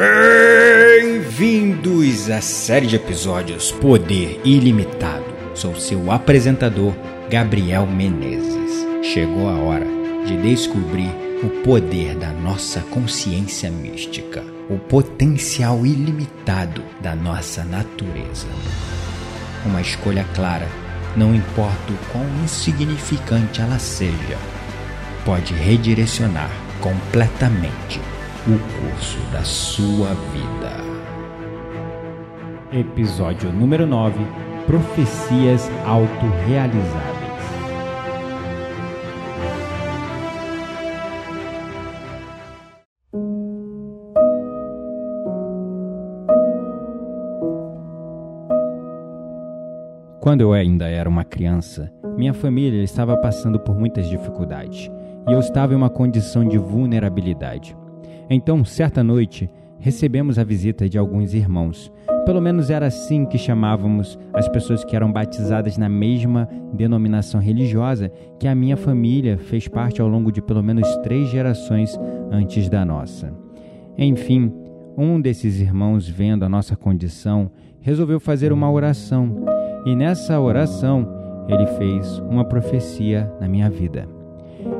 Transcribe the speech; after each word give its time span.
Bem-vindos 0.00 1.90
à 2.30 2.40
série 2.40 2.86
de 2.86 2.96
episódios 2.96 3.70
Poder 3.70 4.40
Ilimitado. 4.46 5.26
Sou 5.54 5.78
seu 5.78 6.10
apresentador, 6.10 6.94
Gabriel 7.28 7.86
Menezes. 7.86 8.86
Chegou 9.02 9.46
a 9.46 9.58
hora 9.58 9.84
de 10.24 10.38
descobrir 10.38 11.10
o 11.42 11.50
poder 11.62 12.16
da 12.16 12.32
nossa 12.32 12.80
consciência 12.80 13.70
mística, 13.70 14.42
o 14.70 14.78
potencial 14.78 15.84
ilimitado 15.84 16.82
da 17.02 17.14
nossa 17.14 17.62
natureza. 17.62 18.48
Uma 19.66 19.82
escolha 19.82 20.24
clara, 20.34 20.66
não 21.14 21.34
importa 21.34 21.92
o 21.92 21.98
quão 22.10 22.24
insignificante 22.42 23.60
ela 23.60 23.78
seja, 23.78 24.38
pode 25.26 25.52
redirecionar 25.52 26.50
completamente 26.80 28.00
o 28.46 28.58
curso 28.80 29.18
da 29.30 29.44
sua 29.44 30.14
vida. 30.32 30.80
Episódio 32.72 33.52
número 33.52 33.86
9 33.86 34.18
Profecias 34.66 35.70
Autorealizáveis. 35.84 37.20
Quando 50.18 50.40
eu 50.40 50.54
ainda 50.54 50.88
era 50.88 51.08
uma 51.08 51.24
criança, 51.24 51.92
minha 52.16 52.32
família 52.32 52.82
estava 52.82 53.16
passando 53.18 53.60
por 53.60 53.78
muitas 53.78 54.08
dificuldades 54.08 54.90
e 55.28 55.32
eu 55.32 55.40
estava 55.40 55.74
em 55.74 55.76
uma 55.76 55.90
condição 55.90 56.42
de 56.42 56.56
vulnerabilidade. 56.56 57.76
Então, 58.32 58.64
certa 58.64 59.02
noite, 59.02 59.50
recebemos 59.80 60.38
a 60.38 60.44
visita 60.44 60.88
de 60.88 60.96
alguns 60.96 61.34
irmãos. 61.34 61.92
Pelo 62.24 62.40
menos 62.40 62.70
era 62.70 62.86
assim 62.86 63.26
que 63.26 63.36
chamávamos 63.36 64.16
as 64.32 64.48
pessoas 64.48 64.84
que 64.84 64.94
eram 64.94 65.10
batizadas 65.10 65.76
na 65.76 65.88
mesma 65.88 66.48
denominação 66.72 67.40
religiosa 67.40 68.08
que 68.38 68.46
a 68.46 68.54
minha 68.54 68.76
família 68.76 69.36
fez 69.36 69.66
parte 69.66 70.00
ao 70.00 70.06
longo 70.06 70.30
de 70.30 70.40
pelo 70.40 70.62
menos 70.62 70.96
três 70.98 71.28
gerações 71.28 71.98
antes 72.30 72.68
da 72.68 72.84
nossa. 72.84 73.34
Enfim, 73.98 74.52
um 74.96 75.20
desses 75.20 75.60
irmãos, 75.60 76.08
vendo 76.08 76.44
a 76.44 76.48
nossa 76.48 76.76
condição, 76.76 77.50
resolveu 77.80 78.20
fazer 78.20 78.52
uma 78.52 78.70
oração, 78.70 79.44
e 79.84 79.96
nessa 79.96 80.38
oração 80.38 81.08
ele 81.48 81.66
fez 81.66 82.18
uma 82.30 82.44
profecia 82.44 83.32
na 83.40 83.48
minha 83.48 83.68
vida. 83.68 84.19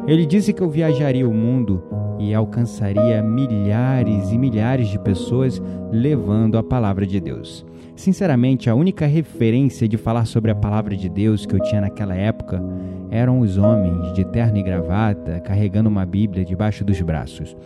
Ele 0.07 0.27
disse 0.27 0.53
que 0.53 0.63
eu 0.63 0.71
viajaria 0.71 1.29
o 1.29 1.35
mundo 1.35 1.83
e 2.19 2.35
alcançaria 2.35 3.23
milhares 3.23 4.31
e 4.31 4.39
milhares 4.39 4.89
de 4.89 4.99
pessoas 4.99 5.61
levando 5.91 6.59
a 6.59 6.63
palavra 6.63 7.07
de 7.07 7.19
Deus. 7.21 7.65
Sinceramente, 7.97 8.71
a 8.71 8.75
única 8.75 9.07
referência 9.07 9.87
de 9.87 9.97
falar 9.97 10.25
sobre 10.25 10.51
a 10.51 10.55
palavra 10.55 10.97
de 10.97 11.09
Deus 11.09 11.45
que 11.45 11.55
eu 11.55 11.61
tinha 11.61 11.81
naquela 11.81 12.15
época 12.15 12.63
eram 13.11 13.41
os 13.41 13.59
homens 13.59 14.13
de 14.15 14.25
terno 14.25 14.59
e 14.59 14.63
gravata 14.63 15.41
carregando 15.41 15.89
uma 15.89 16.07
Bíblia 16.07 16.45
debaixo 16.45 16.85
dos 16.85 17.01
braços. 17.01 17.57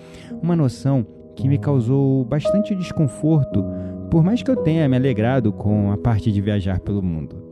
Uma 0.43 0.57
noção 0.57 1.07
que 1.37 1.49
me 1.49 1.59
causou 1.59 2.25
bastante 2.25 2.75
desconforto, 2.75 3.65
por 4.11 4.23
mais 4.23 4.43
que 4.43 4.51
eu 4.51 4.57
tenha 4.57 4.89
me 4.89 4.97
alegrado 4.97 5.53
com 5.53 5.91
a 5.93 5.97
parte 5.97 6.31
de 6.33 6.41
viajar 6.41 6.81
pelo 6.81 7.03
mundo. 7.03 7.43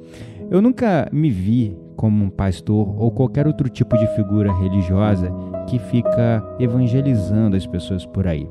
Eu 0.51 0.61
nunca 0.61 1.09
me 1.13 1.31
vi 1.31 1.77
como 1.97 2.25
um 2.25 2.31
pastor 2.31 2.95
ou 2.99 3.11
qualquer 3.11 3.47
outro 3.47 3.69
tipo 3.69 3.97
de 3.97 4.07
figura 4.15 4.53
religiosa 4.53 5.33
que 5.69 5.79
fica 5.79 6.43
evangelizando 6.59 7.57
as 7.57 7.67
pessoas 7.67 8.05
por 8.07 8.27
aí. 8.27 8.49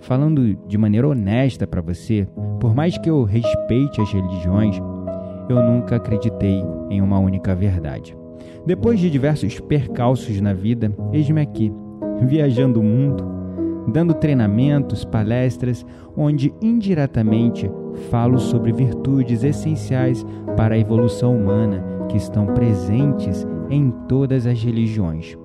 Falando 0.00 0.54
de 0.66 0.76
maneira 0.76 1.08
honesta 1.08 1.66
para 1.66 1.80
você, 1.80 2.28
por 2.60 2.74
mais 2.74 2.98
que 2.98 3.08
eu 3.08 3.24
respeite 3.24 4.00
as 4.00 4.12
religiões, 4.12 4.78
eu 5.48 5.62
nunca 5.62 5.96
acreditei 5.96 6.62
em 6.90 7.00
uma 7.00 7.18
única 7.18 7.54
verdade. 7.54 8.16
Depois 8.66 8.98
de 8.98 9.10
diversos 9.10 9.60
percalços 9.60 10.40
na 10.40 10.52
vida, 10.52 10.92
eis-me 11.12 11.40
aqui, 11.40 11.72
viajando 12.22 12.80
o 12.80 12.82
mundo, 12.82 13.24
dando 13.88 14.14
treinamentos, 14.14 15.04
palestras, 15.04 15.84
onde 16.16 16.52
indiretamente 16.60 17.70
falo 18.10 18.38
sobre 18.38 18.72
virtudes 18.72 19.42
essenciais 19.42 20.24
para 20.56 20.74
a 20.74 20.78
evolução 20.78 21.36
humana 21.36 21.84
que 22.08 22.16
estão 22.16 22.46
presentes 22.46 23.46
em 23.70 23.90
todas 24.08 24.46
as 24.46 24.62
religiões. 24.62 25.36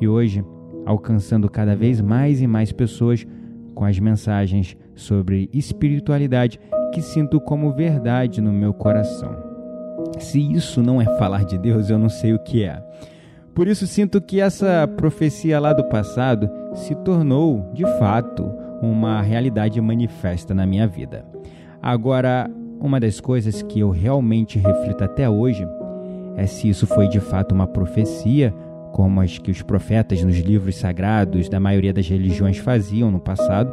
E 0.00 0.06
hoje, 0.06 0.44
alcançando 0.84 1.50
cada 1.50 1.74
vez 1.74 2.00
mais 2.00 2.40
e 2.40 2.46
mais 2.46 2.72
pessoas 2.72 3.26
com 3.74 3.84
as 3.84 3.98
mensagens 3.98 4.76
sobre 4.94 5.50
espiritualidade 5.52 6.58
que 6.92 7.02
sinto 7.02 7.40
como 7.40 7.72
verdade 7.72 8.40
no 8.40 8.52
meu 8.52 8.72
coração. 8.72 9.36
Se 10.18 10.40
isso 10.40 10.82
não 10.82 11.00
é 11.00 11.04
falar 11.18 11.44
de 11.44 11.58
Deus, 11.58 11.90
eu 11.90 11.98
não 11.98 12.08
sei 12.08 12.32
o 12.32 12.38
que 12.38 12.64
é. 12.64 12.82
Por 13.54 13.66
isso 13.66 13.86
sinto 13.86 14.20
que 14.20 14.40
essa 14.40 14.86
profecia 14.96 15.58
lá 15.58 15.72
do 15.72 15.84
passado 15.84 16.48
se 16.74 16.94
tornou, 16.94 17.70
de 17.72 17.84
fato, 17.98 18.44
uma 18.82 19.20
realidade 19.22 19.80
manifesta 19.80 20.54
na 20.54 20.66
minha 20.66 20.86
vida. 20.86 21.24
Agora, 21.86 22.50
uma 22.80 22.98
das 22.98 23.20
coisas 23.20 23.62
que 23.62 23.78
eu 23.78 23.90
realmente 23.90 24.58
reflito 24.58 25.04
até 25.04 25.30
hoje 25.30 25.64
é 26.34 26.44
se 26.44 26.68
isso 26.68 26.84
foi 26.84 27.06
de 27.06 27.20
fato 27.20 27.54
uma 27.54 27.68
profecia, 27.68 28.52
como 28.92 29.20
as 29.20 29.38
que 29.38 29.52
os 29.52 29.62
profetas 29.62 30.20
nos 30.24 30.36
livros 30.38 30.74
sagrados 30.74 31.48
da 31.48 31.60
maioria 31.60 31.92
das 31.92 32.08
religiões 32.08 32.58
faziam 32.58 33.08
no 33.08 33.20
passado, 33.20 33.72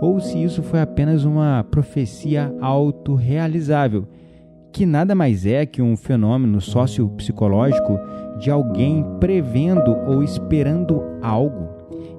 ou 0.00 0.18
se 0.18 0.42
isso 0.42 0.64
foi 0.64 0.80
apenas 0.80 1.24
uma 1.24 1.64
profecia 1.70 2.52
autorrealizável, 2.60 4.08
que 4.72 4.84
nada 4.84 5.14
mais 5.14 5.46
é 5.46 5.64
que 5.64 5.80
um 5.80 5.96
fenômeno 5.96 6.60
sociopsicológico 6.60 8.00
de 8.36 8.50
alguém 8.50 9.06
prevendo 9.20 9.96
ou 10.08 10.24
esperando 10.24 11.00
algo 11.22 11.73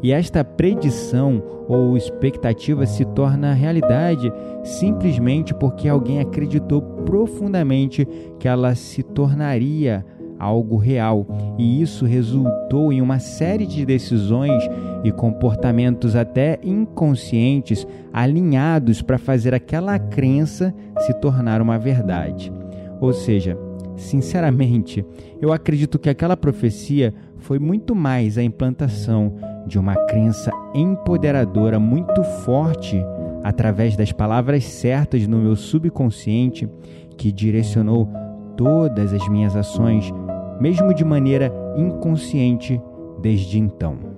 e 0.05 0.11
esta 0.11 0.43
predição 0.43 1.41
ou 1.67 1.97
expectativa 1.97 2.85
se 2.85 3.03
torna 3.03 3.53
realidade 3.53 4.31
simplesmente 4.63 5.51
porque 5.51 5.89
alguém 5.89 6.19
acreditou 6.19 6.79
profundamente 6.79 8.07
que 8.38 8.47
ela 8.47 8.75
se 8.75 9.01
tornaria 9.01 10.05
algo 10.38 10.77
real, 10.77 11.25
e 11.57 11.81
isso 11.81 12.05
resultou 12.05 12.94
em 12.94 13.01
uma 13.01 13.17
série 13.17 13.65
de 13.65 13.83
decisões 13.83 14.69
e 15.03 15.11
comportamentos 15.11 16.15
até 16.15 16.59
inconscientes 16.61 17.88
alinhados 18.13 19.01
para 19.01 19.17
fazer 19.17 19.55
aquela 19.55 19.97
crença 19.97 20.71
se 20.99 21.15
tornar 21.15 21.63
uma 21.63 21.79
verdade. 21.79 22.53
Ou 23.01 23.11
seja, 23.11 23.57
sinceramente, 23.95 25.03
eu 25.41 25.51
acredito 25.51 25.97
que 25.97 26.09
aquela 26.11 26.38
profecia 26.38 27.11
foi 27.38 27.57
muito 27.57 27.95
mais 27.95 28.38
a 28.38 28.44
implantação 28.44 29.33
de 29.65 29.79
uma 29.79 29.95
crença 30.05 30.51
empoderadora 30.73 31.79
muito 31.79 32.23
forte 32.23 33.03
através 33.43 33.95
das 33.95 34.11
palavras 34.11 34.63
certas 34.63 35.27
no 35.27 35.37
meu 35.37 35.55
subconsciente 35.55 36.69
que 37.17 37.31
direcionou 37.31 38.09
todas 38.57 39.13
as 39.13 39.27
minhas 39.29 39.55
ações, 39.55 40.11
mesmo 40.59 40.93
de 40.93 41.03
maneira 41.03 41.51
inconsciente 41.75 42.81
desde 43.21 43.59
então. 43.59 44.14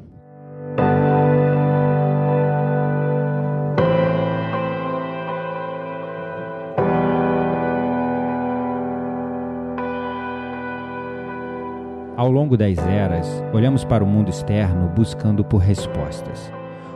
Ao 12.27 12.33
longo 12.33 12.57
das 12.57 12.77
eras, 12.79 13.41
olhamos 13.53 13.85
para 13.85 14.03
o 14.03 14.07
mundo 14.07 14.29
externo 14.29 14.91
buscando 14.93 15.45
por 15.45 15.59
respostas. 15.59 16.51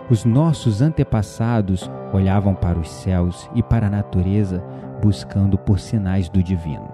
Os 0.10 0.26
nossos 0.26 0.82
antepassados 0.82 1.90
olhavam 2.12 2.54
para 2.54 2.78
os 2.78 2.92
céus 2.92 3.50
e 3.56 3.64
para 3.64 3.88
a 3.88 3.90
natureza 3.90 4.62
buscando 5.02 5.58
por 5.58 5.80
sinais 5.80 6.28
do 6.28 6.44
divino. 6.44 6.92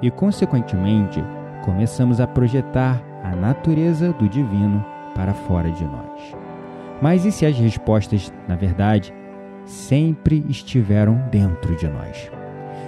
E, 0.00 0.12
consequentemente, 0.12 1.20
começamos 1.64 2.20
a 2.20 2.26
projetar 2.28 3.02
a 3.24 3.34
natureza 3.34 4.12
do 4.12 4.28
divino 4.28 4.86
para 5.16 5.34
fora 5.34 5.72
de 5.72 5.82
nós. 5.82 6.36
Mas 7.00 7.24
e 7.24 7.32
se 7.32 7.44
as 7.44 7.58
respostas, 7.58 8.32
na 8.46 8.54
verdade, 8.54 9.12
sempre 9.64 10.46
estiveram 10.48 11.20
dentro 11.32 11.74
de 11.74 11.88
nós? 11.88 12.30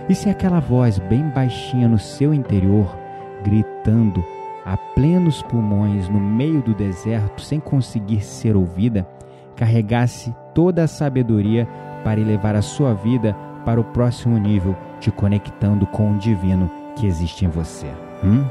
E 0.09 0.15
se 0.15 0.31
aquela 0.31 0.61
voz 0.61 1.01
bem 1.01 1.29
baixinha 1.31 1.89
no 1.89 1.99
seu 1.99 2.33
interior, 2.33 2.97
gritando 3.43 4.25
a 4.65 4.77
plenos 4.77 5.43
pulmões 5.43 6.09
no 6.09 6.19
meio 6.19 6.63
do 6.63 6.75
deserto 6.75 7.43
sem 7.43 7.61
conseguir 7.61 8.23
ser 8.23 8.57
ouvida, 8.57 9.07
carregasse 9.55 10.35
toda 10.55 10.85
a 10.85 10.89
sabedoria 10.89 11.69
para 12.03 12.21
elevar 12.21 12.57
a 12.57 12.63
sua 12.63 12.95
vida 12.95 13.37
para 13.65 13.81
o 13.81 13.85
próximo 13.85 14.39
nível, 14.39 14.77
te 15.01 15.11
conectando 15.11 15.87
com 15.87 16.13
o 16.13 16.19
divino 16.19 16.71
que 16.97 17.07
existe 17.07 17.45
em 17.45 17.49
você. 17.49 17.87
Hum? 18.23 18.45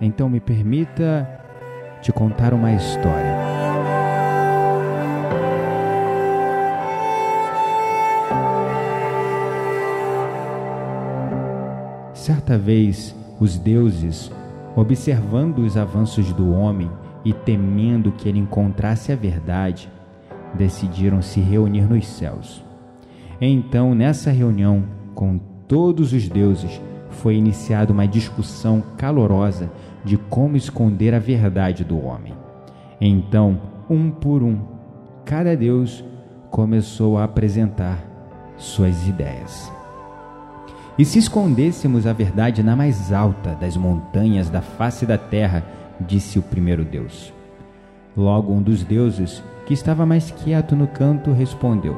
Então 0.00 0.28
me 0.28 0.40
permita 0.40 1.28
te 2.00 2.12
contar 2.12 2.54
uma 2.54 2.72
história. 2.72 3.36
Certa 12.14 12.56
vez, 12.56 13.14
os 13.40 13.58
deuses, 13.58 14.30
observando 14.76 15.58
os 15.60 15.76
avanços 15.76 16.32
do 16.32 16.52
homem 16.52 16.90
e 17.24 17.32
temendo 17.32 18.12
que 18.12 18.28
ele 18.28 18.38
encontrasse 18.38 19.10
a 19.10 19.16
verdade, 19.16 19.90
decidiram 20.54 21.22
se 21.22 21.40
reunir 21.40 21.88
nos 21.88 22.06
céus. 22.06 22.62
Então, 23.40 23.94
nessa 23.94 24.30
reunião 24.30 24.84
com 25.14 25.40
todos 25.66 26.12
os 26.12 26.28
deuses, 26.28 26.80
foi 27.10 27.34
iniciada 27.36 27.92
uma 27.92 28.06
discussão 28.06 28.82
calorosa 28.96 29.70
de 30.04 30.16
como 30.16 30.56
esconder 30.56 31.14
a 31.14 31.18
verdade 31.18 31.82
do 31.84 31.98
homem. 31.98 32.34
Então, 33.00 33.60
um 33.88 34.10
por 34.10 34.42
um, 34.42 34.60
cada 35.24 35.56
deus 35.56 36.04
começou 36.50 37.18
a 37.18 37.24
apresentar 37.24 38.04
suas 38.56 39.08
ideias. 39.08 39.79
E 40.98 41.04
se 41.04 41.18
escondêssemos 41.18 42.06
a 42.06 42.12
verdade 42.12 42.62
na 42.62 42.76
mais 42.76 43.12
alta 43.12 43.56
das 43.60 43.76
montanhas 43.76 44.50
da 44.50 44.60
face 44.60 45.06
da 45.06 45.16
terra, 45.16 45.64
disse 46.00 46.38
o 46.38 46.42
primeiro 46.42 46.84
deus. 46.84 47.32
Logo 48.16 48.52
um 48.52 48.60
dos 48.60 48.82
deuses, 48.82 49.42
que 49.66 49.74
estava 49.74 50.04
mais 50.04 50.30
quieto 50.30 50.74
no 50.74 50.86
canto, 50.86 51.32
respondeu: 51.32 51.96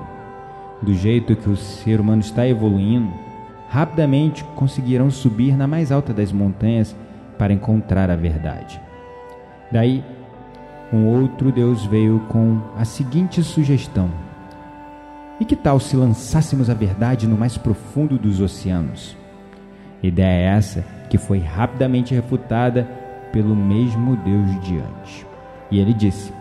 Do 0.82 0.94
jeito 0.94 1.34
que 1.34 1.48
o 1.48 1.56
ser 1.56 2.00
humano 2.00 2.20
está 2.20 2.46
evoluindo, 2.46 3.10
rapidamente 3.68 4.44
conseguirão 4.54 5.10
subir 5.10 5.56
na 5.56 5.66
mais 5.66 5.90
alta 5.90 6.12
das 6.12 6.30
montanhas 6.30 6.94
para 7.38 7.52
encontrar 7.52 8.10
a 8.10 8.16
verdade. 8.16 8.80
Daí, 9.70 10.04
um 10.92 11.06
outro 11.06 11.50
Deus 11.50 11.86
veio 11.86 12.20
com 12.28 12.60
a 12.76 12.84
seguinte 12.84 13.42
sugestão: 13.42 14.10
E 15.40 15.44
que 15.44 15.56
tal 15.56 15.80
se 15.80 15.96
lançássemos 15.96 16.70
a 16.70 16.74
verdade 16.74 17.26
no 17.26 17.36
mais 17.36 17.56
profundo 17.56 18.18
dos 18.18 18.40
oceanos? 18.40 19.16
Ideia 20.02 20.52
é 20.54 20.56
essa 20.56 20.84
que 21.08 21.18
foi 21.18 21.38
rapidamente 21.38 22.14
refutada 22.14 22.88
pelo 23.32 23.54
mesmo 23.56 24.16
Deus 24.16 24.60
de 24.62 24.78
antes. 24.78 25.26
E 25.70 25.78
ele 25.78 25.94
disse: 25.94 26.32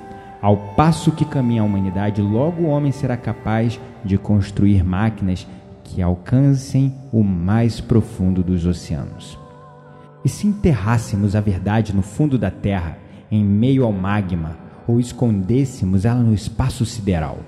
Ao 0.42 0.58
passo 0.58 1.12
que 1.12 1.26
caminha 1.26 1.62
a 1.62 1.66
humanidade, 1.66 2.22
logo 2.22 2.64
o 2.64 2.68
homem 2.68 2.92
será 2.92 3.16
capaz 3.16 3.80
de 4.04 4.18
construir 4.18 4.84
máquinas 4.84 5.48
que 5.84 6.02
alcancem 6.02 6.94
o 7.12 7.24
mais 7.24 7.80
profundo 7.80 8.44
dos 8.44 8.66
oceanos. 8.66 9.38
E 10.24 10.30
se 10.30 10.48
enterrássemos 10.48 11.36
a 11.36 11.42
verdade 11.42 11.96
no 11.96 12.02
fundo 12.02 12.38
da 12.38 12.52
terra, 12.52 12.98
em 13.32 13.44
meio 13.44 13.84
ao 13.84 13.92
magma, 13.92 14.58
ou 14.88 15.00
escondêssemos 15.00 16.06
ela 16.06 16.22
no 16.22 16.34
espaço 16.34 16.86
sideral? 16.86 17.40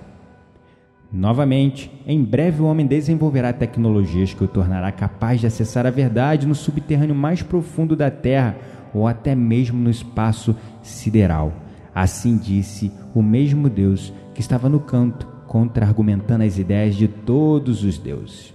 Novamente, 1.14 1.92
em 2.08 2.24
breve 2.24 2.60
o 2.60 2.66
homem 2.66 2.88
desenvolverá 2.88 3.54
tecnologias 3.54 4.34
que 4.34 4.44
o 4.44 4.48
tornará 4.48 4.92
capaz 4.92 5.40
de 5.40 5.46
acessar 5.46 5.86
a 5.86 5.92
verdade 5.92 6.48
no 6.48 6.56
subterrâneo 6.56 7.14
mais 7.14 7.44
profundo 7.44 7.96
da 7.96 8.10
Terra 8.10 8.58
ou 8.92 9.08
até 9.08 9.36
mesmo 9.36 9.80
no 9.80 9.92
espaço 9.92 10.56
sideral. 10.82 11.54
Assim 11.94 12.36
disse 12.36 12.92
o 13.14 13.22
mesmo 13.22 13.70
Deus 13.70 14.12
que 14.34 14.42
estava 14.42 14.68
no 14.68 14.80
canto, 14.80 15.28
contra-argumentando 15.46 16.44
as 16.44 16.58
ideias 16.58 16.96
de 16.96 17.08
todos 17.08 17.84
os 17.84 18.00
deuses. 18.00 18.52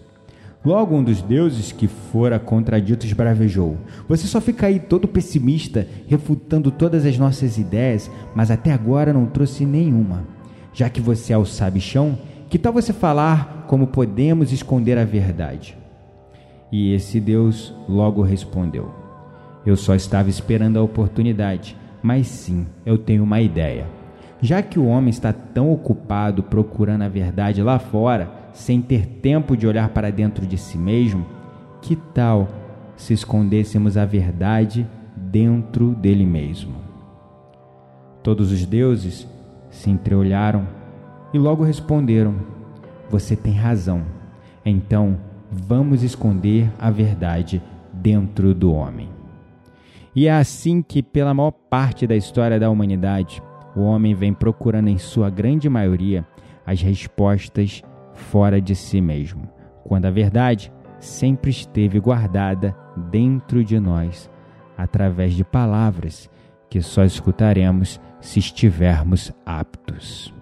Logo, 0.64 0.96
um 0.96 1.04
dos 1.04 1.22
deuses 1.22 1.70
que 1.70 1.86
fora 1.86 2.40
contradito 2.40 3.06
esbravejou: 3.06 3.76
Você 4.08 4.26
só 4.26 4.40
fica 4.40 4.66
aí 4.66 4.80
todo 4.80 5.06
pessimista, 5.06 5.86
refutando 6.08 6.72
todas 6.72 7.06
as 7.06 7.16
nossas 7.16 7.56
ideias, 7.56 8.10
mas 8.34 8.50
até 8.50 8.72
agora 8.72 9.12
não 9.12 9.26
trouxe 9.26 9.64
nenhuma. 9.64 10.24
Já 10.74 10.90
que 10.90 11.00
você 11.00 11.32
é 11.32 11.38
o 11.38 11.44
sabichão, 11.44 12.18
que 12.48 12.58
tal 12.58 12.72
você 12.72 12.92
falar 12.92 13.64
como 13.66 13.86
podemos 13.86 14.52
esconder 14.52 14.96
a 14.96 15.04
verdade? 15.04 15.76
E 16.72 16.92
esse 16.94 17.20
Deus 17.20 17.74
logo 17.88 18.22
respondeu: 18.22 18.90
Eu 19.66 19.76
só 19.76 19.94
estava 19.94 20.30
esperando 20.30 20.78
a 20.78 20.82
oportunidade, 20.82 21.76
mas 22.02 22.26
sim, 22.26 22.66
eu 22.86 22.96
tenho 22.96 23.22
uma 23.22 23.40
ideia. 23.40 23.86
Já 24.40 24.62
que 24.62 24.78
o 24.78 24.86
homem 24.86 25.10
está 25.10 25.32
tão 25.32 25.72
ocupado 25.72 26.42
procurando 26.42 27.02
a 27.02 27.08
verdade 27.08 27.62
lá 27.62 27.78
fora, 27.78 28.30
sem 28.52 28.80
ter 28.80 29.06
tempo 29.06 29.56
de 29.56 29.66
olhar 29.66 29.88
para 29.90 30.10
dentro 30.10 30.46
de 30.46 30.56
si 30.56 30.78
mesmo, 30.78 31.26
que 31.82 31.96
tal 31.96 32.48
se 32.96 33.12
escondêssemos 33.12 33.96
a 33.96 34.04
verdade 34.04 34.86
dentro 35.16 35.90
dele 35.90 36.24
mesmo? 36.24 36.76
Todos 38.22 38.52
os 38.52 38.64
deuses 38.64 39.26
se 39.70 39.90
entreolharam 39.90 40.77
e 41.32 41.38
logo 41.38 41.62
responderam: 41.62 42.36
Você 43.10 43.36
tem 43.36 43.52
razão. 43.52 44.02
Então 44.64 45.18
vamos 45.50 46.02
esconder 46.02 46.70
a 46.78 46.90
verdade 46.90 47.62
dentro 47.92 48.54
do 48.54 48.72
homem. 48.72 49.08
E 50.14 50.26
é 50.26 50.32
assim 50.32 50.82
que, 50.82 51.02
pela 51.02 51.32
maior 51.32 51.52
parte 51.52 52.06
da 52.06 52.16
história 52.16 52.58
da 52.58 52.68
humanidade, 52.68 53.42
o 53.76 53.82
homem 53.82 54.14
vem 54.14 54.34
procurando, 54.34 54.88
em 54.88 54.98
sua 54.98 55.30
grande 55.30 55.68
maioria, 55.68 56.26
as 56.66 56.82
respostas 56.82 57.82
fora 58.14 58.60
de 58.60 58.74
si 58.74 59.00
mesmo, 59.00 59.48
quando 59.84 60.06
a 60.06 60.10
verdade 60.10 60.72
sempre 60.98 61.50
esteve 61.50 62.00
guardada 62.00 62.76
dentro 63.10 63.62
de 63.62 63.78
nós, 63.78 64.28
através 64.76 65.34
de 65.34 65.44
palavras 65.44 66.28
que 66.68 66.82
só 66.82 67.04
escutaremos 67.04 68.00
se 68.20 68.38
estivermos 68.38 69.32
aptos. 69.46 70.34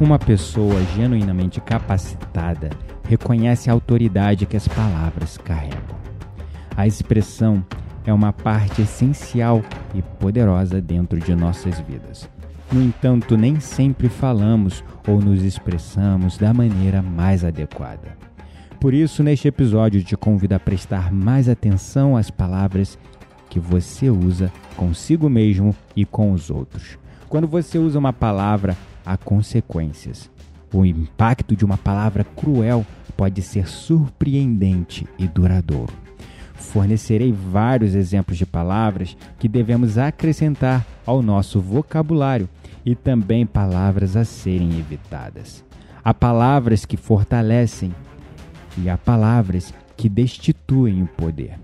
Uma 0.00 0.18
pessoa 0.18 0.82
genuinamente 0.96 1.60
capacitada 1.60 2.70
reconhece 3.08 3.70
a 3.70 3.72
autoridade 3.72 4.44
que 4.44 4.56
as 4.56 4.66
palavras 4.66 5.38
carregam. 5.38 5.96
A 6.76 6.84
expressão 6.84 7.64
é 8.04 8.12
uma 8.12 8.32
parte 8.32 8.82
essencial 8.82 9.62
e 9.94 10.02
poderosa 10.02 10.80
dentro 10.80 11.20
de 11.20 11.32
nossas 11.36 11.78
vidas. 11.78 12.28
No 12.72 12.82
entanto, 12.82 13.36
nem 13.36 13.60
sempre 13.60 14.08
falamos 14.08 14.82
ou 15.06 15.20
nos 15.20 15.44
expressamos 15.44 16.36
da 16.36 16.52
maneira 16.52 17.00
mais 17.00 17.44
adequada. 17.44 18.16
Por 18.80 18.92
isso, 18.92 19.22
neste 19.22 19.46
episódio, 19.46 20.02
te 20.02 20.16
convido 20.16 20.56
a 20.56 20.58
prestar 20.58 21.12
mais 21.12 21.48
atenção 21.48 22.16
às 22.16 22.32
palavras 22.32 22.98
que 23.48 23.60
você 23.60 24.10
usa 24.10 24.52
consigo 24.76 25.30
mesmo 25.30 25.72
e 25.94 26.04
com 26.04 26.32
os 26.32 26.50
outros. 26.50 26.98
Quando 27.28 27.46
você 27.46 27.78
usa 27.78 27.96
uma 27.98 28.12
palavra, 28.12 28.76
há 29.04 29.16
consequências. 29.16 30.30
O 30.72 30.84
impacto 30.84 31.54
de 31.54 31.64
uma 31.64 31.76
palavra 31.78 32.24
cruel 32.24 32.84
pode 33.16 33.42
ser 33.42 33.68
surpreendente 33.68 35.06
e 35.18 35.26
duradouro. 35.26 35.92
Fornecerei 36.54 37.32
vários 37.32 37.94
exemplos 37.94 38.38
de 38.38 38.46
palavras 38.46 39.16
que 39.38 39.48
devemos 39.48 39.98
acrescentar 39.98 40.84
ao 41.06 41.22
nosso 41.22 41.60
vocabulário 41.60 42.48
e 42.84 42.94
também 42.94 43.46
palavras 43.46 44.16
a 44.16 44.24
serem 44.24 44.78
evitadas. 44.78 45.64
Há 46.02 46.12
palavras 46.12 46.84
que 46.84 46.96
fortalecem 46.96 47.94
e 48.76 48.90
há 48.90 48.98
palavras 48.98 49.72
que 49.96 50.08
destituem 50.08 51.02
o 51.02 51.06
poder. 51.06 51.58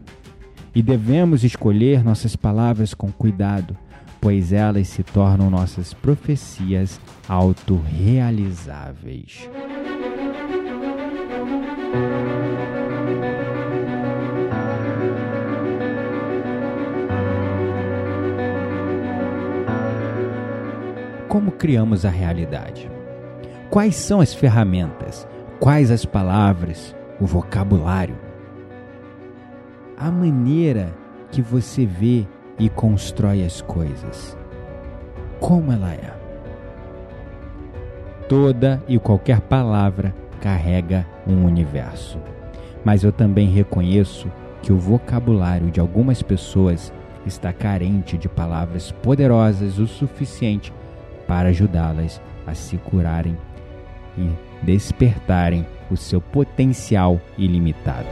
E 0.74 0.82
devemos 0.82 1.42
escolher 1.42 2.04
nossas 2.04 2.36
palavras 2.36 2.94
com 2.94 3.10
cuidado, 3.10 3.76
pois 4.20 4.52
elas 4.52 4.88
se 4.88 5.02
tornam 5.02 5.48
nossas 5.48 5.94
profecias 5.94 7.00
autorrealizáveis. 7.28 9.48
Como 21.28 21.52
criamos 21.52 22.04
a 22.04 22.10
realidade? 22.10 22.90
Quais 23.70 23.94
são 23.94 24.20
as 24.20 24.34
ferramentas? 24.34 25.26
Quais 25.60 25.90
as 25.90 26.04
palavras? 26.04 26.94
O 27.20 27.26
vocabulário? 27.26 28.18
A 29.96 30.10
maneira 30.10 30.92
que 31.30 31.40
você 31.40 31.86
vê 31.86 32.26
e 32.60 32.68
constrói 32.68 33.42
as 33.42 33.62
coisas. 33.62 34.36
Como 35.40 35.72
ela 35.72 35.92
é? 35.92 36.12
Toda 38.28 38.80
e 38.86 38.98
qualquer 38.98 39.40
palavra 39.40 40.14
carrega 40.40 41.06
um 41.26 41.44
universo. 41.44 42.18
Mas 42.84 43.02
eu 43.02 43.10
também 43.10 43.48
reconheço 43.48 44.30
que 44.62 44.72
o 44.72 44.78
vocabulário 44.78 45.70
de 45.70 45.80
algumas 45.80 46.22
pessoas 46.22 46.92
está 47.26 47.52
carente 47.52 48.18
de 48.18 48.28
palavras 48.28 48.92
poderosas 48.92 49.78
o 49.78 49.86
suficiente 49.86 50.72
para 51.26 51.48
ajudá-las 51.48 52.20
a 52.46 52.54
se 52.54 52.76
curarem 52.76 53.36
e 54.18 54.30
despertarem 54.62 55.66
o 55.90 55.96
seu 55.96 56.20
potencial 56.20 57.20
ilimitado. 57.38 58.08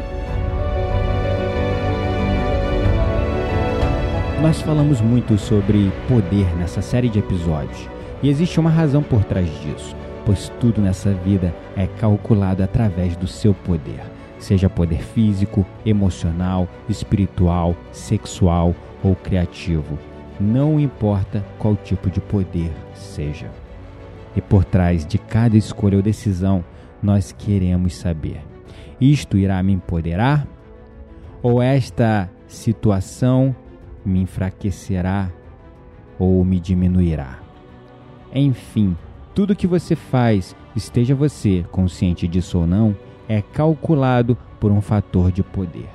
Nós 4.40 4.62
falamos 4.62 5.00
muito 5.00 5.36
sobre 5.36 5.90
poder 6.06 6.46
nessa 6.56 6.80
série 6.80 7.08
de 7.08 7.18
episódios 7.18 7.90
e 8.22 8.28
existe 8.28 8.60
uma 8.60 8.70
razão 8.70 9.02
por 9.02 9.24
trás 9.24 9.50
disso, 9.62 9.96
pois 10.24 10.48
tudo 10.60 10.80
nessa 10.80 11.12
vida 11.12 11.52
é 11.76 11.88
calculado 11.88 12.62
através 12.62 13.16
do 13.16 13.26
seu 13.26 13.52
poder, 13.52 14.00
seja 14.38 14.70
poder 14.70 15.02
físico, 15.02 15.66
emocional, 15.84 16.68
espiritual, 16.88 17.74
sexual 17.90 18.76
ou 19.02 19.16
criativo. 19.16 19.98
Não 20.38 20.78
importa 20.78 21.44
qual 21.58 21.74
tipo 21.74 22.08
de 22.08 22.20
poder 22.20 22.70
seja. 22.94 23.50
E 24.36 24.40
por 24.40 24.64
trás 24.64 25.04
de 25.04 25.18
cada 25.18 25.56
escolha 25.56 25.96
ou 25.96 26.02
decisão, 26.02 26.64
nós 27.02 27.32
queremos 27.32 27.96
saber: 27.96 28.40
isto 29.00 29.36
irá 29.36 29.60
me 29.64 29.72
empoderar? 29.72 30.46
Ou 31.42 31.60
esta 31.60 32.30
situação 32.46 33.54
me 34.08 34.20
enfraquecerá 34.20 35.30
ou 36.18 36.44
me 36.44 36.58
diminuirá. 36.58 37.38
Enfim, 38.34 38.96
tudo 39.34 39.54
que 39.54 39.66
você 39.66 39.94
faz, 39.94 40.56
esteja 40.74 41.14
você 41.14 41.64
consciente 41.70 42.26
disso 42.26 42.58
ou 42.58 42.66
não, 42.66 42.96
é 43.28 43.40
calculado 43.40 44.36
por 44.58 44.72
um 44.72 44.80
fator 44.80 45.30
de 45.30 45.42
poder. 45.42 45.88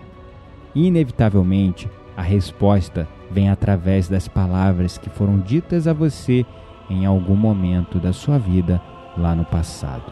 Inevitavelmente, 0.74 1.90
a 2.16 2.22
resposta 2.22 3.08
vem 3.30 3.50
através 3.50 4.08
das 4.08 4.28
palavras 4.28 4.98
que 4.98 5.10
foram 5.10 5.40
ditas 5.40 5.88
a 5.88 5.94
você 5.94 6.46
em 6.90 7.06
algum 7.06 7.36
momento 7.36 8.00
da 8.00 8.14
sua 8.14 8.38
vida 8.38 8.82
lá 9.18 9.36
no 9.36 9.46
passado. 9.46 10.12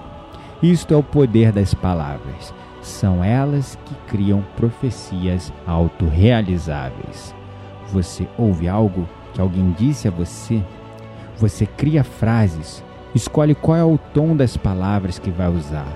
Isto 0.61 0.93
é 0.93 0.97
o 0.97 1.03
poder 1.03 1.51
das 1.51 1.73
palavras. 1.73 2.53
São 2.81 3.23
elas 3.23 3.77
que 3.85 3.95
criam 4.07 4.43
profecias 4.55 5.53
autorrealizáveis. 5.65 7.35
Você 7.91 8.27
ouve 8.37 8.67
algo 8.67 9.07
que 9.33 9.41
alguém 9.41 9.75
disse 9.77 10.07
a 10.07 10.11
você? 10.11 10.61
Você 11.37 11.65
cria 11.65 12.03
frases, 12.03 12.83
escolhe 13.13 13.53
qual 13.53 13.77
é 13.77 13.83
o 13.83 13.99
tom 14.13 14.35
das 14.35 14.55
palavras 14.55 15.19
que 15.19 15.29
vai 15.29 15.49
usar. 15.49 15.87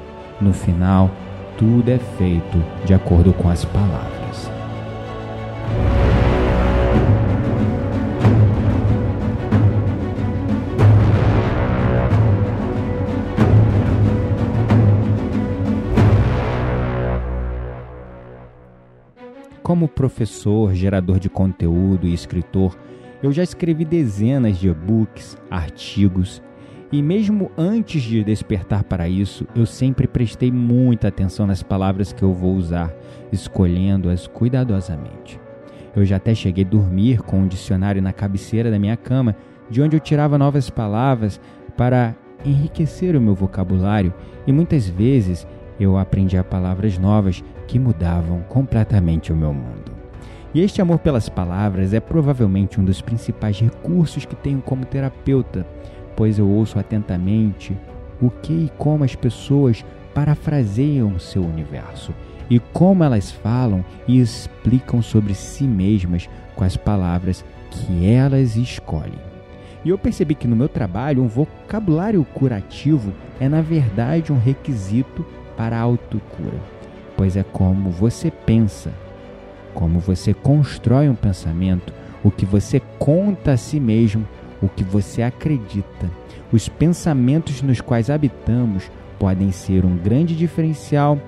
No 0.42 0.54
final, 0.54 1.10
tudo 1.58 1.90
é 1.90 1.98
feito 1.98 2.62
de 2.86 2.94
acordo 2.94 3.32
com 3.34 3.50
as 3.50 3.64
palavras. 3.64 4.52
Como 19.66 19.88
professor, 19.88 20.76
gerador 20.76 21.20
de 21.20 21.28
conteúdo 21.28 22.06
e 22.06 22.14
escritor, 22.14 22.78
eu 23.24 23.32
já 23.32 23.42
escrevi 23.42 23.84
dezenas 23.84 24.60
de 24.60 24.70
e-books, 24.70 25.36
artigos, 25.50 26.40
e 26.92 27.02
mesmo 27.02 27.50
antes 27.58 28.04
de 28.04 28.24
despertar 28.24 28.84
para 28.84 29.10
isso, 29.10 29.48
eu 29.56 29.66
sempre 29.66 30.08
prestei 30.08 30.52
muita 30.52 31.08
atenção 31.08 31.48
nas 31.48 31.64
palavras 31.64 32.14
que 32.14 32.22
eu 32.22 32.32
vou 32.32 32.54
usar, 32.54 32.94
escolhendo-as 33.32 34.28
cuidadosamente. 34.28 35.40
Eu 35.96 36.06
já 36.06 36.18
até 36.18 36.36
cheguei 36.36 36.64
a 36.64 36.70
dormir 36.70 37.24
com 37.24 37.40
um 37.40 37.48
dicionário 37.48 38.04
na 38.04 38.14
cabeceira 38.14 38.70
da 38.70 38.78
minha 38.78 38.96
cama, 38.96 39.36
de 39.68 39.82
onde 39.82 39.96
eu 39.96 40.00
tirava 40.00 40.38
novas 40.38 40.70
palavras 40.70 41.42
para 41.76 42.16
enriquecer 42.46 43.16
o 43.16 43.22
meu 43.22 43.34
vocabulário, 43.34 44.14
e 44.46 44.52
muitas 44.52 44.88
vezes 44.88 45.48
eu 45.79 45.98
aprendia 45.98 46.44
palavras 46.44 46.98
novas 46.98 47.44
que 47.67 47.79
mudavam 47.79 48.41
completamente 48.50 49.32
o 49.32 49.36
meu 49.36 49.53
mundo. 49.53 49.91
E 50.53 50.62
este 50.62 50.82
amor 50.82 51.00
pelas 51.00 51.27
palavras 51.27 51.94
é 51.94 52.00
provavelmente 52.00 52.79
um 52.79 52.86
dos 52.86 53.01
principais 53.01 53.60
recursos 53.60 54.25
que 54.25 54.36
tenho 54.36 54.62
como 54.62 54.86
terapeuta, 54.86 55.67
pois 56.15 56.39
eu 56.39 56.48
ouço 56.48 56.79
atentamente 56.79 57.77
o 58.22 58.29
que 58.29 58.53
e 58.53 58.72
como 58.77 59.03
as 59.03 59.15
pessoas 59.15 59.84
parafraseiam 60.13 61.20
seu 61.20 61.44
universo 61.44 62.13
e 62.50 62.60
como 62.60 63.03
elas 63.03 63.32
falam 63.32 63.84
e 64.08 64.20
explicam 64.20 65.01
sobre 65.01 65.34
si 65.34 65.65
mesmas 65.65 66.29
com 66.55 66.63
as 66.63 66.77
palavras 66.77 67.44
que 67.70 68.05
elas 68.05 68.55
escolhem. 68.55 69.20
E 69.84 69.89
eu 69.89 69.98
percebi 69.98 70.34
que 70.34 70.48
no 70.48 70.55
meu 70.55 70.70
trabalho 70.70 71.22
um 71.22 71.27
vocabulário 71.27 72.24
curativo 72.34 73.13
é 73.39 73.50
na 73.50 73.62
verdade 73.62 74.32
um 74.32 74.39
requisito 74.39 75.25
para 75.58 75.78
a 75.78 75.82
autocura, 75.82 76.60
pois 77.16 77.36
é 77.36 77.44
como 77.44 77.90
você 77.90 78.30
pensa, 78.32 78.92
como 79.74 80.00
você 80.00 80.34
constrói 80.34 81.10
um 81.10 81.16
pensamento, 81.16 81.94
o 82.24 82.32
que 82.32 82.46
você 82.46 82.82
conta 82.98 83.54
a 83.54 83.58
si 83.58 83.80
mesmo, 83.80 84.28
o 84.62 84.68
que 84.68 84.84
você 84.84 85.22
acredita. 85.22 86.10
Os 86.52 86.70
pensamentos 86.70 87.62
nos 87.62 87.82
quais 87.82 88.10
habitamos 88.10 88.90
podem 89.20 89.52
ser 89.52 89.86
um 89.86 89.98
grande 89.98 90.36
diferencial 90.36 91.20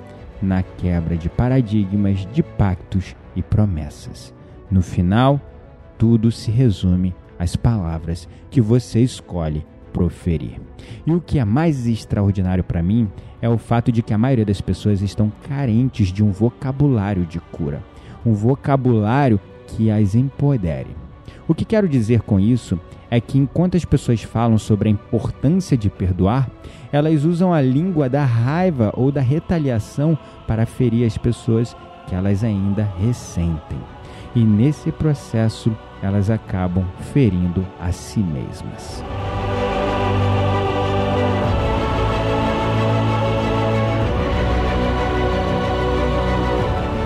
na 0.41 0.61
quebra 0.63 1.15
de 1.15 1.29
paradigmas, 1.29 2.27
de 2.31 2.43
pactos 2.43 3.15
e 3.35 3.41
promessas. 3.41 4.33
No 4.69 4.81
final, 4.81 5.41
tudo 5.97 6.31
se 6.31 6.51
resume 6.51 7.15
às 7.39 7.55
palavras 7.55 8.27
que 8.49 8.61
você 8.61 9.01
escolhe 9.01 9.65
proferir. 9.91 10.59
E 11.05 11.11
o 11.11 11.19
que 11.19 11.39
é 11.39 11.45
mais 11.45 11.87
extraordinário 11.87 12.63
para 12.63 12.83
mim 12.83 13.09
é 13.41 13.49
o 13.49 13.57
fato 13.57 13.91
de 13.91 14.01
que 14.01 14.13
a 14.13 14.17
maioria 14.17 14.45
das 14.45 14.61
pessoas 14.61 15.01
estão 15.01 15.31
carentes 15.47 16.07
de 16.09 16.23
um 16.23 16.31
vocabulário 16.31 17.25
de 17.25 17.39
cura, 17.39 17.83
um 18.25 18.33
vocabulário 18.33 19.39
que 19.67 19.91
as 19.91 20.15
empodere. 20.15 20.95
O 21.47 21.53
que 21.53 21.65
quero 21.65 21.87
dizer 21.87 22.21
com 22.21 22.39
isso 22.39 22.79
é 23.09 23.21
que 23.21 23.37
enquanto 23.37 23.77
as 23.77 23.85
pessoas 23.85 24.21
falam 24.23 24.57
sobre 24.57 24.89
a 24.89 24.91
importância 24.91 25.77
de 25.77 25.89
perdoar, 25.89 26.49
elas 26.91 27.23
usam 27.23 27.53
a 27.53 27.61
língua 27.61 28.09
da 28.09 28.23
raiva 28.23 28.91
ou 28.95 29.11
da 29.11 29.21
retaliação 29.21 30.17
para 30.45 30.65
ferir 30.65 31.05
as 31.05 31.17
pessoas 31.17 31.75
que 32.07 32.15
elas 32.15 32.43
ainda 32.43 32.83
ressentem. 32.99 33.79
E 34.35 34.43
nesse 34.43 34.91
processo, 34.91 35.75
elas 36.01 36.29
acabam 36.29 36.85
ferindo 37.13 37.65
a 37.79 37.91
si 37.91 38.19
mesmas. 38.19 39.03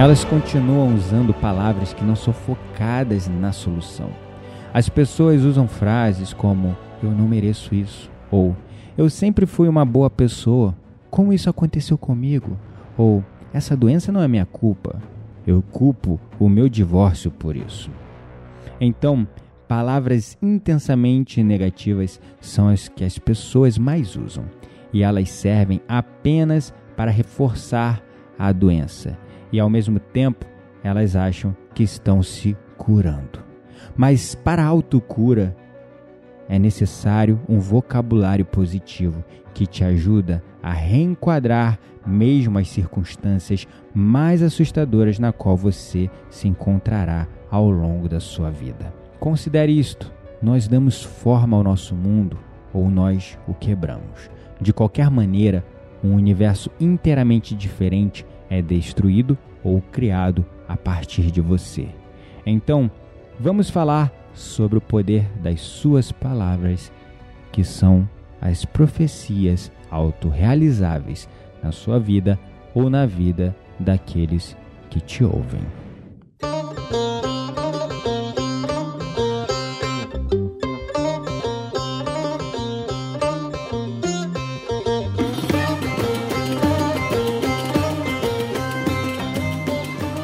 Elas 0.02 0.26
continuam 0.26 0.96
usando 0.96 1.32
palavras 1.32 1.94
que 1.94 2.04
não 2.04 2.16
são 2.16 2.34
focadas 2.34 3.28
na 3.28 3.52
solução. 3.52 4.10
As 4.74 4.90
pessoas 4.90 5.44
usam 5.44 5.68
frases 5.68 6.34
como 6.34 6.76
eu 7.04 7.12
não 7.12 7.28
mereço 7.28 7.76
isso 7.76 8.10
ou 8.32 8.58
eu 8.98 9.12
sempre 9.12 9.46
fui 9.46 9.68
uma 9.70 9.86
boa 9.86 10.10
pessoa, 10.10 10.76
como 11.12 11.32
isso 11.32 11.52
aconteceu 11.52 12.00
comigo? 12.00 12.58
Ou 12.98 13.24
essa 13.54 13.78
doença 13.78 14.12
não 14.12 14.24
é 14.24 14.28
minha 14.28 14.44
culpa, 14.44 15.00
eu 15.46 15.62
culpo 15.62 16.20
o 16.40 16.50
meu 16.50 16.68
divórcio 16.68 17.30
por 17.30 17.56
isso. 17.56 17.92
Então, 18.80 19.28
palavras 19.68 20.36
intensamente 20.42 21.44
negativas 21.44 22.20
são 22.40 22.70
as 22.70 22.88
que 22.88 23.04
as 23.04 23.20
pessoas 23.20 23.78
mais 23.78 24.16
usam 24.16 24.46
e 24.92 25.04
elas 25.04 25.30
servem 25.30 25.80
apenas 25.88 26.74
para 26.98 27.12
reforçar 27.12 28.02
a 28.40 28.52
doença 28.52 29.16
e 29.52 29.60
ao 29.60 29.70
mesmo 29.70 30.00
tempo 30.00 30.46
elas 30.84 31.16
acham 31.16 31.56
que 31.74 31.84
estão 31.84 32.24
se 32.24 32.58
curando. 32.78 33.40
Mas 33.96 34.36
para 34.36 34.64
a 34.64 34.68
autocura 34.68 35.56
é 36.50 36.58
necessário 36.58 37.40
um 37.48 37.60
vocabulário 37.60 38.46
positivo 38.46 39.24
que 39.54 39.66
te 39.66 39.84
ajuda 39.84 40.44
a 40.62 40.72
reenquadrar 40.72 41.80
mesmo 42.06 42.58
as 42.58 42.70
circunstâncias 42.70 43.68
mais 43.94 44.42
assustadoras 44.42 45.20
na 45.20 45.32
qual 45.32 45.56
você 45.56 46.10
se 46.30 46.48
encontrará 46.48 47.28
ao 47.50 47.70
longo 47.70 48.10
da 48.10 48.20
sua 48.20 48.50
vida. 48.50 48.94
Considere 49.20 49.78
isto: 49.78 50.12
nós 50.42 50.68
damos 50.68 51.04
forma 51.04 51.56
ao 51.56 51.64
nosso 51.64 51.96
mundo 51.96 52.38
ou 52.74 52.90
nós 52.90 53.38
o 53.48 53.54
quebramos. 53.54 54.30
De 54.60 54.74
qualquer 54.74 55.10
maneira, 55.10 55.64
um 56.04 56.16
universo 56.16 56.72
inteiramente 56.80 57.54
diferente 57.56 58.26
é 58.52 58.62
destruído 58.62 59.38
ou 59.64 59.82
criado 59.82 60.46
a 60.68 60.76
partir 60.76 61.32
de 61.32 61.40
você. 61.40 61.88
Então, 62.46 62.92
vamos 63.40 63.70
falar 63.70 64.12
sobre 64.34 64.78
o 64.78 64.82
poder 64.82 65.26
das 65.42 65.62
suas 65.62 66.12
palavras, 66.12 66.92
que 67.52 67.64
são 67.64 68.08
as 68.42 68.66
profecias 68.66 69.72
autorrealizáveis 69.90 71.30
na 71.64 71.72
sua 71.72 72.00
vida 72.00 72.38
ou 72.74 72.90
na 72.90 73.06
vida 73.06 73.56
daqueles 73.80 74.58
que 74.90 75.00
te 75.00 75.24
ouvem. 75.24 75.81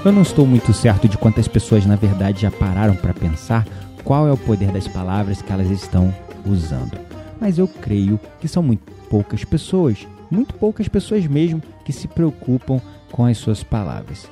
Eu 0.07 0.13
não 0.13 0.21
estou 0.21 0.47
muito 0.47 0.71
certo 0.71 1.05
de 1.05 1.17
quantas 1.17 1.49
pessoas 1.49 1.85
na 1.85 1.97
verdade 1.97 2.43
já 2.43 2.49
pararam 2.49 2.95
para 2.95 3.13
pensar 3.13 3.67
qual 4.05 4.25
é 4.25 4.31
o 4.31 4.37
poder 4.37 4.71
das 4.71 4.87
palavras 4.87 5.41
que 5.41 5.51
elas 5.51 5.69
estão 5.69 6.15
usando. 6.45 6.97
Mas 7.41 7.57
eu 7.57 7.67
creio 7.67 8.17
que 8.39 8.47
são 8.47 8.63
muito 8.63 8.89
poucas 9.09 9.43
pessoas, 9.43 10.07
muito 10.31 10.53
poucas 10.53 10.87
pessoas 10.87 11.27
mesmo 11.27 11.61
que 11.83 11.91
se 11.91 12.07
preocupam 12.07 12.79
com 13.11 13.25
as 13.25 13.37
suas 13.37 13.63
palavras. 13.63 14.31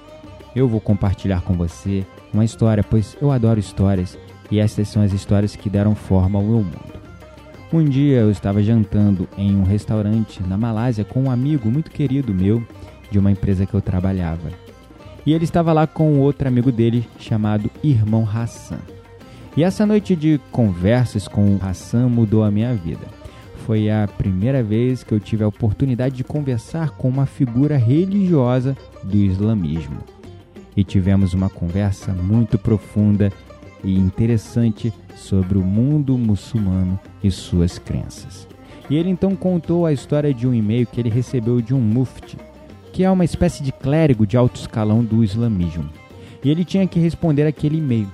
Eu 0.56 0.66
vou 0.70 0.80
compartilhar 0.80 1.42
com 1.42 1.56
você 1.56 2.06
uma 2.34 2.46
história, 2.46 2.82
pois 2.82 3.18
eu 3.22 3.30
adoro 3.30 3.60
histórias 3.60 4.18
e 4.50 4.62
estas 4.62 4.88
são 4.88 5.02
as 5.02 5.12
histórias 5.12 5.58
que 5.58 5.70
deram 5.70 5.94
forma 5.94 6.40
ao 6.40 6.46
meu 6.46 6.60
mundo. 6.60 7.02
Um 7.74 7.84
dia 7.84 8.20
eu 8.20 8.32
estava 8.32 8.64
jantando 8.64 9.28
em 9.38 9.54
um 9.54 9.64
restaurante 9.64 10.42
na 10.42 10.58
Malásia 10.58 11.04
com 11.04 11.24
um 11.24 11.30
amigo 11.30 11.70
muito 11.70 11.92
querido 11.92 12.34
meu 12.34 12.66
de 13.12 13.20
uma 13.20 13.30
empresa 13.30 13.66
que 13.66 13.74
eu 13.74 13.82
trabalhava. 13.82 14.65
E 15.26 15.34
ele 15.34 15.44
estava 15.44 15.74
lá 15.74 15.88
com 15.88 16.20
outro 16.20 16.48
amigo 16.48 16.72
dele 16.72 17.08
chamado 17.18 17.70
Irmão 17.84 18.28
Hassan. 18.32 18.80
E 19.58 19.64
essa 19.64 19.86
noite 19.86 20.16
de 20.16 20.40
conversas 20.52 21.28
com 21.28 21.56
o 21.56 21.60
Hassan 21.62 22.10
mudou 22.10 22.44
a 22.44 22.52
minha 22.52 22.74
vida. 22.76 23.08
Foi 23.66 23.90
a 23.90 24.08
primeira 24.08 24.62
vez 24.62 25.04
que 25.04 25.14
eu 25.14 25.20
tive 25.20 25.44
a 25.44 25.48
oportunidade 25.48 26.16
de 26.16 26.24
conversar 26.24 26.92
com 26.92 27.08
uma 27.10 27.26
figura 27.26 27.78
religiosa 27.78 28.78
do 29.02 29.18
islamismo. 29.18 29.98
E 30.78 30.84
tivemos 30.84 31.34
uma 31.34 31.50
conversa 31.50 32.12
muito 32.12 32.60
profunda 32.60 33.32
e 33.84 33.98
interessante 33.98 34.94
sobre 35.16 35.58
o 35.58 35.64
mundo 35.64 36.18
muçulmano 36.18 37.00
e 37.24 37.32
suas 37.32 37.80
crenças. 37.80 38.48
E 38.90 38.96
ele 38.96 39.10
então 39.10 39.36
contou 39.36 39.86
a 39.86 39.94
história 39.94 40.34
de 40.34 40.46
um 40.46 40.54
e-mail 40.54 40.86
que 40.86 41.00
ele 41.00 41.10
recebeu 41.10 41.60
de 41.62 41.74
um 41.74 41.80
mufti, 41.80 42.38
que 42.96 43.04
é 43.04 43.12
uma 43.12 43.26
espécie 43.26 43.62
de 43.62 43.74
clérigo 43.74 44.26
de 44.26 44.38
alto 44.38 44.58
escalão 44.58 45.04
do 45.04 45.22
islamismo. 45.22 45.90
E 46.42 46.50
ele 46.50 46.64
tinha 46.64 46.88
que 46.88 46.98
responder 46.98 47.46
aquele 47.46 47.80
e-mail. 47.80 48.08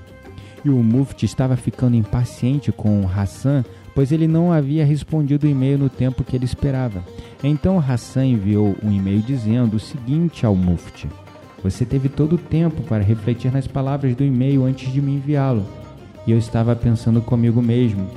E 0.66 0.72
o 0.72 0.82
mufti 0.82 1.24
estava 1.24 1.56
ficando 1.56 1.96
impaciente 1.96 2.72
com 2.72 3.08
Hassan, 3.08 3.64
pois 3.94 4.12
ele 4.12 4.28
não 4.28 4.52
havia 4.52 4.84
respondido 4.84 5.46
o 5.46 5.50
e-mail 5.50 5.78
no 5.78 5.88
tempo 5.88 6.24
que 6.24 6.36
ele 6.36 6.46
esperava. 6.46 7.06
Então 7.44 7.78
Hassan 7.78 8.26
enviou 8.26 8.76
um 8.82 8.92
e-mail 8.92 9.22
dizendo 9.22 9.76
o 9.76 9.80
seguinte 9.80 10.48
ao 10.48 10.56
mufti: 10.56 11.08
Você 11.62 11.86
teve 11.86 12.10
todo 12.10 12.34
o 12.34 12.40
tempo 12.40 12.82
para 12.82 13.04
refletir 13.04 13.52
nas 13.52 13.68
palavras 13.68 14.16
do 14.16 14.24
e-mail 14.24 14.66
antes 14.66 14.92
de 14.92 15.00
me 15.00 15.14
enviá-lo 15.14 15.64
e 16.26 16.32
eu 16.32 16.40
estava 16.40 16.76
pensando 16.76 17.22
comigo 17.22 17.62
mesmo: 17.62 18.08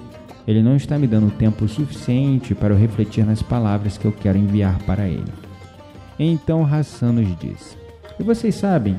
ele 0.48 0.62
não 0.62 0.76
está 0.76 0.98
me 0.98 1.06
dando 1.06 1.30
tempo 1.30 1.68
suficiente 1.68 2.54
para 2.54 2.72
eu 2.72 2.78
refletir 2.78 3.26
nas 3.26 3.42
palavras 3.42 3.98
que 3.98 4.06
eu 4.06 4.12
quero 4.12 4.38
enviar 4.38 4.78
para 4.84 5.06
ele. 5.06 5.43
Então 6.18 6.64
Hassan 6.64 7.12
nos 7.12 7.38
disse: 7.38 7.76
E 8.18 8.22
vocês 8.22 8.54
sabem, 8.54 8.98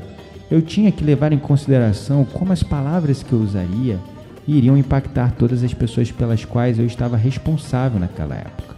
eu 0.49 0.61
tinha 0.61 0.91
que 0.91 1.03
levar 1.03 1.33
em 1.33 1.39
consideração 1.39 2.25
como 2.25 2.53
as 2.53 2.61
palavras 2.61 3.23
que 3.23 3.33
eu 3.33 3.39
usaria 3.39 3.99
iriam 4.47 4.77
impactar 4.77 5.31
todas 5.31 5.63
as 5.63 5.73
pessoas 5.73 6.11
pelas 6.11 6.45
quais 6.45 6.77
eu 6.77 6.85
estava 6.85 7.17
responsável 7.17 7.99
naquela 7.99 8.35
época. 8.35 8.75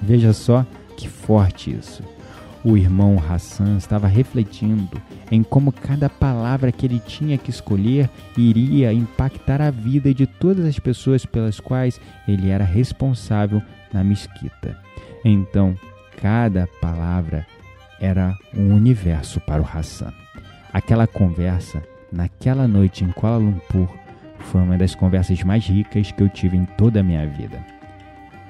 Veja 0.00 0.32
só 0.32 0.64
que 0.96 1.08
forte 1.08 1.70
isso. 1.72 2.02
O 2.64 2.78
irmão 2.78 3.22
Hassan 3.28 3.76
estava 3.76 4.06
refletindo 4.06 5.00
em 5.30 5.42
como 5.42 5.70
cada 5.70 6.08
palavra 6.08 6.72
que 6.72 6.86
ele 6.86 6.98
tinha 6.98 7.36
que 7.36 7.50
escolher 7.50 8.08
iria 8.38 8.92
impactar 8.92 9.60
a 9.60 9.70
vida 9.70 10.14
de 10.14 10.26
todas 10.26 10.64
as 10.64 10.78
pessoas 10.78 11.26
pelas 11.26 11.60
quais 11.60 12.00
ele 12.26 12.48
era 12.48 12.64
responsável 12.64 13.60
na 13.92 14.02
mesquita. 14.02 14.78
Então, 15.22 15.76
cada 16.16 16.66
palavra 16.80 17.46
era 18.04 18.36
um 18.54 18.74
universo 18.74 19.40
para 19.40 19.62
o 19.62 19.66
Hassan. 19.66 20.12
Aquela 20.72 21.06
conversa, 21.06 21.82
naquela 22.12 22.68
noite 22.68 23.02
em 23.02 23.10
Kuala 23.10 23.38
Lumpur, 23.38 23.88
foi 24.40 24.60
uma 24.60 24.76
das 24.76 24.94
conversas 24.94 25.42
mais 25.42 25.66
ricas 25.66 26.12
que 26.12 26.22
eu 26.22 26.28
tive 26.28 26.56
em 26.56 26.66
toda 26.66 27.00
a 27.00 27.02
minha 27.02 27.26
vida. 27.26 27.64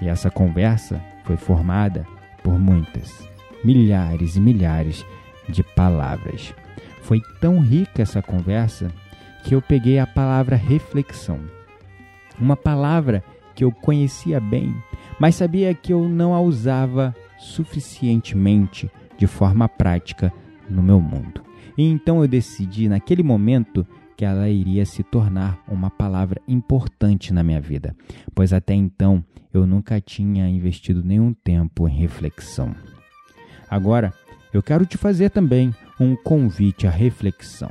E 0.01 0.09
essa 0.09 0.29
conversa 0.29 1.01
foi 1.23 1.37
formada 1.37 2.05
por 2.43 2.59
muitas 2.59 3.29
milhares 3.63 4.35
e 4.35 4.41
milhares 4.41 5.07
de 5.49 5.63
palavras. 5.63 6.53
Foi 7.03 7.21
tão 7.41 7.61
rica 7.61 8.03
essa 8.03 8.21
conversa 8.21 8.91
que 9.45 9.55
eu 9.55 9.63
peguei 9.63 10.01
a 10.01 10.07
palavra 10.07 10.57
reflexão. 10.57 11.39
Uma 12.41 12.57
palavra 12.57 13.23
que 13.55 13.63
eu 13.63 13.71
conhecia 13.71 14.41
bem, 14.41 14.75
mas 15.19 15.37
sabia 15.37 15.73
que 15.75 15.93
eu 15.93 16.09
não 16.09 16.35
a 16.35 16.41
usava 16.41 17.15
suficientemente 17.39 18.91
de 19.17 19.27
forma 19.27 19.69
prática 19.69 20.33
no 20.69 20.83
meu 20.83 21.01
mundo. 21.01 21.43
E 21.77 21.85
então 21.85 22.23
eu 22.23 22.29
decidi, 22.29 22.89
naquele 22.89 23.23
momento, 23.23 23.87
que 24.17 24.25
ela 24.25 24.49
iria 24.49 24.87
se 24.87 25.03
tornar 25.03 25.59
uma 25.69 25.91
palavra 25.91 26.41
importante 26.47 27.33
na 27.33 27.43
minha 27.43 27.61
vida, 27.61 27.97
pois 28.35 28.53
até 28.53 28.75
então 28.75 29.25
eu 29.53 29.67
nunca 29.67 30.01
tinha 30.01 30.49
investido 30.49 31.03
nenhum 31.03 31.33
tempo 31.33 31.89
em 31.89 31.93
reflexão. 31.93 32.75
Agora, 33.69 34.13
eu 34.53 34.63
quero 34.63 34.87
te 34.87 34.97
fazer 34.97 35.31
também 35.31 35.75
um 35.99 36.15
convite 36.15 36.87
à 36.87 36.91
reflexão. 36.91 37.71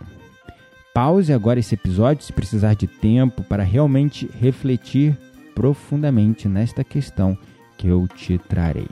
Pause 0.93 1.33
agora 1.33 1.59
esse 1.59 1.75
episódio 1.75 2.23
se 2.23 2.33
precisar 2.33 2.75
de 2.75 2.87
tempo 2.87 3.43
para 3.43 3.63
realmente 3.63 4.29
refletir 4.39 5.17
profundamente 5.55 6.47
nesta 6.47 6.83
questão 6.83 7.37
que 7.77 7.87
eu 7.87 8.07
te 8.07 8.37
trarei. 8.37 8.87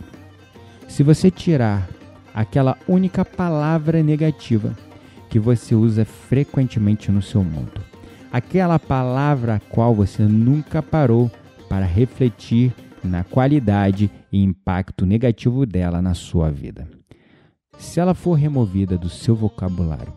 Se 0.88 1.04
você 1.04 1.30
tirar 1.30 1.88
aquela 2.34 2.78
única 2.88 3.24
palavra 3.26 4.02
negativa 4.02 4.76
que 5.30 5.40
você 5.40 5.74
usa 5.76 6.06
frequentemente 6.06 7.12
no 7.12 7.22
seu 7.22 7.44
mundo, 7.44 7.82
aquela 8.32 8.78
palavra 8.78 9.56
a 9.56 9.60
qual 9.60 9.96
você 9.96 10.24
nunca 10.24 10.82
parou 10.84 11.32
para 11.70 11.86
refletir 11.86 12.74
na 13.04 13.24
qualidade 13.24 14.12
e 14.32 14.44
impacto 14.44 15.06
negativo 15.06 15.66
dela 15.66 16.02
na 16.02 16.14
sua 16.14 16.52
vida 16.52 16.88
se 17.82 18.00
ela 18.00 18.14
for 18.14 18.34
removida 18.34 18.98
do 18.98 19.10
seu 19.10 19.36
vocabulário, 19.36 20.14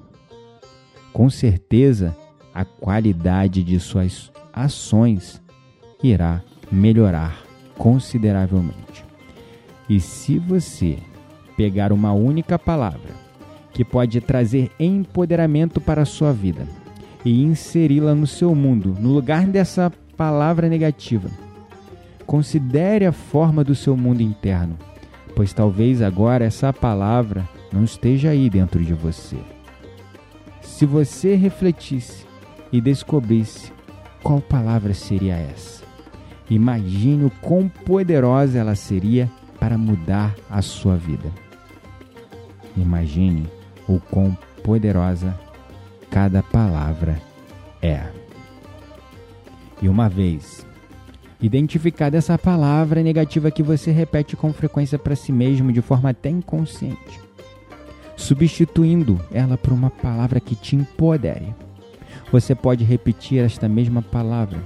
com 1.13 1.31
certeza 1.31 2.17
a 2.53 2.65
qualidade 2.65 3.65
de 3.65 3.81
suas 3.81 4.31
ações 4.53 5.43
irá 6.03 6.43
melhorar 6.71 7.43
consideravelmente. 7.77 9.05
E 9.89 9.99
se 9.99 10.39
você 10.39 10.99
pegar 11.57 11.93
uma 11.93 12.13
única 12.13 12.59
palavra 12.59 13.11
que 13.73 13.85
pode 13.85 14.21
trazer 14.21 14.71
empoderamento 14.79 15.81
para 15.81 16.03
a 16.03 16.07
sua 16.07 16.33
vida 16.33 16.67
e 17.25 17.43
inseri-la 17.43 18.15
no 18.15 18.27
seu 18.27 18.55
mundo, 18.55 18.97
no 18.99 19.13
lugar 19.13 19.47
dessa 19.47 19.93
palavra 20.17 20.69
negativa, 20.69 21.29
considere 22.27 23.07
a 23.07 23.13
forma 23.13 23.65
do 23.65 23.75
seu 23.75 23.97
mundo 23.97 24.21
interno 24.21 24.79
pois 25.35 25.53
talvez 25.53 26.01
agora 26.01 26.45
essa 26.45 26.73
palavra 26.73 27.49
não 27.73 27.85
esteja 27.85 28.31
aí 28.31 28.49
dentro 28.49 28.83
de 28.83 28.95
você. 28.95 29.37
Se 30.63 30.87
você 30.87 31.35
refletisse 31.35 32.25
e 32.73 32.81
descobrisse 32.81 33.73
qual 34.23 34.41
palavra 34.41 34.95
seria 34.95 35.35
essa, 35.35 35.85
imagine 36.49 37.25
o 37.25 37.31
quão 37.43 37.69
poderosa 37.69 38.59
ela 38.59 38.75
seria 38.75 39.31
para 39.59 39.77
mudar 39.77 40.35
a 40.49 40.63
sua 40.63 40.97
vida. 40.97 41.44
Imagine 42.77 43.47
o 43.89 44.01
quão 44.01 44.37
poderosa 44.63 45.39
cada 46.11 46.43
palavra 46.43 47.21
é. 47.83 48.03
E 49.83 49.89
uma 49.89 50.09
vez 50.09 50.65
Identificada 51.45 52.17
essa 52.17 52.39
palavra 52.39 53.03
negativa 53.03 53.51
que 53.51 53.63
você 53.63 53.91
repete 53.91 54.35
com 54.35 54.51
frequência 54.51 54.99
para 54.99 55.15
si 55.15 55.31
mesmo 55.31 55.71
de 55.71 55.83
forma 55.83 56.09
até 56.09 56.31
inconsciente, 56.31 57.21
substituindo 58.17 59.21
ela 59.31 59.59
por 59.59 59.71
uma 59.71 59.91
palavra 59.91 60.41
que 60.41 60.55
te 60.55 60.75
empodere. 60.75 61.55
Você 62.33 62.55
pode 62.55 62.83
repetir 62.83 63.45
esta 63.45 63.69
mesma 63.69 64.01
palavra 64.01 64.59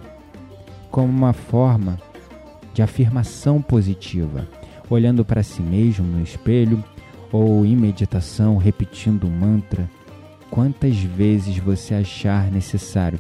como 0.89 1.09
uma 1.09 1.33
forma 1.33 1.99
de 2.73 2.81
afirmação 2.81 3.61
positiva, 3.61 4.47
olhando 4.89 5.25
para 5.25 5.43
si 5.43 5.61
mesmo 5.61 6.07
no 6.07 6.23
espelho 6.23 6.85
ou 7.33 7.65
em 7.65 7.77
meditação, 7.77 8.57
repetindo 8.57 9.25
o 9.25 9.31
mantra 9.31 9.89
quantas 10.51 10.97
vezes 10.97 11.59
você 11.59 11.95
achar 11.95 12.51
necessário. 12.51 13.19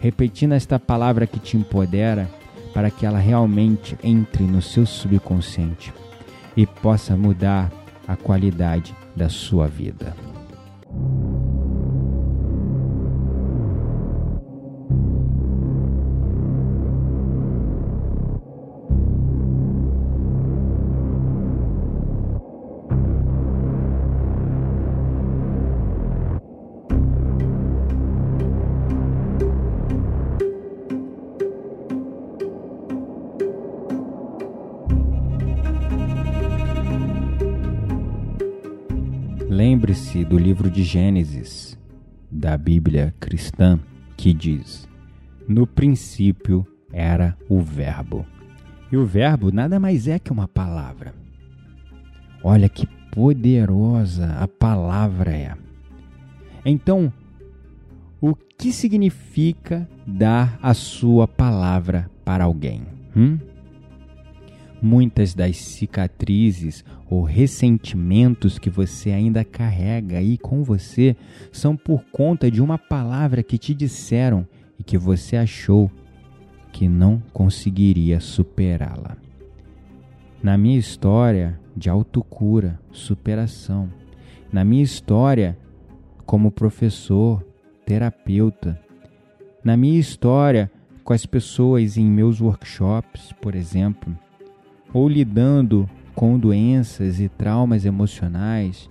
Repetindo 0.00 0.52
esta 0.52 0.78
palavra 0.78 1.26
que 1.26 1.38
te 1.38 1.56
empodera, 1.56 2.28
para 2.72 2.90
que 2.90 3.04
ela 3.04 3.18
realmente 3.18 3.96
entre 4.02 4.44
no 4.44 4.62
seu 4.62 4.86
subconsciente 4.86 5.92
e 6.56 6.66
possa 6.66 7.16
mudar 7.16 7.70
a 8.06 8.16
qualidade 8.16 8.94
da 9.14 9.28
sua 9.28 9.66
vida. 9.66 10.14
De 40.70 40.84
Gênesis, 40.84 41.76
da 42.30 42.56
Bíblia 42.56 43.12
cristã, 43.18 43.78
que 44.16 44.32
diz: 44.32 44.88
No 45.48 45.66
princípio 45.66 46.66
era 46.92 47.36
o 47.48 47.60
Verbo. 47.60 48.24
E 48.90 48.96
o 48.96 49.04
Verbo 49.04 49.52
nada 49.52 49.78
mais 49.80 50.08
é 50.08 50.18
que 50.18 50.32
uma 50.32 50.48
palavra. 50.48 51.14
Olha 52.42 52.68
que 52.68 52.86
poderosa 53.10 54.32
a 54.38 54.48
palavra 54.48 55.32
é. 55.32 55.54
Então, 56.64 57.12
o 58.20 58.34
que 58.34 58.72
significa 58.72 59.88
dar 60.06 60.58
a 60.62 60.74
sua 60.74 61.26
palavra 61.26 62.10
para 62.24 62.44
alguém? 62.44 62.82
Hum? 63.16 63.38
Muitas 64.82 65.34
das 65.34 65.58
cicatrizes 65.58 66.84
ou 67.08 67.22
ressentimentos 67.22 68.58
que 68.58 68.70
você 68.70 69.10
ainda 69.10 69.44
carrega 69.44 70.18
aí 70.18 70.38
com 70.38 70.62
você 70.62 71.14
são 71.52 71.76
por 71.76 72.02
conta 72.10 72.50
de 72.50 72.62
uma 72.62 72.78
palavra 72.78 73.42
que 73.42 73.58
te 73.58 73.74
disseram 73.74 74.46
e 74.78 74.82
que 74.82 74.96
você 74.96 75.36
achou 75.36 75.90
que 76.72 76.88
não 76.88 77.22
conseguiria 77.32 78.20
superá-la. 78.20 79.16
Na 80.42 80.56
minha 80.56 80.78
história 80.78 81.60
de 81.76 81.90
autocura, 81.90 82.80
superação, 82.90 83.92
na 84.50 84.64
minha 84.64 84.82
história 84.82 85.58
como 86.24 86.50
professor, 86.50 87.44
terapeuta, 87.84 88.80
na 89.62 89.76
minha 89.76 90.00
história 90.00 90.70
com 91.04 91.12
as 91.12 91.26
pessoas 91.26 91.98
em 91.98 92.06
meus 92.06 92.40
workshops, 92.40 93.32
por 93.42 93.54
exemplo, 93.54 94.16
ou 94.92 95.08
lidando 95.08 95.88
com 96.14 96.38
doenças 96.38 97.20
e 97.20 97.28
traumas 97.28 97.84
emocionais, 97.84 98.90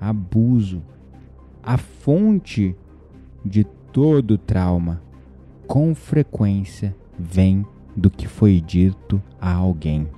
abuso, 0.00 0.82
a 1.62 1.78
fonte 1.78 2.76
de 3.44 3.64
todo 3.92 4.36
trauma, 4.36 5.02
com 5.66 5.94
frequência 5.94 6.94
vem 7.18 7.64
do 7.96 8.10
que 8.10 8.26
foi 8.26 8.60
dito 8.60 9.22
a 9.40 9.52
alguém. 9.52 10.08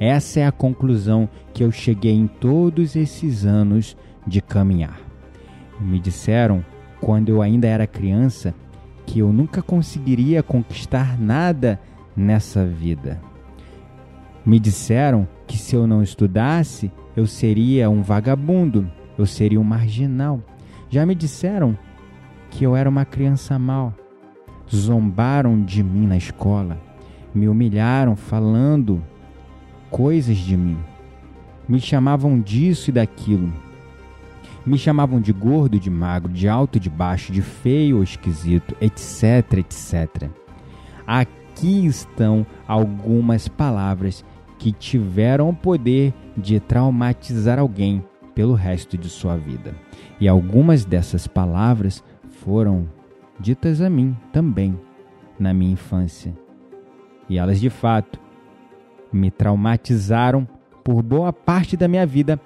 Essa 0.00 0.40
é 0.40 0.46
a 0.46 0.52
conclusão 0.52 1.28
que 1.52 1.62
eu 1.62 1.70
cheguei 1.70 2.12
em 2.12 2.26
todos 2.26 2.96
esses 2.96 3.44
anos 3.44 3.96
de 4.26 4.40
caminhar. 4.40 5.00
Me 5.80 6.00
disseram, 6.00 6.64
quando 7.00 7.28
eu 7.28 7.42
ainda 7.42 7.66
era 7.66 7.86
criança, 7.86 8.54
que 9.06 9.20
eu 9.20 9.32
nunca 9.32 9.62
conseguiria 9.62 10.42
conquistar 10.42 11.18
nada 11.18 11.80
nessa 12.16 12.64
vida. 12.64 13.20
Me 14.44 14.58
disseram 14.58 15.28
que 15.46 15.58
se 15.58 15.74
eu 15.74 15.86
não 15.86 16.02
estudasse, 16.02 16.90
eu 17.16 17.26
seria 17.26 17.90
um 17.90 18.02
vagabundo, 18.02 18.90
eu 19.18 19.26
seria 19.26 19.60
um 19.60 19.64
marginal. 19.64 20.40
Já 20.88 21.04
me 21.04 21.14
disseram 21.14 21.76
que 22.50 22.64
eu 22.64 22.74
era 22.74 22.88
uma 22.88 23.04
criança 23.04 23.58
mal. 23.58 23.94
Zombaram 24.74 25.62
de 25.62 25.82
mim 25.82 26.06
na 26.06 26.16
escola, 26.16 26.78
me 27.34 27.48
humilharam 27.48 28.16
falando 28.16 29.02
coisas 29.90 30.36
de 30.36 30.56
mim. 30.56 30.76
Me 31.68 31.80
chamavam 31.80 32.40
disso 32.40 32.90
e 32.90 32.92
daquilo. 32.92 33.52
Me 34.64 34.78
chamavam 34.78 35.20
de 35.20 35.32
gordo, 35.32 35.80
de 35.80 35.88
magro, 35.88 36.32
de 36.32 36.48
alto, 36.48 36.78
de 36.78 36.90
baixo, 36.90 37.32
de 37.32 37.40
feio 37.40 37.96
ou 37.96 38.02
esquisito, 38.02 38.76
etc, 38.80 39.58
etc. 39.58 40.30
Aqui 41.06 41.86
estão 41.86 42.46
algumas 42.66 43.48
palavras 43.48 44.24
que 44.58 44.72
tiveram 44.72 45.48
o 45.48 45.54
poder 45.54 46.12
de 46.36 46.58
traumatizar 46.60 47.58
alguém 47.58 48.04
pelo 48.34 48.54
resto 48.54 48.98
de 48.98 49.08
sua 49.08 49.36
vida. 49.36 49.74
E 50.20 50.28
algumas 50.28 50.84
dessas 50.84 51.26
palavras 51.26 52.02
foram 52.28 52.88
ditas 53.40 53.80
a 53.80 53.88
mim 53.88 54.16
também 54.32 54.78
na 55.38 55.54
minha 55.54 55.72
infância. 55.72 56.36
E 57.28 57.38
elas 57.38 57.60
de 57.60 57.70
fato 57.70 58.20
me 59.12 59.30
traumatizaram 59.30 60.46
por 60.82 61.02
boa 61.02 61.32
parte 61.32 61.76
da 61.76 61.86
minha 61.86 62.06
vida 62.06 62.40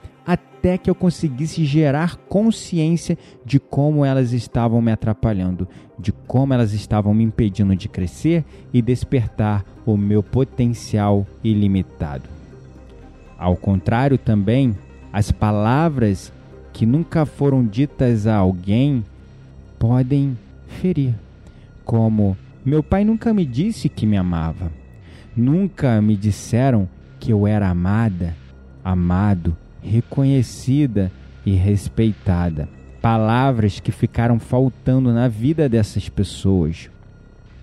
até 0.62 0.78
que 0.78 0.88
eu 0.88 0.94
conseguisse 0.94 1.64
gerar 1.64 2.14
consciência 2.28 3.18
de 3.44 3.58
como 3.58 4.04
elas 4.04 4.32
estavam 4.32 4.80
me 4.80 4.92
atrapalhando, 4.92 5.66
de 5.98 6.12
como 6.12 6.54
elas 6.54 6.72
estavam 6.72 7.12
me 7.12 7.24
impedindo 7.24 7.74
de 7.74 7.88
crescer 7.88 8.44
e 8.72 8.80
despertar 8.80 9.64
o 9.84 9.96
meu 9.96 10.22
potencial 10.22 11.26
ilimitado. 11.42 12.28
Ao 13.36 13.56
contrário, 13.56 14.16
também, 14.16 14.78
as 15.12 15.32
palavras 15.32 16.32
que 16.72 16.86
nunca 16.86 17.26
foram 17.26 17.66
ditas 17.66 18.28
a 18.28 18.36
alguém 18.36 19.04
podem 19.80 20.38
ferir, 20.68 21.16
como 21.84 22.36
meu 22.64 22.84
pai 22.84 23.04
nunca 23.04 23.34
me 23.34 23.44
disse 23.44 23.88
que 23.88 24.06
me 24.06 24.16
amava, 24.16 24.70
nunca 25.36 26.00
me 26.00 26.16
disseram 26.16 26.88
que 27.18 27.32
eu 27.32 27.48
era 27.48 27.68
amada, 27.68 28.36
amado 28.84 29.56
reconhecida 29.82 31.10
e 31.44 31.52
respeitada. 31.52 32.68
Palavras 33.00 33.80
que 33.80 33.90
ficaram 33.90 34.38
faltando 34.38 35.12
na 35.12 35.28
vida 35.28 35.68
dessas 35.68 36.08
pessoas. 36.08 36.88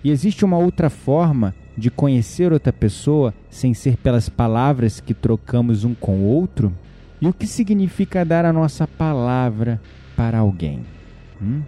E 0.04 0.10
existe 0.10 0.44
uma 0.44 0.58
outra 0.58 0.90
forma 0.90 1.54
de 1.76 1.90
conhecer 1.90 2.52
outra 2.52 2.72
pessoa 2.72 3.32
sem 3.48 3.72
ser 3.72 3.96
pelas 3.96 4.28
palavras 4.28 5.00
que 5.00 5.14
trocamos 5.14 5.84
um 5.84 5.94
com 5.94 6.18
o 6.18 6.24
outro? 6.24 6.72
E 7.20 7.26
o 7.26 7.32
que 7.32 7.46
significa 7.46 8.24
dar 8.24 8.44
a 8.44 8.52
nossa 8.52 8.86
palavra 8.86 9.80
para 10.16 10.38
alguém? 10.38 10.84
Hum? 11.40 11.62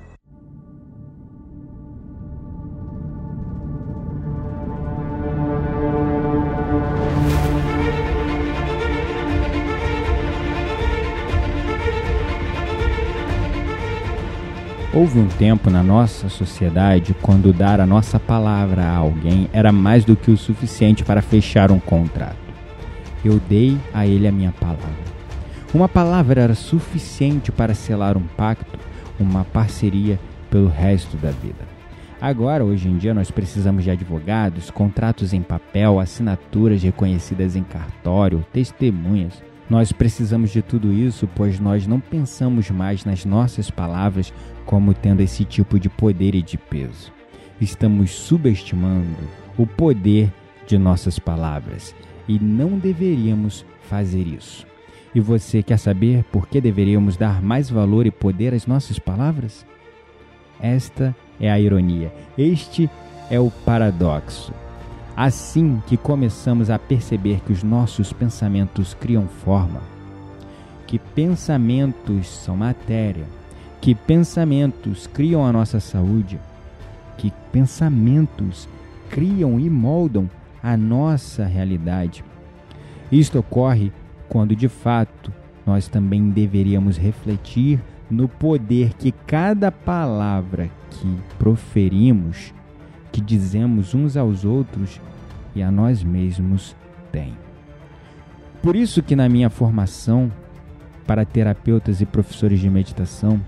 Houve 14.94 15.18
um 15.18 15.26
tempo 15.26 15.70
na 15.70 15.82
nossa 15.82 16.28
sociedade 16.28 17.16
quando 17.22 17.50
dar 17.50 17.80
a 17.80 17.86
nossa 17.86 18.20
palavra 18.20 18.82
a 18.82 18.94
alguém 18.94 19.48
era 19.50 19.72
mais 19.72 20.04
do 20.04 20.14
que 20.14 20.30
o 20.30 20.36
suficiente 20.36 21.02
para 21.02 21.22
fechar 21.22 21.70
um 21.70 21.80
contrato. 21.80 22.36
Eu 23.24 23.40
dei 23.48 23.78
a 23.94 24.06
ele 24.06 24.28
a 24.28 24.32
minha 24.32 24.52
palavra. 24.52 24.82
Uma 25.72 25.88
palavra 25.88 26.42
era 26.42 26.54
suficiente 26.54 27.50
para 27.50 27.72
selar 27.72 28.18
um 28.18 28.26
pacto, 28.36 28.78
uma 29.18 29.44
parceria 29.46 30.20
pelo 30.50 30.68
resto 30.68 31.16
da 31.16 31.30
vida. 31.30 31.64
Agora, 32.20 32.62
hoje 32.62 32.86
em 32.86 32.98
dia, 32.98 33.14
nós 33.14 33.30
precisamos 33.30 33.84
de 33.84 33.90
advogados, 33.90 34.70
contratos 34.70 35.32
em 35.32 35.40
papel, 35.40 35.98
assinaturas 36.00 36.82
reconhecidas 36.82 37.56
em 37.56 37.62
cartório, 37.62 38.44
testemunhas. 38.52 39.42
Nós 39.70 39.92
precisamos 39.92 40.50
de 40.50 40.60
tudo 40.60 40.92
isso, 40.92 41.28
pois 41.34 41.58
nós 41.58 41.86
não 41.86 42.00
pensamos 42.00 42.70
mais 42.70 43.04
nas 43.04 43.24
nossas 43.24 43.70
palavras 43.70 44.32
como 44.66 44.92
tendo 44.92 45.20
esse 45.20 45.44
tipo 45.44 45.78
de 45.78 45.88
poder 45.88 46.34
e 46.34 46.42
de 46.42 46.58
peso. 46.58 47.12
Estamos 47.60 48.10
subestimando 48.10 49.16
o 49.56 49.66
poder 49.66 50.32
de 50.66 50.76
nossas 50.78 51.18
palavras 51.18 51.94
e 52.28 52.38
não 52.38 52.78
deveríamos 52.78 53.64
fazer 53.82 54.26
isso. 54.26 54.66
E 55.14 55.20
você 55.20 55.62
quer 55.62 55.78
saber 55.78 56.24
por 56.24 56.48
que 56.48 56.60
deveríamos 56.60 57.16
dar 57.16 57.42
mais 57.42 57.68
valor 57.68 58.06
e 58.06 58.10
poder 58.10 58.54
às 58.54 58.66
nossas 58.66 58.98
palavras? 58.98 59.66
Esta 60.60 61.14
é 61.40 61.50
a 61.50 61.60
ironia, 61.60 62.12
este 62.36 62.88
é 63.30 63.38
o 63.38 63.50
paradoxo. 63.50 64.52
Assim 65.16 65.82
que 65.86 65.96
começamos 65.96 66.70
a 66.70 66.78
perceber 66.78 67.40
que 67.40 67.52
os 67.52 67.62
nossos 67.62 68.12
pensamentos 68.12 68.94
criam 68.94 69.26
forma, 69.26 69.82
que 70.86 70.98
pensamentos 70.98 72.28
são 72.28 72.56
matéria, 72.56 73.26
que 73.80 73.94
pensamentos 73.94 75.06
criam 75.06 75.44
a 75.44 75.52
nossa 75.52 75.80
saúde, 75.80 76.40
que 77.18 77.30
pensamentos 77.52 78.66
criam 79.10 79.60
e 79.60 79.68
moldam 79.68 80.30
a 80.62 80.76
nossa 80.76 81.44
realidade. 81.44 82.24
Isto 83.10 83.40
ocorre 83.40 83.92
quando 84.30 84.56
de 84.56 84.68
fato 84.68 85.30
nós 85.66 85.88
também 85.88 86.30
deveríamos 86.30 86.96
refletir 86.96 87.78
no 88.10 88.28
poder 88.28 88.94
que 88.94 89.12
cada 89.12 89.70
palavra 89.70 90.70
que 90.90 91.18
proferimos 91.38 92.54
que 93.12 93.20
dizemos 93.20 93.94
uns 93.94 94.16
aos 94.16 94.44
outros 94.44 95.00
e 95.54 95.62
a 95.62 95.70
nós 95.70 96.02
mesmos 96.02 96.74
tem. 97.12 97.36
Por 98.62 98.74
isso 98.74 99.02
que 99.02 99.14
na 99.14 99.28
minha 99.28 99.50
formação 99.50 100.32
para 101.06 101.24
terapeutas 101.24 102.00
e 102.00 102.06
professores 102.06 102.60
de 102.60 102.70
meditação, 102.70 103.40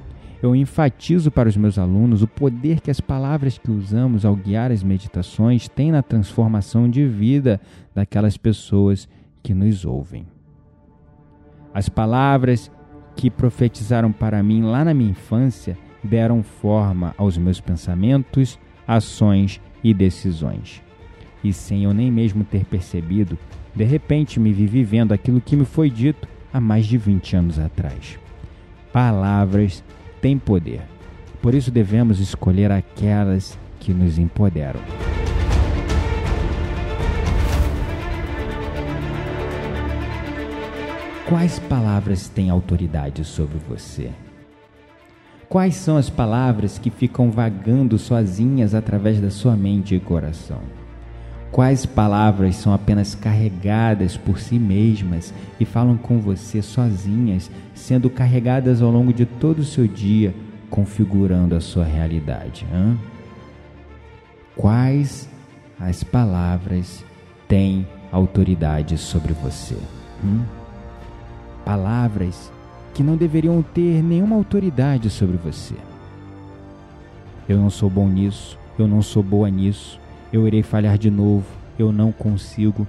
eu 0.43 0.55
enfatizo 0.55 1.31
para 1.31 1.49
os 1.49 1.57
meus 1.57 1.79
alunos 1.79 2.23
o 2.23 2.29
poder 2.29 2.81
que 2.81 2.91
as 2.91 3.01
palavras 3.01 3.57
que 3.57 3.71
usamos 3.71 4.27
ao 4.27 4.37
guiar 4.37 4.71
as 4.71 4.83
meditações 4.83 5.69
têm 5.69 5.91
na 5.91 6.03
transformação 6.03 6.91
de 6.91 7.07
vida 7.07 7.61
daquelas 7.95 8.37
pessoas 8.37 9.09
que 9.43 9.55
nos 9.55 9.87
ouvem. 9.87 10.27
As 11.73 11.89
palavras 11.89 12.71
que 13.17 13.31
profetizaram 13.31 14.13
para 14.13 14.43
mim 14.43 14.63
lá 14.63 14.85
na 14.85 14.93
minha 14.93 15.11
infância 15.11 15.79
deram 16.03 16.43
forma 16.43 17.15
aos 17.17 17.39
meus 17.39 17.61
pensamentos, 17.61 18.59
ações 18.87 19.61
e 19.83 19.93
decisões. 19.93 20.83
E 21.43 21.53
sem 21.53 21.85
eu 21.85 21.93
nem 21.93 22.11
mesmo 22.11 22.45
ter 22.45 22.65
percebido, 22.65 23.39
de 23.75 23.85
repente 23.85 24.41
me 24.41 24.53
vi 24.53 24.67
vivendo 24.67 25.13
aquilo 25.13 25.41
que 25.41 25.57
me 25.57 25.65
foi 25.65 25.91
dito 25.91 26.27
há 26.53 26.61
mais 26.61 26.87
de 26.87 26.97
20 26.97 27.37
anos 27.37 27.59
atrás. 27.59 28.19
Palavras 28.93 29.83
têm 30.21 30.39
poder. 30.39 30.83
Por 31.43 31.55
isso 31.55 31.71
devemos 31.71 32.21
escolher 32.21 32.71
aquelas 32.71 33.59
que 33.81 33.93
nos 33.93 34.19
empoderam. 34.19 34.81
Quais 41.29 41.59
palavras 41.59 42.29
têm 42.29 42.51
autoridade 42.51 43.25
sobre 43.25 43.59
você? 43.69 44.11
Quais 45.49 45.77
são 45.77 45.97
as 45.97 46.09
palavras 46.09 46.79
que 46.79 46.91
ficam 46.91 47.31
vagando 47.31 47.99
sozinhas 47.99 48.75
através 48.75 49.21
da 49.21 49.31
sua 49.31 49.55
mente 49.55 49.95
e 49.95 50.01
coração? 50.01 50.61
Quais 51.53 51.87
palavras 51.87 52.57
são 52.57 52.75
apenas 52.75 53.15
carregadas 53.15 54.17
por 54.17 54.41
si 54.41 54.59
mesmas 54.59 55.33
e 55.61 55.65
falam 55.65 55.97
com 55.97 56.19
você 56.19 56.61
sozinhas, 56.61 57.49
sendo 57.75 58.11
carregadas 58.11 58.83
ao 58.83 58.91
longo 58.91 59.13
de 59.13 59.25
todo 59.25 59.61
o 59.61 59.65
seu 59.65 59.87
dia, 59.87 60.35
configurando 60.69 61.55
a 61.55 61.61
sua 61.61 61.85
realidade? 61.85 62.67
Hein? 62.75 62.99
Quais 64.57 65.29
as 65.79 66.03
palavras 66.03 67.05
têm 67.47 67.87
autoridade 68.11 68.99
sobre 68.99 69.33
você? 69.33 69.77
Hum? 70.25 70.43
Palavras 71.65 72.51
que 72.95 73.03
não 73.03 73.17
deveriam 73.17 73.61
ter 73.61 74.03
nenhuma 74.03 74.37
autoridade 74.37 75.11
sobre 75.11 75.37
você. 75.37 75.75
Eu 77.49 77.59
não 77.59 77.69
sou 77.69 77.91
bom 77.91 78.09
nisso, 78.09 78.57
eu 78.79 78.89
não 78.89 79.03
sou 79.03 79.23
boa 79.23 79.51
nisso, 79.51 80.01
eu 80.33 80.47
irei 80.47 80.63
falhar 80.63 80.97
de 80.97 81.11
novo, 81.11 81.45
eu 81.79 81.93
não 81.93 82.13
consigo. 82.13 82.87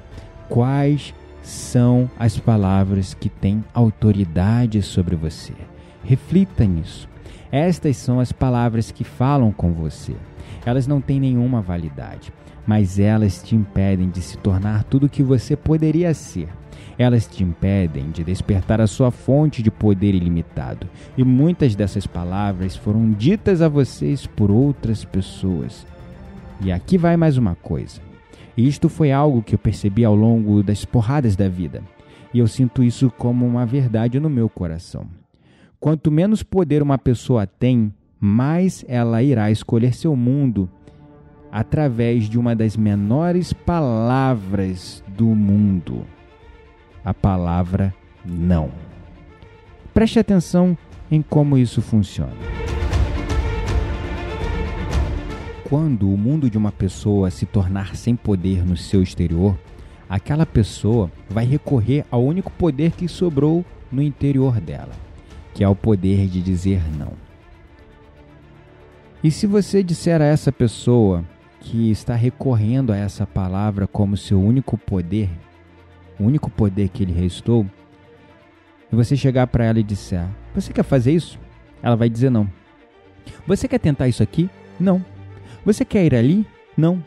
Quais 0.47 1.13
são 1.41 2.09
as 2.17 2.37
palavras 2.37 3.13
que 3.13 3.27
têm 3.27 3.63
autoridade 3.73 4.81
sobre 4.81 5.15
você? 5.15 5.53
Reflita 6.03 6.63
nisso. 6.63 7.09
Estas 7.51 7.97
são 7.97 8.19
as 8.19 8.31
palavras 8.31 8.91
que 8.91 9.03
falam 9.03 9.51
com 9.51 9.73
você. 9.73 10.15
Elas 10.65 10.87
não 10.87 11.01
têm 11.01 11.19
nenhuma 11.19 11.61
validade, 11.61 12.31
mas 12.65 12.99
elas 12.99 13.41
te 13.43 13.55
impedem 13.55 14.09
de 14.09 14.21
se 14.21 14.37
tornar 14.37 14.83
tudo 14.83 15.05
o 15.05 15.09
que 15.09 15.23
você 15.23 15.55
poderia 15.55 16.13
ser. 16.13 16.47
Elas 16.97 17.27
te 17.27 17.43
impedem 17.43 18.09
de 18.09 18.23
despertar 18.23 18.79
a 18.79 18.87
sua 18.87 19.11
fonte 19.11 19.61
de 19.61 19.69
poder 19.69 20.15
ilimitado. 20.15 20.87
E 21.17 21.23
muitas 21.23 21.75
dessas 21.75 22.07
palavras 22.07 22.75
foram 22.75 23.11
ditas 23.11 23.61
a 23.61 23.67
vocês 23.67 24.25
por 24.25 24.49
outras 24.49 25.03
pessoas. 25.03 25.85
E 26.61 26.71
aqui 26.71 26.97
vai 26.97 27.17
mais 27.17 27.37
uma 27.37 27.55
coisa. 27.55 27.99
Isto 28.57 28.87
foi 28.87 29.11
algo 29.11 29.43
que 29.43 29.55
eu 29.55 29.59
percebi 29.59 30.05
ao 30.05 30.15
longo 30.15 30.63
das 30.63 30.85
porradas 30.85 31.35
da 31.35 31.49
vida. 31.49 31.83
E 32.33 32.39
eu 32.39 32.47
sinto 32.47 32.81
isso 32.81 33.11
como 33.17 33.45
uma 33.45 33.65
verdade 33.65 34.19
no 34.19 34.29
meu 34.29 34.47
coração. 34.47 35.05
Quanto 35.79 36.09
menos 36.09 36.41
poder 36.41 36.81
uma 36.81 36.97
pessoa 36.97 37.45
tem, 37.45 37.93
mais 38.19 38.85
ela 38.87 39.21
irá 39.21 39.51
escolher 39.51 39.93
seu 39.93 40.15
mundo 40.15 40.69
através 41.51 42.29
de 42.29 42.39
uma 42.39 42.55
das 42.55 42.77
menores 42.77 43.51
palavras 43.51 45.03
do 45.15 45.27
mundo 45.27 46.05
a 47.05 47.13
palavra 47.13 47.93
não. 48.25 48.71
Preste 49.93 50.17
atenção 50.17 50.75
em 51.09 51.21
como 51.21 51.57
isso 51.57 51.81
funciona. 51.81 52.33
Quando 55.69 56.11
o 56.11 56.17
mundo 56.17 56.49
de 56.49 56.57
uma 56.57 56.71
pessoa 56.71 57.29
se 57.29 57.45
tornar 57.45 57.95
sem 57.95 58.15
poder 58.15 58.65
no 58.65 58.75
seu 58.75 59.01
exterior, 59.03 59.57
aquela 60.09 60.45
pessoa 60.45 61.11
vai 61.29 61.45
recorrer 61.45 62.05
ao 62.09 62.23
único 62.23 62.51
poder 62.51 62.91
que 62.91 63.07
sobrou 63.07 63.63
no 63.91 64.01
interior 64.01 64.59
dela, 64.59 64.91
que 65.53 65.63
é 65.63 65.69
o 65.69 65.75
poder 65.75 66.27
de 66.27 66.41
dizer 66.41 66.81
não. 66.97 67.13
E 69.23 69.31
se 69.31 69.47
você 69.47 69.81
disser 69.81 70.21
a 70.21 70.25
essa 70.25 70.51
pessoa 70.51 71.23
que 71.59 71.89
está 71.89 72.13
recorrendo 72.13 72.93
a 72.93 72.97
essa 72.97 73.25
palavra 73.25 73.87
como 73.87 74.15
seu 74.15 74.39
único 74.39 74.77
poder, 74.77 75.29
o 76.19 76.23
único 76.23 76.49
poder 76.49 76.89
que 76.89 77.05
lhe 77.05 77.13
restou, 77.13 77.65
e 78.91 78.95
você 78.95 79.15
chegar 79.15 79.47
para 79.47 79.65
ela 79.65 79.79
e 79.79 79.83
disser: 79.83 80.25
Você 80.53 80.71
quer 80.71 80.83
fazer 80.83 81.11
isso? 81.11 81.39
Ela 81.81 81.95
vai 81.95 82.09
dizer 82.09 82.29
não. 82.29 82.49
Você 83.45 83.67
quer 83.67 83.79
tentar 83.79 84.07
isso 84.07 84.23
aqui? 84.23 84.49
Não. 84.79 85.03
Você 85.65 85.83
quer 85.83 86.05
ir 86.05 86.15
ali? 86.15 86.47
Não. 86.77 87.03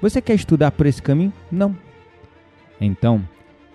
Você 0.00 0.20
quer 0.20 0.34
estudar 0.34 0.70
por 0.70 0.86
esse 0.86 1.02
caminho? 1.02 1.32
Não. 1.50 1.76
Então, 2.80 3.26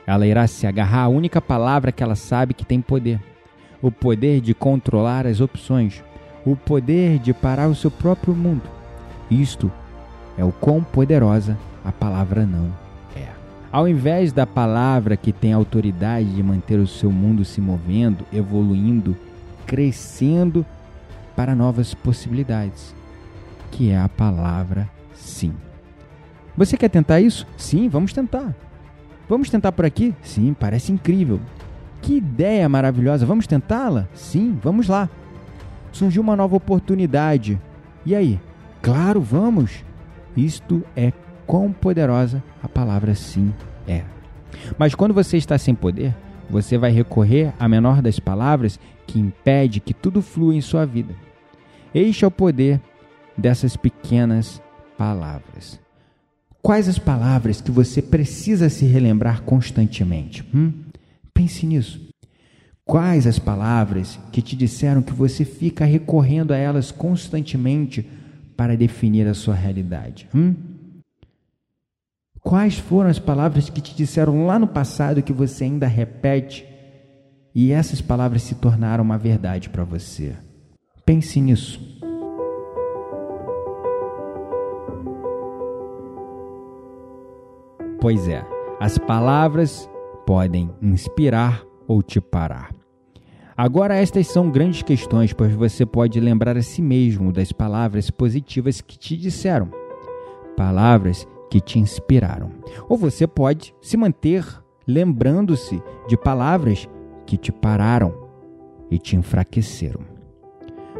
ela 0.06 0.26
irá 0.26 0.48
se 0.48 0.66
agarrar 0.66 1.04
à 1.04 1.08
única 1.08 1.42
palavra 1.42 1.92
que 1.92 2.04
ela 2.04 2.16
sabe 2.16 2.54
que 2.54 2.66
tem 2.66 2.82
poder: 2.82 3.20
o 3.82 3.92
poder 3.92 4.42
de 4.42 4.54
controlar 4.54 5.26
as 5.26 5.40
opções, 5.40 6.04
o 6.46 6.56
poder 6.56 7.20
de 7.20 7.34
parar 7.34 7.68
o 7.68 7.76
seu 7.76 7.92
próprio 7.92 8.34
mundo. 8.34 8.70
Isto 9.30 9.72
é 10.38 10.44
o 10.44 10.52
quão 10.52 10.84
poderosa 10.84 11.58
a 11.86 11.92
palavra 11.92 12.46
não 12.46 12.83
ao 13.74 13.88
invés 13.88 14.32
da 14.32 14.46
palavra 14.46 15.18
que 15.18 15.34
tem 15.34 15.52
autoridade 15.52 16.36
de 16.36 16.44
manter 16.44 16.78
o 16.80 16.86
seu 16.86 17.12
mundo 17.12 17.44
se 17.44 17.60
movendo, 17.60 18.24
evoluindo, 18.32 19.18
crescendo 19.66 20.64
para 21.36 21.56
novas 21.56 21.92
possibilidades, 21.96 22.94
que 23.72 23.90
é 23.90 23.98
a 24.00 24.08
palavra 24.08 24.88
sim. 25.16 25.56
Você 26.56 26.78
quer 26.78 26.90
tentar 26.90 27.20
isso? 27.20 27.48
Sim, 27.58 27.90
vamos 27.90 28.14
tentar. 28.14 28.54
Vamos 29.28 29.50
tentar 29.50 29.72
por 29.72 29.86
aqui? 29.86 30.14
Sim, 30.22 30.54
parece 30.54 30.92
incrível. 30.92 31.40
Que 32.00 32.18
ideia 32.18 32.70
maravilhosa! 32.70 33.26
Vamos 33.26 33.48
tentá-la? 33.48 34.08
Sim, 34.14 34.56
vamos 34.62 34.88
lá. 34.88 35.10
Surgiu 35.92 36.22
uma 36.22 36.36
nova 36.36 36.56
oportunidade. 36.56 37.60
E 38.06 38.14
aí? 38.14 38.40
Claro, 38.84 39.20
vamos! 39.20 39.84
Isto 40.38 40.84
é 40.96 41.12
quão 41.46 41.72
poderosa 41.72 42.44
a 42.62 42.68
palavra 42.68 43.16
sim 43.16 43.54
é. 43.88 44.04
Mas 44.78 44.96
quando 44.96 45.14
você 45.14 45.38
está 45.38 45.58
sem 45.58 45.76
poder, 45.76 46.16
você 46.50 46.78
vai 46.78 46.92
recorrer 46.92 47.54
à 47.60 47.68
menor 47.68 48.02
das 48.02 48.20
palavras 48.20 48.80
que 49.08 49.20
impede 49.20 49.80
que 49.80 49.94
tudo 49.94 50.22
flua 50.22 50.56
em 50.56 50.62
sua 50.62 50.86
vida. 50.86 51.14
Este 51.94 52.26
é 52.26 52.28
o 52.28 52.32
poder 52.32 52.82
dessas 53.38 53.76
pequenas 53.76 54.62
palavras. 54.98 55.80
Quais 56.62 56.88
as 56.88 56.98
palavras 56.98 57.60
que 57.60 57.72
você 57.72 58.02
precisa 58.02 58.70
se 58.70 58.86
relembrar 58.86 59.42
constantemente? 59.42 60.48
Hum? 60.56 60.72
Pense 61.34 61.66
nisso. 61.66 62.02
Quais 62.86 63.28
as 63.28 63.40
palavras 63.40 64.20
que 64.32 64.42
te 64.42 64.56
disseram 64.56 65.02
que 65.02 65.14
você 65.14 65.44
fica 65.46 65.86
recorrendo 65.86 66.54
a 66.54 66.58
elas 66.58 66.92
constantemente 66.92 68.08
para 68.56 68.78
definir 68.78 69.28
a 69.28 69.34
sua 69.34 69.56
realidade? 69.56 70.28
Hum? 70.34 70.54
Quais 72.44 72.78
foram 72.78 73.10
as 73.10 73.20
palavras 73.20 73.70
que 73.70 73.80
te 73.80 73.96
disseram 73.96 74.46
lá 74.46 74.60
no 74.60 74.68
passado 74.68 75.24
que 75.24 75.32
você 75.32 75.64
ainda 75.64 75.88
repete 75.88 76.68
e 77.56 77.72
essas 77.72 78.02
palavras 78.02 78.44
se 78.44 78.56
tornaram 78.56 79.02
uma 79.02 79.18
verdade 79.18 79.70
para 79.70 79.86
você? 79.86 80.36
Pense 81.06 81.40
nisso. 81.40 81.80
Pois 88.02 88.28
é, 88.28 88.46
as 88.78 88.98
palavras 88.98 89.90
podem 90.26 90.70
inspirar 90.82 91.64
ou 91.88 92.04
te 92.04 92.20
parar. 92.20 92.76
Agora, 93.56 93.96
estas 93.96 94.28
são 94.28 94.50
grandes 94.52 94.82
questões, 94.82 95.32
pois 95.32 95.54
você 95.54 95.86
pode 95.86 96.20
lembrar 96.20 96.58
a 96.58 96.62
si 96.62 96.82
mesmo 96.82 97.32
das 97.32 97.54
palavras 97.54 98.10
positivas 98.10 98.82
que 98.82 98.98
te 98.98 99.16
disseram. 99.16 99.72
Palavras 100.58 101.26
que 101.54 101.62
te 101.62 101.78
inspiraram. 101.78 102.50
Ou 102.90 102.98
você 102.98 103.28
pode 103.28 103.76
se 103.80 103.96
manter 103.96 104.44
lembrando-se 104.88 105.84
de 106.08 106.18
palavras 106.18 106.90
que 107.28 107.38
te 107.38 107.52
pararam 107.52 108.12
e 108.90 108.98
te 108.98 109.16
enfraqueceram. 109.16 110.00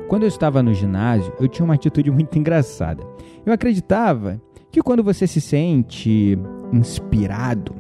Quando 0.08 0.24
eu 0.24 0.28
estava 0.28 0.62
no 0.62 0.72
ginásio, 0.72 1.34
eu 1.40 1.48
tinha 1.48 1.66
uma 1.66 1.74
atitude 1.74 2.12
muito 2.14 2.38
engraçada. 2.38 3.04
Eu 3.44 3.52
acreditava 3.52 4.40
que 4.72 4.80
quando 4.84 5.04
você 5.04 5.26
se 5.26 5.42
sente 5.42 6.38
inspirado, 6.72 7.74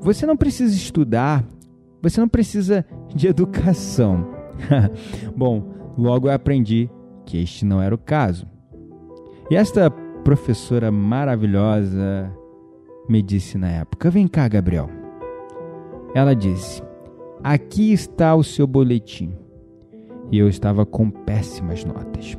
você 0.00 0.26
não 0.26 0.36
precisa 0.36 0.74
estudar, 0.74 1.44
você 2.02 2.20
não 2.20 2.28
precisa 2.28 2.84
de 3.14 3.28
educação. 3.28 4.26
Bom, 5.36 5.94
logo 5.96 6.26
eu 6.26 6.32
aprendi 6.32 6.90
que 7.24 7.40
este 7.40 7.64
não 7.64 7.80
era 7.80 7.94
o 7.94 7.98
caso. 7.98 8.48
E 9.48 9.54
esta 9.54 9.92
professora 10.24 10.90
maravilhosa 10.90 12.34
me 13.08 13.22
disse 13.22 13.58
na 13.58 13.70
época: 13.70 14.10
Vem 14.10 14.26
cá, 14.26 14.48
Gabriel. 14.48 14.88
Ela 16.14 16.34
disse: 16.34 16.82
Aqui 17.42 17.92
está 17.92 18.34
o 18.34 18.42
seu 18.42 18.66
boletim. 18.66 19.36
E 20.32 20.38
eu 20.38 20.48
estava 20.48 20.86
com 20.86 21.10
péssimas 21.10 21.84
notas. 21.84 22.36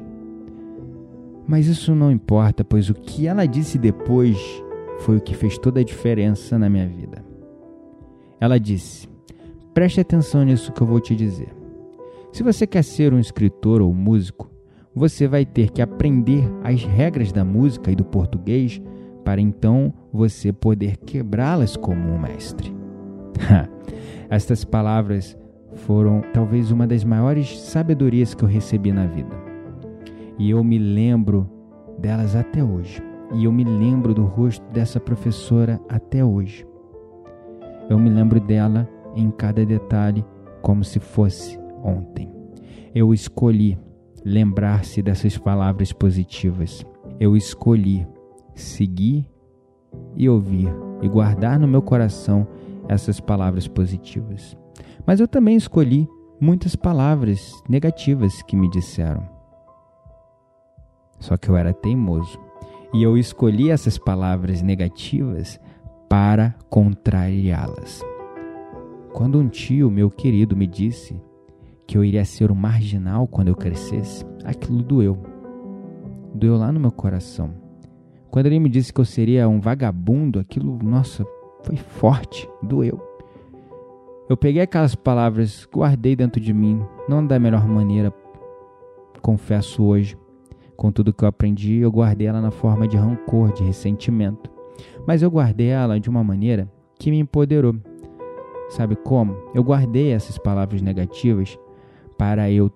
Mas 1.48 1.68
isso 1.68 1.94
não 1.94 2.12
importa, 2.12 2.64
pois 2.64 2.90
o 2.90 2.96
que 2.96 3.28
ela 3.28 3.46
disse 3.46 3.78
depois 3.78 4.36
foi 5.02 5.18
o 5.18 5.22
que 5.22 5.36
fez 5.36 5.60
toda 5.60 5.80
a 5.80 5.84
diferença 5.84 6.58
na 6.58 6.68
minha 6.68 6.88
vida. 6.88 7.24
Ela 8.42 8.60
disse: 8.60 9.08
Preste 9.76 10.02
atenção 10.02 10.44
nisso 10.44 10.74
que 10.74 10.82
eu 10.82 10.88
vou 10.88 11.00
te 11.00 11.16
dizer. 11.16 11.56
Se 12.34 12.42
você 12.42 12.66
quer 12.66 12.84
ser 12.84 13.14
um 13.14 13.20
escritor 13.20 13.82
ou 13.82 13.94
músico, 13.94 14.50
você 14.96 15.28
vai 15.28 15.46
ter 15.46 15.72
que 15.72 15.82
aprender 15.82 16.50
as 16.64 16.84
regras 16.84 17.32
da 17.32 17.44
música 17.44 17.92
e 17.92 17.96
do 17.96 18.06
português 18.06 18.82
para 19.26 19.42
então 19.42 19.94
você 20.14 20.54
poder 20.54 20.96
quebrá-las 20.98 21.76
como 21.76 22.10
um 22.10 22.18
mestre. 22.18 22.74
Estas 24.30 24.64
palavras 24.64 25.38
foram 25.74 26.22
talvez 26.34 26.72
uma 26.72 26.88
das 26.88 27.04
maiores 27.04 27.60
sabedorias 27.60 28.34
que 28.34 28.44
eu 28.44 28.48
recebi 28.48 28.94
na 28.94 29.06
vida. 29.06 29.36
E 30.40 30.50
eu 30.50 30.64
me 30.64 30.78
lembro 30.78 31.50
delas 32.00 32.36
até 32.36 32.64
hoje. 32.64 33.04
E 33.34 33.46
eu 33.46 33.52
me 33.52 33.64
lembro 33.64 34.14
do 34.14 34.24
rosto 34.24 34.64
dessa 34.72 35.00
professora 35.00 35.80
até 35.90 36.24
hoje. 36.24 36.66
Eu 37.90 38.00
me 38.00 38.10
lembro 38.10 38.40
dela 38.40 38.88
em 39.16 39.30
cada 39.32 39.66
detalhe 39.66 40.24
como 40.62 40.84
se 40.84 41.00
fosse 41.00 41.60
ontem. 41.84 42.32
Eu 42.94 43.14
escolhi 43.14 43.78
lembrar-se 44.26 45.04
dessas 45.04 45.38
palavras 45.38 45.94
positivas. 45.94 46.84
Eu 47.20 47.38
escolhi 47.38 48.08
seguir 48.56 49.30
e 50.16 50.28
ouvir 50.28 50.68
e 51.02 51.08
guardar 51.08 51.60
no 51.60 51.68
meu 51.68 51.84
coração 51.84 52.48
essas 52.90 53.20
palavras 53.20 53.68
positivas. 53.68 54.58
Mas 55.06 55.20
eu 55.20 55.28
também 55.28 55.56
escolhi 55.56 56.10
muitas 56.42 56.76
palavras 56.76 57.54
negativas 57.70 58.42
que 58.42 58.56
me 58.56 58.68
disseram. 58.72 59.30
Só 61.20 61.38
que 61.38 61.48
eu 61.48 61.56
era 61.56 61.72
teimoso 61.72 62.40
e 62.94 63.04
eu 63.04 63.18
escolhi 63.18 63.70
essas 63.70 63.98
palavras 63.98 64.62
negativas 64.62 65.60
para 66.10 66.56
contrariá-las. 66.70 68.02
Quando 69.14 69.40
um 69.40 69.48
tio 69.48 69.90
meu 69.90 70.10
querido 70.10 70.58
me 70.58 70.68
disse 70.68 71.22
que 71.88 71.98
eu 71.98 72.04
iria 72.04 72.26
ser 72.26 72.52
um 72.52 72.56
marginal 72.56 73.28
quando 73.28 73.50
eu 73.50 73.56
crescesse, 73.56 74.26
aquilo 74.44 74.82
doeu. 74.82 75.18
Doeu 76.34 76.58
lá 76.58 76.72
no 76.72 76.80
meu 76.80 76.92
coração. 76.92 77.54
Quando 78.30 78.48
ele 78.48 78.60
me 78.60 78.70
disse 78.70 78.92
que 78.92 79.00
eu 79.00 79.06
seria 79.06 79.48
um 79.48 79.60
vagabundo, 79.60 80.40
aquilo, 80.40 80.78
nossa, 80.84 81.26
foi 81.64 81.78
forte, 81.78 82.50
doeu. 82.62 83.00
Eu 84.28 84.36
peguei 84.36 84.62
aquelas 84.62 84.96
palavras, 84.96 85.68
guardei 85.72 86.16
dentro 86.16 86.42
de 86.42 86.54
mim, 86.54 86.82
não 87.08 87.26
da 87.26 87.40
melhor 87.40 87.68
maneira, 87.68 88.14
confesso 89.22 89.84
hoje. 89.84 90.18
Com 90.76 90.92
tudo 90.92 91.14
que 91.14 91.24
eu 91.24 91.30
aprendi, 91.30 91.78
eu 91.78 91.92
guardei 91.92 92.28
ela 92.28 92.42
na 92.42 92.52
forma 92.52 92.88
de 92.88 92.98
rancor, 92.98 93.54
de 93.54 93.64
ressentimento. 93.64 94.50
Mas 95.08 95.22
eu 95.22 95.32
guardei 95.32 95.68
ela 95.68 96.00
de 96.00 96.10
uma 96.10 96.24
maneira 96.24 96.70
que 97.00 97.10
me 97.10 97.20
empoderou. 97.20 97.76
Sabe 98.70 98.96
como? 98.96 99.38
Eu 99.54 99.64
guardei 99.64 100.12
essas 100.12 100.38
palavras 100.38 100.82
negativas 100.82 101.58
para 102.18 102.50
eu 102.50 102.72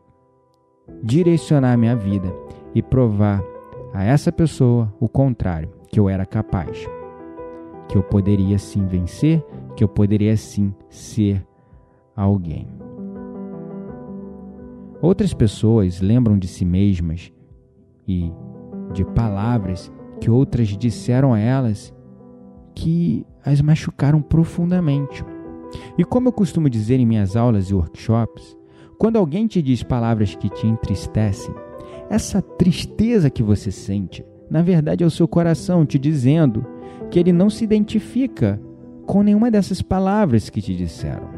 direcionar 1.03 1.77
minha 1.77 1.95
vida 1.95 2.33
e 2.73 2.81
provar 2.81 3.43
a 3.93 4.03
essa 4.03 4.31
pessoa 4.31 4.93
o 4.99 5.07
contrário, 5.07 5.69
que 5.89 5.99
eu 5.99 6.07
era 6.07 6.25
capaz, 6.25 6.85
que 7.87 7.97
eu 7.97 8.03
poderia 8.03 8.57
sim 8.57 8.85
vencer, 8.85 9.43
que 9.75 9.83
eu 9.83 9.87
poderia 9.87 10.35
sim 10.37 10.73
ser 10.89 11.45
alguém. 12.15 12.67
Outras 15.01 15.33
pessoas 15.33 16.01
lembram 16.01 16.37
de 16.37 16.47
si 16.47 16.65
mesmas 16.65 17.31
e 18.07 18.31
de 18.93 19.05
palavras 19.05 19.91
que 20.19 20.29
outras 20.29 20.67
disseram 20.69 21.33
a 21.33 21.39
elas 21.39 21.93
que 22.75 23.25
as 23.43 23.61
machucaram 23.61 24.21
profundamente. 24.21 25.23
E 25.97 26.03
como 26.03 26.27
eu 26.27 26.33
costumo 26.33 26.69
dizer 26.69 26.99
em 26.99 27.05
minhas 27.05 27.35
aulas 27.35 27.69
e 27.69 27.73
workshops, 27.73 28.57
quando 28.99 29.15
alguém 29.15 29.47
te 29.47 29.61
diz 29.61 29.81
palavras 29.81 30.35
que 30.35 30.49
te 30.49 30.67
entristecem, 30.67 31.55
essa 32.09 32.41
tristeza 32.41 33.29
que 33.29 33.41
você 33.41 33.71
sente, 33.71 34.25
na 34.51 34.61
verdade 34.61 35.05
é 35.05 35.07
o 35.07 35.11
seu 35.11 35.25
coração 35.25 35.85
te 35.85 35.97
dizendo 35.97 36.65
que 37.09 37.17
ele 37.17 37.31
não 37.31 37.49
se 37.49 37.63
identifica 37.63 38.61
com 39.05 39.23
nenhuma 39.23 39.49
dessas 39.49 39.81
palavras 39.81 40.49
que 40.49 40.61
te 40.61 40.75
disseram. 40.75 41.29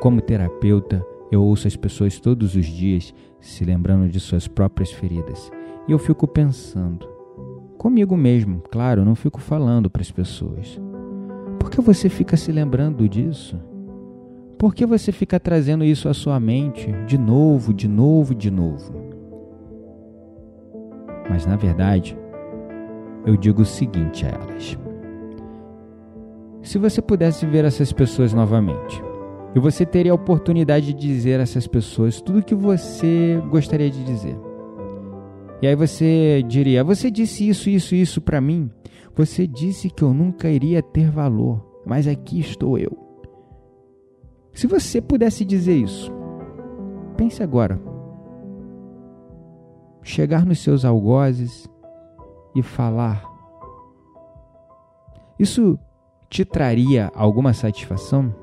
Como 0.00 0.22
terapeuta, 0.22 1.04
eu 1.30 1.42
ouço 1.42 1.68
as 1.68 1.76
pessoas 1.76 2.18
todos 2.18 2.56
os 2.56 2.64
dias 2.64 3.14
se 3.38 3.62
lembrando 3.62 4.08
de 4.08 4.18
suas 4.18 4.48
próprias 4.48 4.90
feridas 4.90 5.52
e 5.86 5.92
eu 5.92 5.98
fico 5.98 6.26
pensando, 6.26 7.06
comigo 7.76 8.16
mesmo, 8.16 8.62
claro, 8.70 9.04
não 9.04 9.14
fico 9.14 9.38
falando 9.38 9.90
para 9.90 10.00
as 10.00 10.10
pessoas. 10.10 10.80
Por 11.60 11.70
que 11.70 11.82
você 11.82 12.08
fica 12.08 12.38
se 12.38 12.50
lembrando 12.50 13.06
disso? 13.06 13.60
Por 14.62 14.76
que 14.76 14.86
você 14.86 15.10
fica 15.10 15.40
trazendo 15.40 15.82
isso 15.82 16.08
à 16.08 16.14
sua 16.14 16.38
mente 16.38 16.86
de 17.04 17.18
novo, 17.18 17.74
de 17.74 17.88
novo, 17.88 18.32
de 18.32 18.48
novo? 18.48 18.94
Mas 21.28 21.44
na 21.44 21.56
verdade, 21.56 22.16
eu 23.26 23.36
digo 23.36 23.62
o 23.62 23.66
seguinte 23.66 24.24
a 24.24 24.28
elas: 24.28 24.78
se 26.62 26.78
você 26.78 27.02
pudesse 27.02 27.44
ver 27.44 27.64
essas 27.64 27.92
pessoas 27.92 28.32
novamente, 28.32 29.02
e 29.52 29.58
você 29.58 29.84
teria 29.84 30.12
a 30.12 30.14
oportunidade 30.14 30.94
de 30.94 31.08
dizer 31.08 31.40
a 31.40 31.42
essas 31.42 31.66
pessoas 31.66 32.20
tudo 32.20 32.38
o 32.38 32.44
que 32.44 32.54
você 32.54 33.42
gostaria 33.50 33.90
de 33.90 34.04
dizer. 34.04 34.38
E 35.60 35.66
aí 35.66 35.74
você 35.74 36.40
diria: 36.46 36.84
Você 36.84 37.10
disse 37.10 37.48
isso, 37.48 37.68
isso, 37.68 37.96
isso 37.96 38.20
para 38.20 38.40
mim. 38.40 38.70
Você 39.16 39.44
disse 39.44 39.90
que 39.90 40.04
eu 40.04 40.14
nunca 40.14 40.48
iria 40.48 40.80
ter 40.80 41.10
valor, 41.10 41.82
mas 41.84 42.06
aqui 42.06 42.38
estou 42.38 42.78
eu. 42.78 43.01
Se 44.52 44.66
você 44.66 45.00
pudesse 45.00 45.44
dizer 45.44 45.76
isso, 45.76 46.12
pense 47.16 47.42
agora. 47.42 47.80
Chegar 50.02 50.44
nos 50.44 50.58
seus 50.58 50.84
algozes 50.84 51.68
e 52.54 52.62
falar. 52.62 53.24
Isso 55.38 55.78
te 56.28 56.44
traria 56.44 57.10
alguma 57.14 57.52
satisfação? 57.52 58.34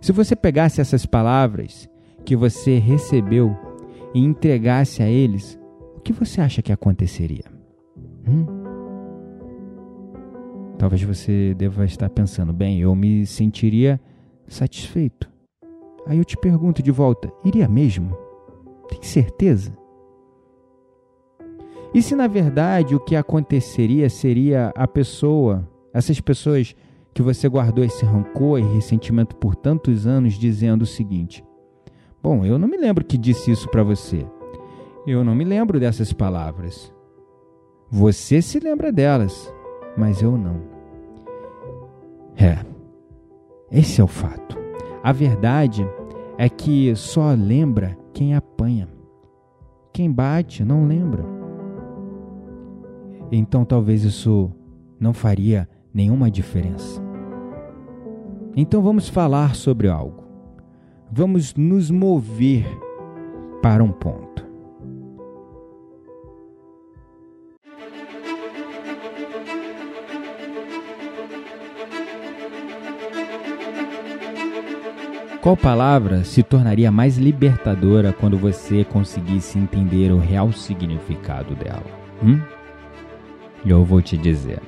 Se 0.00 0.12
você 0.12 0.34
pegasse 0.34 0.80
essas 0.80 1.04
palavras 1.04 1.88
que 2.24 2.34
você 2.34 2.78
recebeu 2.78 3.54
e 4.14 4.20
entregasse 4.20 5.02
a 5.02 5.08
eles, 5.08 5.58
o 5.96 6.00
que 6.00 6.12
você 6.12 6.40
acha 6.40 6.62
que 6.62 6.72
aconteceria? 6.72 7.44
Hum? 8.26 8.46
Talvez 10.78 11.02
você 11.02 11.54
deva 11.54 11.84
estar 11.84 12.08
pensando, 12.08 12.52
bem, 12.54 12.80
eu 12.80 12.94
me 12.94 13.26
sentiria 13.26 14.00
satisfeito. 14.50 15.30
Aí 16.06 16.18
eu 16.18 16.24
te 16.24 16.36
pergunto 16.36 16.82
de 16.82 16.90
volta: 16.90 17.32
iria 17.44 17.68
mesmo? 17.68 18.16
Tem 18.88 19.02
certeza? 19.02 19.76
E 21.94 22.02
se 22.02 22.14
na 22.14 22.26
verdade 22.26 22.94
o 22.94 23.00
que 23.00 23.16
aconteceria 23.16 24.08
seria 24.10 24.72
a 24.76 24.86
pessoa, 24.86 25.68
essas 25.92 26.20
pessoas 26.20 26.74
que 27.12 27.22
você 27.22 27.48
guardou 27.48 27.84
esse 27.84 28.04
rancor 28.04 28.60
e 28.60 28.74
ressentimento 28.74 29.34
por 29.36 29.56
tantos 29.56 30.06
anos, 30.06 30.34
dizendo 30.34 30.82
o 30.82 30.86
seguinte: 30.86 31.44
Bom, 32.22 32.44
eu 32.44 32.58
não 32.58 32.68
me 32.68 32.76
lembro 32.76 33.04
que 33.04 33.16
disse 33.16 33.50
isso 33.50 33.68
para 33.68 33.82
você. 33.82 34.26
Eu 35.06 35.24
não 35.24 35.34
me 35.34 35.44
lembro 35.44 35.80
dessas 35.80 36.12
palavras. 36.12 36.92
Você 37.90 38.40
se 38.40 38.60
lembra 38.60 38.92
delas, 38.92 39.52
mas 39.96 40.22
eu 40.22 40.36
não. 40.36 40.60
É, 42.36 42.64
esse 43.70 44.00
é 44.00 44.04
o 44.04 44.08
fato. 44.08 44.58
A 45.02 45.12
verdade 45.12 45.86
é 46.36 46.48
que 46.48 46.94
só 46.96 47.32
lembra 47.32 47.96
quem 48.12 48.34
apanha. 48.34 48.88
Quem 49.92 50.10
bate 50.10 50.64
não 50.64 50.86
lembra. 50.86 51.24
Então 53.30 53.64
talvez 53.64 54.02
isso 54.02 54.50
não 54.98 55.12
faria 55.12 55.68
nenhuma 55.94 56.30
diferença. 56.30 57.00
Então 58.56 58.82
vamos 58.82 59.08
falar 59.08 59.54
sobre 59.54 59.88
algo. 59.88 60.24
Vamos 61.12 61.54
nos 61.54 61.90
mover 61.90 62.66
para 63.62 63.82
um 63.82 63.92
ponto. 63.92 64.49
Qual 75.40 75.56
palavra 75.56 76.22
se 76.22 76.42
tornaria 76.42 76.92
mais 76.92 77.16
libertadora 77.16 78.12
quando 78.12 78.36
você 78.36 78.84
conseguisse 78.84 79.58
entender 79.58 80.12
o 80.12 80.18
real 80.18 80.52
significado 80.52 81.54
dela? 81.54 81.82
Hum? 82.22 82.38
Eu 83.64 83.82
vou 83.82 84.02
te 84.02 84.18
dizer. 84.18 84.60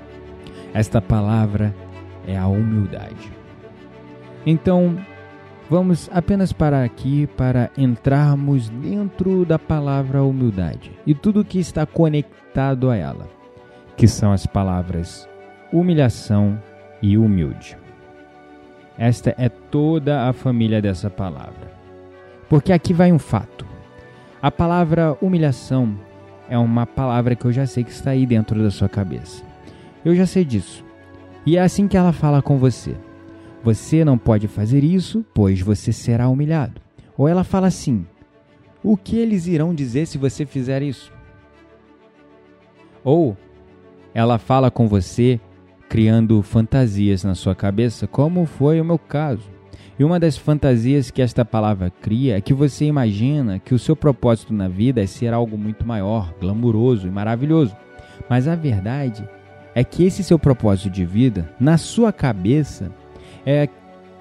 Esta 0.72 0.98
palavra 1.02 1.74
é 2.26 2.38
a 2.38 2.46
humildade. 2.46 3.30
Então, 4.46 4.96
vamos 5.68 6.08
apenas 6.10 6.54
parar 6.54 6.84
aqui 6.84 7.26
para 7.36 7.70
entrarmos 7.76 8.70
dentro 8.70 9.44
da 9.44 9.58
palavra 9.58 10.24
humildade 10.24 10.90
e 11.06 11.14
tudo 11.14 11.44
que 11.44 11.58
está 11.58 11.84
conectado 11.84 12.88
a 12.88 12.96
ela, 12.96 13.28
que 13.94 14.08
são 14.08 14.32
as 14.32 14.46
palavras 14.46 15.28
humilhação 15.70 16.58
e 17.02 17.18
humilde. 17.18 17.81
Esta 19.02 19.34
é 19.36 19.48
toda 19.48 20.28
a 20.28 20.32
família 20.32 20.80
dessa 20.80 21.10
palavra. 21.10 21.72
Porque 22.48 22.72
aqui 22.72 22.94
vai 22.94 23.10
um 23.10 23.18
fato. 23.18 23.66
A 24.40 24.48
palavra 24.48 25.18
humilhação 25.20 25.98
é 26.48 26.56
uma 26.56 26.86
palavra 26.86 27.34
que 27.34 27.44
eu 27.44 27.50
já 27.50 27.66
sei 27.66 27.82
que 27.82 27.90
está 27.90 28.10
aí 28.10 28.24
dentro 28.24 28.62
da 28.62 28.70
sua 28.70 28.88
cabeça. 28.88 29.42
Eu 30.04 30.14
já 30.14 30.24
sei 30.24 30.44
disso. 30.44 30.84
E 31.44 31.56
é 31.56 31.60
assim 31.60 31.88
que 31.88 31.96
ela 31.96 32.12
fala 32.12 32.40
com 32.40 32.58
você. 32.58 32.94
Você 33.64 34.04
não 34.04 34.16
pode 34.16 34.46
fazer 34.46 34.84
isso, 34.84 35.26
pois 35.34 35.60
você 35.60 35.92
será 35.92 36.28
humilhado. 36.28 36.80
Ou 37.18 37.26
ela 37.26 37.42
fala 37.42 37.66
assim: 37.66 38.06
O 38.84 38.96
que 38.96 39.18
eles 39.18 39.48
irão 39.48 39.74
dizer 39.74 40.06
se 40.06 40.16
você 40.16 40.46
fizer 40.46 40.80
isso? 40.80 41.12
Ou 43.02 43.36
ela 44.14 44.38
fala 44.38 44.70
com 44.70 44.86
você 44.86 45.40
criando 45.92 46.40
fantasias 46.40 47.22
na 47.22 47.34
sua 47.34 47.54
cabeça, 47.54 48.06
como 48.06 48.46
foi 48.46 48.80
o 48.80 48.84
meu 48.84 48.98
caso. 48.98 49.42
E 49.98 50.02
uma 50.02 50.18
das 50.18 50.38
fantasias 50.38 51.10
que 51.10 51.20
esta 51.20 51.44
palavra 51.44 51.90
cria 51.90 52.38
é 52.38 52.40
que 52.40 52.54
você 52.54 52.86
imagina 52.86 53.58
que 53.58 53.74
o 53.74 53.78
seu 53.78 53.94
propósito 53.94 54.54
na 54.54 54.68
vida 54.68 55.02
é 55.02 55.06
ser 55.06 55.34
algo 55.34 55.58
muito 55.58 55.86
maior, 55.86 56.32
glamuroso 56.40 57.06
e 57.06 57.10
maravilhoso. 57.10 57.76
Mas 58.26 58.48
a 58.48 58.54
verdade 58.54 59.28
é 59.74 59.84
que 59.84 60.02
esse 60.02 60.24
seu 60.24 60.38
propósito 60.38 60.88
de 60.88 61.04
vida, 61.04 61.46
na 61.60 61.76
sua 61.76 62.10
cabeça, 62.10 62.90
é 63.44 63.68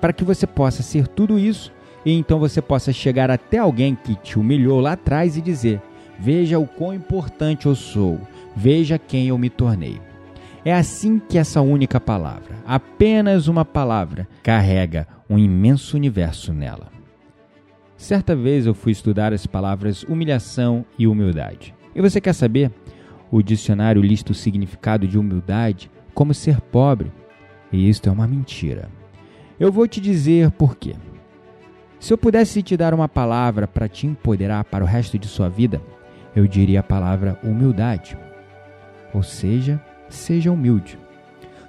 para 0.02 0.12
que 0.12 0.26
você 0.26 0.46
possa 0.46 0.84
ser 0.84 1.08
tudo 1.08 1.40
isso 1.40 1.72
e 2.06 2.12
então 2.12 2.38
você 2.38 2.62
possa 2.62 2.92
chegar 2.92 3.32
até 3.32 3.60
alguém 3.60 3.96
que 3.96 4.16
te 4.16 4.38
humilhou 4.38 4.82
lá 4.82 4.92
atrás 4.92 5.38
e 5.38 5.42
dizer: 5.42 5.82
Veja 6.20 6.60
o 6.60 6.68
quão 6.68 6.94
importante 6.94 7.66
eu 7.66 7.76
sou, 7.76 8.20
veja 8.58 9.00
quem 9.00 9.30
eu 9.30 9.38
me 9.38 9.50
tornei. 9.50 10.11
É 10.64 10.74
assim 10.74 11.18
que 11.18 11.40
essa 11.40 11.60
única 11.60 12.00
palavra, 12.00 12.56
apenas 12.68 13.48
uma 13.48 13.66
palavra, 13.66 14.28
carrega 14.44 15.08
um 15.28 15.40
imenso 15.40 15.98
universo 15.98 16.54
nela. 16.54 16.92
Certa 17.98 18.36
vez 18.36 18.68
eu 18.68 18.76
fui 18.76 18.92
estudar 18.92 19.34
as 19.34 19.48
palavras 19.48 20.04
humilhação 20.04 20.86
e 21.00 21.08
humildade. 21.08 21.74
E 21.96 22.02
você 22.02 22.22
quer 22.22 22.34
saber? 22.34 22.72
O 23.32 23.42
dicionário 23.42 24.02
lista 24.02 24.34
o 24.34 24.36
significado 24.36 25.08
de 25.08 25.18
humildade 25.18 25.90
como 26.14 26.34
ser 26.34 26.62
pobre, 26.62 27.12
e 27.72 27.90
isto 27.90 28.08
é 28.08 28.12
uma 28.12 28.28
mentira. 28.28 28.90
Eu 29.60 29.72
vou 29.72 29.88
te 29.88 30.00
dizer 30.00 30.52
por 30.52 30.76
quê. 30.76 30.96
Se 32.00 32.14
eu 32.14 32.18
pudesse 32.18 32.62
te 32.62 32.78
dar 32.78 32.94
uma 32.94 33.08
palavra 33.08 33.68
para 33.68 33.88
te 33.88 34.06
empoderar 34.06 34.64
para 34.66 34.84
o 34.84 34.88
resto 34.88 35.18
de 35.18 35.28
sua 35.28 35.50
vida, 35.50 35.82
eu 36.36 36.46
diria 36.46 36.82
a 36.82 36.84
palavra 36.84 37.40
humildade. 37.44 38.18
Ou 39.14 39.24
seja, 39.24 39.82
seja 40.12 40.52
humilde. 40.52 40.98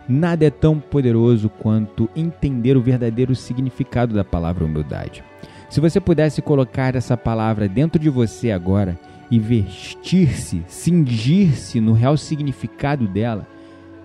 Nada 0.08 0.44
é 0.44 0.50
tão 0.50 0.78
poderoso 0.78 1.48
quanto 1.48 2.10
entender 2.14 2.76
o 2.76 2.82
verdadeiro 2.82 3.34
significado 3.34 4.14
da 4.14 4.24
palavra 4.24 4.64
humildade. 4.64 5.24
Se 5.70 5.80
você 5.80 6.00
pudesse 6.00 6.42
colocar 6.42 6.94
essa 6.94 7.16
palavra 7.16 7.68
dentro 7.68 7.98
de 7.98 8.10
você 8.10 8.50
agora 8.50 8.98
e 9.30 9.38
vestir-se, 9.38 10.62
cingir-se 10.68 11.80
no 11.80 11.94
real 11.94 12.16
significado 12.16 13.08
dela, 13.08 13.46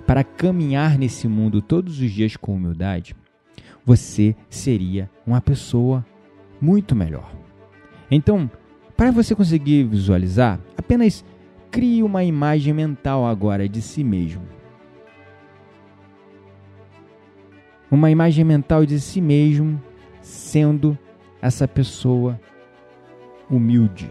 para 0.05 0.23
caminhar 0.23 0.97
nesse 0.97 1.27
mundo 1.27 1.61
todos 1.61 1.99
os 1.99 2.11
dias 2.11 2.37
com 2.37 2.55
humildade, 2.55 3.13
você 3.85 4.35
seria 4.49 5.09
uma 5.25 5.41
pessoa 5.41 6.05
muito 6.61 6.95
melhor. 6.95 7.29
Então, 8.09 8.49
para 8.95 9.11
você 9.11 9.35
conseguir 9.35 9.83
visualizar, 9.83 10.59
apenas 10.77 11.25
crie 11.77 12.01
uma 12.01 12.23
imagem 12.23 12.73
mental 12.73 13.23
agora 13.23 13.69
de 13.69 13.83
si 13.83 14.03
mesmo. 14.03 14.41
Uma 17.91 18.09
imagem 18.09 18.43
mental 18.43 18.83
de 18.83 18.99
si 18.99 19.21
mesmo 19.21 19.79
sendo 20.19 20.97
essa 21.39 21.67
pessoa 21.67 22.41
humilde. 23.47 24.09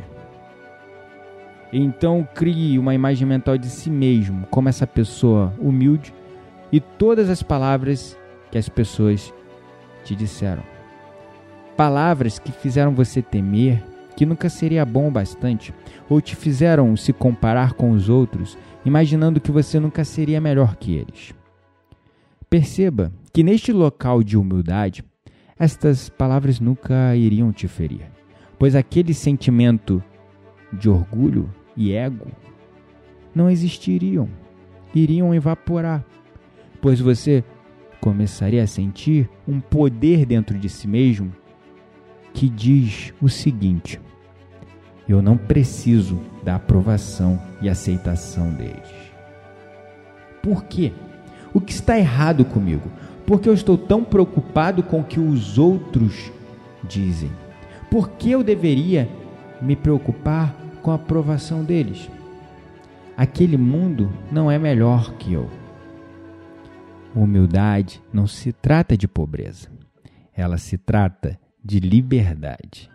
Então 1.72 2.24
crie 2.36 2.78
uma 2.78 2.94
imagem 2.94 3.26
mental 3.26 3.58
de 3.58 3.68
si 3.68 3.90
mesmo 3.90 4.46
como 4.46 4.68
essa 4.68 4.86
pessoa 4.86 5.52
humilde 5.58 6.14
e 6.70 6.78
todas 6.78 7.28
as 7.28 7.42
palavras 7.42 8.16
que 8.48 8.58
as 8.58 8.68
pessoas 8.68 9.34
te 10.04 10.14
disseram. 10.14 10.62
Palavras 11.76 12.38
que 12.38 12.52
fizeram 12.52 12.94
você 12.94 13.20
temer, 13.20 13.82
que 14.16 14.24
nunca 14.24 14.48
seria 14.48 14.84
bom 14.84 15.08
o 15.08 15.10
bastante, 15.10 15.74
ou 16.08 16.20
te 16.20 16.34
fizeram 16.34 16.96
se 16.96 17.12
comparar 17.12 17.74
com 17.74 17.90
os 17.90 18.08
outros, 18.08 18.56
imaginando 18.84 19.40
que 19.40 19.52
você 19.52 19.78
nunca 19.78 20.04
seria 20.04 20.40
melhor 20.40 20.76
que 20.76 20.94
eles. 20.94 21.34
Perceba 22.48 23.12
que 23.32 23.42
neste 23.42 23.72
local 23.72 24.22
de 24.22 24.36
humildade, 24.38 25.04
estas 25.58 26.08
palavras 26.08 26.58
nunca 26.58 27.14
iriam 27.14 27.52
te 27.52 27.68
ferir, 27.68 28.10
pois 28.58 28.74
aquele 28.74 29.12
sentimento 29.12 30.02
de 30.72 30.88
orgulho 30.88 31.50
e 31.76 31.92
ego 31.92 32.26
não 33.34 33.50
existiriam, 33.50 34.28
iriam 34.94 35.34
evaporar, 35.34 36.04
pois 36.80 37.00
você 37.00 37.44
começaria 38.00 38.62
a 38.62 38.66
sentir 38.66 39.28
um 39.46 39.60
poder 39.60 40.24
dentro 40.24 40.58
de 40.58 40.68
si 40.68 40.88
mesmo 40.88 41.32
que 42.36 42.50
diz 42.50 43.14
o 43.20 43.30
seguinte: 43.30 43.98
eu 45.08 45.22
não 45.22 45.38
preciso 45.38 46.20
da 46.44 46.56
aprovação 46.56 47.40
e 47.62 47.68
aceitação 47.68 48.52
deles. 48.52 48.94
Por 50.42 50.64
quê? 50.64 50.92
O 51.54 51.60
que 51.60 51.72
está 51.72 51.98
errado 51.98 52.44
comigo? 52.44 52.90
Porque 53.26 53.48
eu 53.48 53.54
estou 53.54 53.78
tão 53.78 54.04
preocupado 54.04 54.82
com 54.82 55.00
o 55.00 55.04
que 55.04 55.18
os 55.18 55.58
outros 55.58 56.30
dizem. 56.86 57.32
Por 57.90 58.10
que 58.10 58.30
eu 58.30 58.44
deveria 58.44 59.08
me 59.62 59.74
preocupar 59.74 60.54
com 60.82 60.90
a 60.90 60.96
aprovação 60.96 61.64
deles? 61.64 62.10
Aquele 63.16 63.56
mundo 63.56 64.12
não 64.30 64.50
é 64.50 64.58
melhor 64.58 65.14
que 65.14 65.32
eu. 65.32 65.48
Humildade 67.14 68.02
não 68.12 68.26
se 68.26 68.52
trata 68.52 68.94
de 68.94 69.08
pobreza, 69.08 69.68
ela 70.34 70.58
se 70.58 70.76
trata 70.76 71.38
de 71.66 71.80
liberdade. 71.80 72.88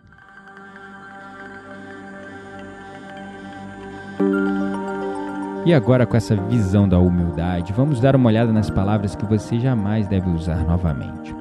E 5.65 5.73
agora, 5.73 6.05
com 6.05 6.15
essa 6.15 6.35
visão 6.35 6.87
da 6.87 6.97
humildade, 6.97 7.73
vamos 7.73 7.99
dar 7.99 8.15
uma 8.15 8.29
olhada 8.29 8.51
nas 8.53 8.69
palavras 8.69 9.13
que 9.13 9.25
você 9.25 9.59
jamais 9.59 10.07
deve 10.07 10.29
usar 10.29 10.63
novamente. 10.63 11.35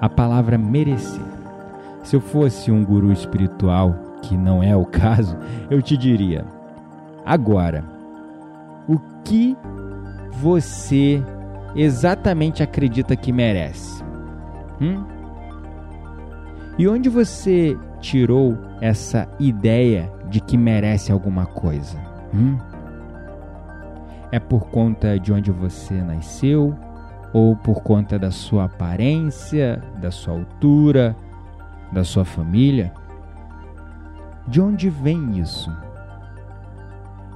A 0.00 0.08
palavra 0.08 0.56
merecer. 0.56 1.20
Se 2.04 2.14
eu 2.16 2.20
fosse 2.20 2.70
um 2.70 2.84
guru 2.84 3.12
espiritual, 3.12 3.92
que 4.22 4.36
não 4.36 4.62
é 4.62 4.74
o 4.74 4.86
caso, 4.86 5.36
eu 5.68 5.82
te 5.82 5.96
diria: 5.96 6.44
agora, 7.26 7.84
o 8.88 8.98
que 9.24 9.56
você 10.40 11.22
exatamente 11.74 12.62
acredita 12.62 13.16
que 13.16 13.32
merece? 13.32 14.02
Hum? 14.80 15.19
E 16.80 16.88
onde 16.88 17.10
você 17.10 17.76
tirou 18.00 18.56
essa 18.80 19.28
ideia 19.38 20.10
de 20.30 20.40
que 20.40 20.56
merece 20.56 21.12
alguma 21.12 21.44
coisa? 21.44 21.98
Hum? 22.32 22.56
É 24.32 24.40
por 24.40 24.70
conta 24.70 25.20
de 25.20 25.30
onde 25.30 25.50
você 25.50 25.92
nasceu? 26.00 26.74
Ou 27.34 27.54
por 27.54 27.82
conta 27.82 28.18
da 28.18 28.30
sua 28.30 28.64
aparência, 28.64 29.78
da 30.00 30.10
sua 30.10 30.32
altura, 30.32 31.14
da 31.92 32.02
sua 32.02 32.24
família? 32.24 32.94
De 34.48 34.58
onde 34.58 34.88
vem 34.88 35.38
isso? 35.38 35.70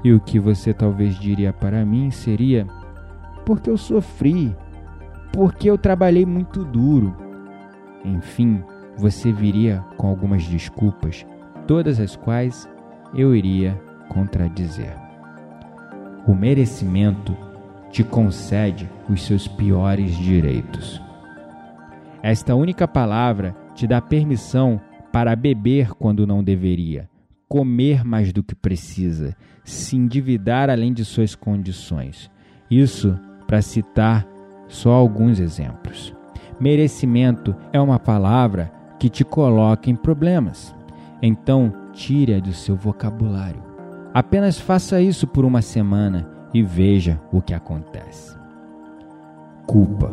E 0.03 0.11
o 0.15 0.21
que 0.21 0.41
você 0.41 0.73
talvez 0.73 1.17
diria 1.17 1.53
para 1.53 1.85
mim 1.85 2.11
seria: 2.11 2.67
porque 3.45 3.69
eu 3.69 3.77
sofri, 3.77 4.57
porque 5.35 5.69
eu 5.69 5.77
trabalhei 5.77 6.25
muito 6.25 6.65
duro. 6.65 7.15
Enfim, 8.03 8.65
você 8.97 9.33
viria 9.33 9.85
com 9.97 10.07
algumas 10.07 10.45
desculpas, 10.45 11.27
todas 11.67 11.99
as 12.01 12.17
quais 12.17 12.69
eu 13.15 13.35
iria 13.35 13.81
contradizer. 14.09 14.97
O 16.27 16.35
merecimento 16.35 17.37
te 17.91 18.03
concede 18.03 18.91
os 19.09 19.23
seus 19.23 19.47
piores 19.47 20.17
direitos. 20.17 21.01
Esta 22.23 22.55
única 22.55 22.89
palavra 22.89 23.55
te 23.75 23.87
dá 23.87 24.01
permissão 24.01 24.81
para 25.13 25.37
beber 25.37 25.93
quando 25.95 26.27
não 26.27 26.43
deveria, 26.43 27.09
comer 27.49 28.03
mais 28.05 28.33
do 28.33 28.43
que 28.43 28.55
precisa, 28.55 29.37
se 29.63 29.97
endividar 29.97 30.71
além 30.71 30.93
de 30.93 31.05
suas 31.05 31.35
condições. 31.35 32.31
Isso 32.71 33.19
para 33.47 33.63
citar 33.63 34.27
só 34.67 34.91
alguns 34.93 35.39
exemplos. 35.39 36.15
Merecimento 36.59 37.55
é 37.73 37.81
uma 37.81 37.99
palavra 37.99 38.73
que 39.05 39.11
te 39.11 39.23
coloca 39.23 39.91
em 39.91 39.95
problemas. 39.95 40.75
Então, 41.21 41.71
tire-a 41.93 42.41
do 42.41 42.55
seu 42.55 42.75
vocabulário. 42.75 43.63
Apenas 44.15 44.59
faça 44.59 44.99
isso 44.99 45.27
por 45.27 45.45
uma 45.45 45.61
semana 45.61 46.27
e 46.55 46.63
veja 46.63 47.21
o 47.31 47.43
que 47.43 47.53
acontece. 47.53 48.35
Culpa. 49.67 50.11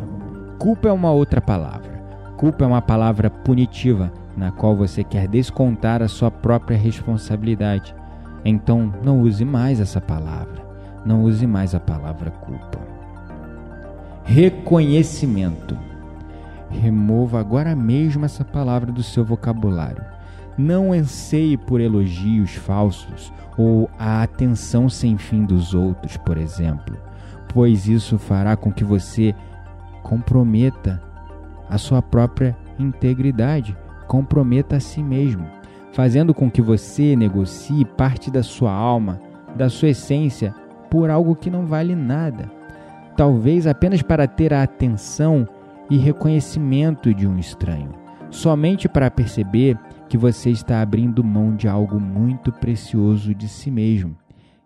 Culpa 0.58 0.88
é 0.90 0.92
uma 0.92 1.10
outra 1.10 1.40
palavra. 1.40 2.04
Culpa 2.36 2.64
é 2.64 2.66
uma 2.66 2.82
palavra 2.82 3.30
punitiva 3.30 4.12
na 4.36 4.52
qual 4.52 4.76
você 4.76 5.02
quer 5.02 5.26
descontar 5.26 6.02
a 6.02 6.08
sua 6.08 6.30
própria 6.30 6.76
responsabilidade. 6.76 7.96
Então, 8.44 8.92
não 9.02 9.22
use 9.22 9.42
mais 9.42 9.80
essa 9.80 10.02
palavra. 10.02 10.62
Não 11.02 11.22
use 11.22 11.46
mais 11.46 11.74
a 11.74 11.80
palavra 11.80 12.30
culpa. 12.30 12.78
Reconhecimento. 14.22 15.78
Remova 16.72 17.38
agora 17.38 17.76
mesmo 17.76 18.24
essa 18.24 18.44
palavra 18.44 18.90
do 18.90 19.02
seu 19.02 19.24
vocabulário. 19.24 20.04
Não 20.56 20.92
anseie 20.92 21.56
por 21.56 21.80
elogios 21.80 22.54
falsos 22.54 23.32
ou 23.56 23.88
a 23.98 24.22
atenção 24.22 24.88
sem 24.88 25.16
fim 25.16 25.44
dos 25.44 25.74
outros, 25.74 26.16
por 26.16 26.36
exemplo, 26.36 26.96
pois 27.52 27.86
isso 27.86 28.18
fará 28.18 28.56
com 28.56 28.72
que 28.72 28.84
você 28.84 29.34
comprometa 30.02 31.00
a 31.68 31.78
sua 31.78 32.02
própria 32.02 32.56
integridade, 32.78 33.76
comprometa 34.06 34.76
a 34.76 34.80
si 34.80 35.02
mesmo, 35.02 35.46
fazendo 35.92 36.34
com 36.34 36.50
que 36.50 36.60
você 36.60 37.14
negocie 37.14 37.84
parte 37.84 38.30
da 38.30 38.42
sua 38.42 38.72
alma, 38.72 39.20
da 39.54 39.68
sua 39.68 39.90
essência, 39.90 40.54
por 40.90 41.08
algo 41.08 41.34
que 41.34 41.50
não 41.50 41.66
vale 41.66 41.94
nada, 41.94 42.50
talvez 43.16 43.66
apenas 43.66 44.02
para 44.02 44.26
ter 44.26 44.52
a 44.52 44.62
atenção 44.62 45.48
e 45.90 45.96
reconhecimento 45.96 47.14
de 47.14 47.26
um 47.26 47.38
estranho, 47.38 47.92
somente 48.30 48.88
para 48.88 49.10
perceber 49.10 49.78
que 50.08 50.16
você 50.16 50.50
está 50.50 50.80
abrindo 50.80 51.24
mão 51.24 51.54
de 51.56 51.68
algo 51.68 51.98
muito 51.98 52.52
precioso 52.52 53.34
de 53.34 53.48
si 53.48 53.70
mesmo, 53.70 54.16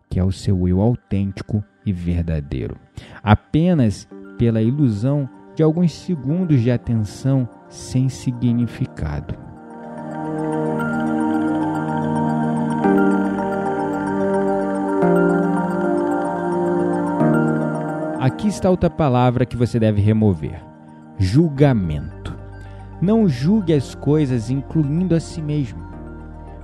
que 0.08 0.18
é 0.18 0.24
o 0.24 0.32
seu 0.32 0.66
eu 0.66 0.80
autêntico 0.80 1.62
e 1.84 1.92
verdadeiro, 1.92 2.76
apenas 3.22 4.08
pela 4.38 4.60
ilusão 4.60 5.28
de 5.54 5.62
alguns 5.62 5.92
segundos 5.92 6.60
de 6.60 6.70
atenção 6.70 7.48
sem 7.68 8.08
significado. 8.08 9.34
Aqui 18.26 18.48
está 18.48 18.68
outra 18.68 18.90
palavra 18.90 19.46
que 19.46 19.56
você 19.56 19.78
deve 19.78 20.00
remover: 20.00 20.60
julgamento. 21.18 22.36
Não 23.00 23.28
julgue 23.28 23.72
as 23.72 23.94
coisas, 23.94 24.50
incluindo 24.50 25.14
a 25.14 25.20
si 25.20 25.42
mesmo. 25.42 25.84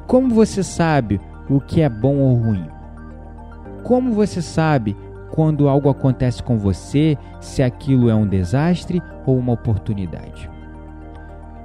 Como 0.07 0.35
você 0.35 0.63
sabe 0.63 1.21
o 1.49 1.61
que 1.61 1.81
é 1.81 1.89
bom 1.89 2.17
ou 2.17 2.35
ruim? 2.35 2.67
Como 3.83 4.13
você 4.13 4.41
sabe 4.41 4.97
quando 5.31 5.69
algo 5.69 5.89
acontece 5.89 6.43
com 6.43 6.59
você, 6.59 7.17
se 7.41 7.63
aquilo 7.63 8.09
é 8.09 8.15
um 8.15 8.27
desastre 8.27 9.03
ou 9.27 9.39
uma 9.39 9.53
oportunidade? 9.53 10.51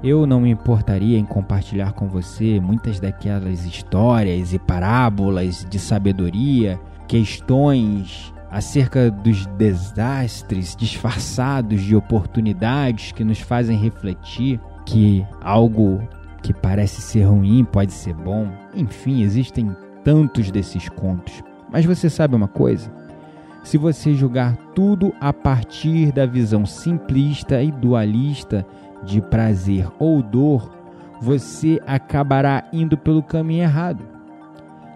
Eu 0.04 0.28
não 0.28 0.42
me 0.42 0.52
importaria 0.52 1.18
em 1.18 1.26
compartilhar 1.26 1.94
com 1.94 2.08
você 2.08 2.60
muitas 2.60 3.00
daquelas 3.00 3.66
histórias 3.66 4.54
e 4.54 4.60
parábolas 4.60 5.66
de 5.70 5.80
sabedoria, 5.80 6.80
questões 7.08 8.34
acerca 8.50 9.12
dos 9.12 9.46
desastres 9.46 10.76
disfarçados 10.76 11.82
de 11.82 11.96
oportunidades 11.96 13.12
que 13.12 13.24
nos 13.24 13.40
fazem 13.40 13.78
refletir 13.78 14.60
que 14.86 15.26
algo 15.42 16.02
que 16.42 16.54
parece 16.54 17.02
ser 17.02 17.24
ruim 17.24 17.66
pode 17.66 17.92
ser 17.92 18.14
bom. 18.14 18.50
Enfim, 18.74 19.22
existem 19.22 19.76
tantos 20.04 20.50
desses 20.50 20.88
contos. 20.88 21.44
Mas 21.70 21.86
você 21.86 22.10
sabe 22.10 22.36
uma 22.36 22.48
coisa? 22.48 22.90
Se 23.64 23.78
você 23.78 24.14
julgar 24.14 24.56
tudo 24.74 25.14
a 25.20 25.34
partir 25.34 26.14
da 26.14 26.26
visão 26.26 26.66
simplista 26.66 27.62
e 27.62 27.70
dualista 27.70 28.66
de 29.04 29.22
prazer 29.22 29.88
ou 30.00 30.22
dor, 30.24 30.72
você 31.22 31.82
acabará 31.86 32.64
indo 32.72 32.98
pelo 32.98 33.22
caminho 33.22 33.64
errado. 33.64 34.06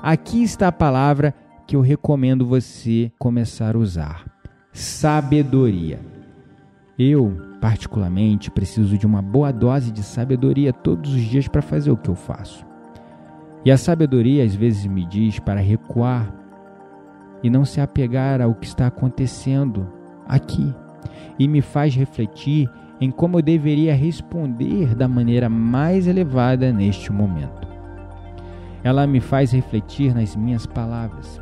Aqui 0.01 0.41
está 0.41 0.69
a 0.69 0.71
palavra 0.71 1.33
que 1.71 1.75
eu 1.77 1.79
recomendo 1.79 2.45
você 2.45 3.09
começar 3.17 3.77
a 3.77 3.79
usar: 3.79 4.25
sabedoria. 4.73 6.01
Eu, 6.99 7.37
particularmente, 7.61 8.51
preciso 8.51 8.97
de 8.97 9.05
uma 9.05 9.21
boa 9.21 9.53
dose 9.53 9.89
de 9.89 10.03
sabedoria 10.03 10.73
todos 10.73 11.13
os 11.13 11.21
dias 11.21 11.47
para 11.47 11.61
fazer 11.61 11.89
o 11.89 11.95
que 11.95 12.09
eu 12.09 12.15
faço. 12.15 12.65
E 13.63 13.71
a 13.71 13.77
sabedoria 13.77 14.43
às 14.43 14.53
vezes 14.53 14.85
me 14.85 15.05
diz 15.05 15.39
para 15.39 15.61
recuar 15.61 16.35
e 17.41 17.49
não 17.49 17.63
se 17.63 17.79
apegar 17.79 18.41
ao 18.41 18.53
que 18.53 18.67
está 18.67 18.87
acontecendo 18.87 19.87
aqui, 20.27 20.75
e 21.39 21.47
me 21.47 21.61
faz 21.61 21.95
refletir 21.95 22.69
em 22.99 23.09
como 23.09 23.37
eu 23.37 23.41
deveria 23.41 23.95
responder 23.95 24.93
da 24.93 25.07
maneira 25.07 25.47
mais 25.47 26.05
elevada 26.05 26.73
neste 26.73 27.13
momento. 27.13 27.65
Ela 28.83 29.07
me 29.07 29.21
faz 29.21 29.53
refletir 29.53 30.13
nas 30.13 30.35
minhas 30.35 30.65
palavras. 30.65 31.40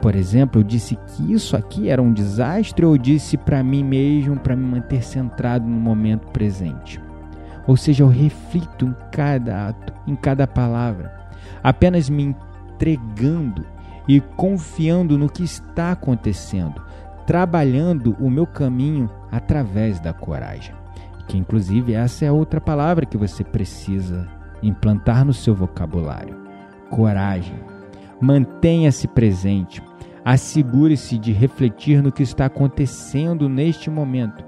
Por 0.00 0.14
exemplo, 0.14 0.60
eu 0.60 0.64
disse 0.64 0.96
que 0.96 1.32
isso 1.32 1.56
aqui 1.56 1.88
era 1.88 2.00
um 2.00 2.12
desastre 2.12 2.84
ou 2.84 2.96
disse 2.96 3.36
para 3.36 3.62
mim 3.62 3.82
mesmo 3.82 4.38
para 4.38 4.54
me 4.54 4.64
manter 4.64 5.02
centrado 5.02 5.66
no 5.66 5.80
momento 5.80 6.28
presente? 6.28 7.00
Ou 7.66 7.76
seja, 7.76 8.04
eu 8.04 8.08
reflito 8.08 8.86
em 8.86 8.94
cada 9.12 9.68
ato, 9.68 9.92
em 10.06 10.14
cada 10.14 10.46
palavra, 10.46 11.12
apenas 11.62 12.08
me 12.08 12.22
entregando 12.22 13.66
e 14.06 14.20
confiando 14.20 15.18
no 15.18 15.28
que 15.28 15.44
está 15.44 15.92
acontecendo, 15.92 16.80
trabalhando 17.26 18.16
o 18.18 18.30
meu 18.30 18.46
caminho 18.46 19.10
através 19.30 20.00
da 20.00 20.14
coragem. 20.14 20.74
Que 21.26 21.36
inclusive 21.36 21.92
essa 21.92 22.24
é 22.24 22.32
outra 22.32 22.60
palavra 22.60 23.04
que 23.04 23.18
você 23.18 23.44
precisa 23.44 24.26
implantar 24.62 25.24
no 25.26 25.34
seu 25.34 25.54
vocabulário. 25.54 26.38
Coragem. 26.88 27.67
Mantenha-se 28.20 29.06
presente, 29.08 29.82
Assegure-se 30.28 31.16
de 31.16 31.32
refletir 31.32 32.02
no 32.02 32.12
que 32.12 32.22
está 32.22 32.44
acontecendo 32.44 33.48
neste 33.48 33.88
momento. 33.88 34.44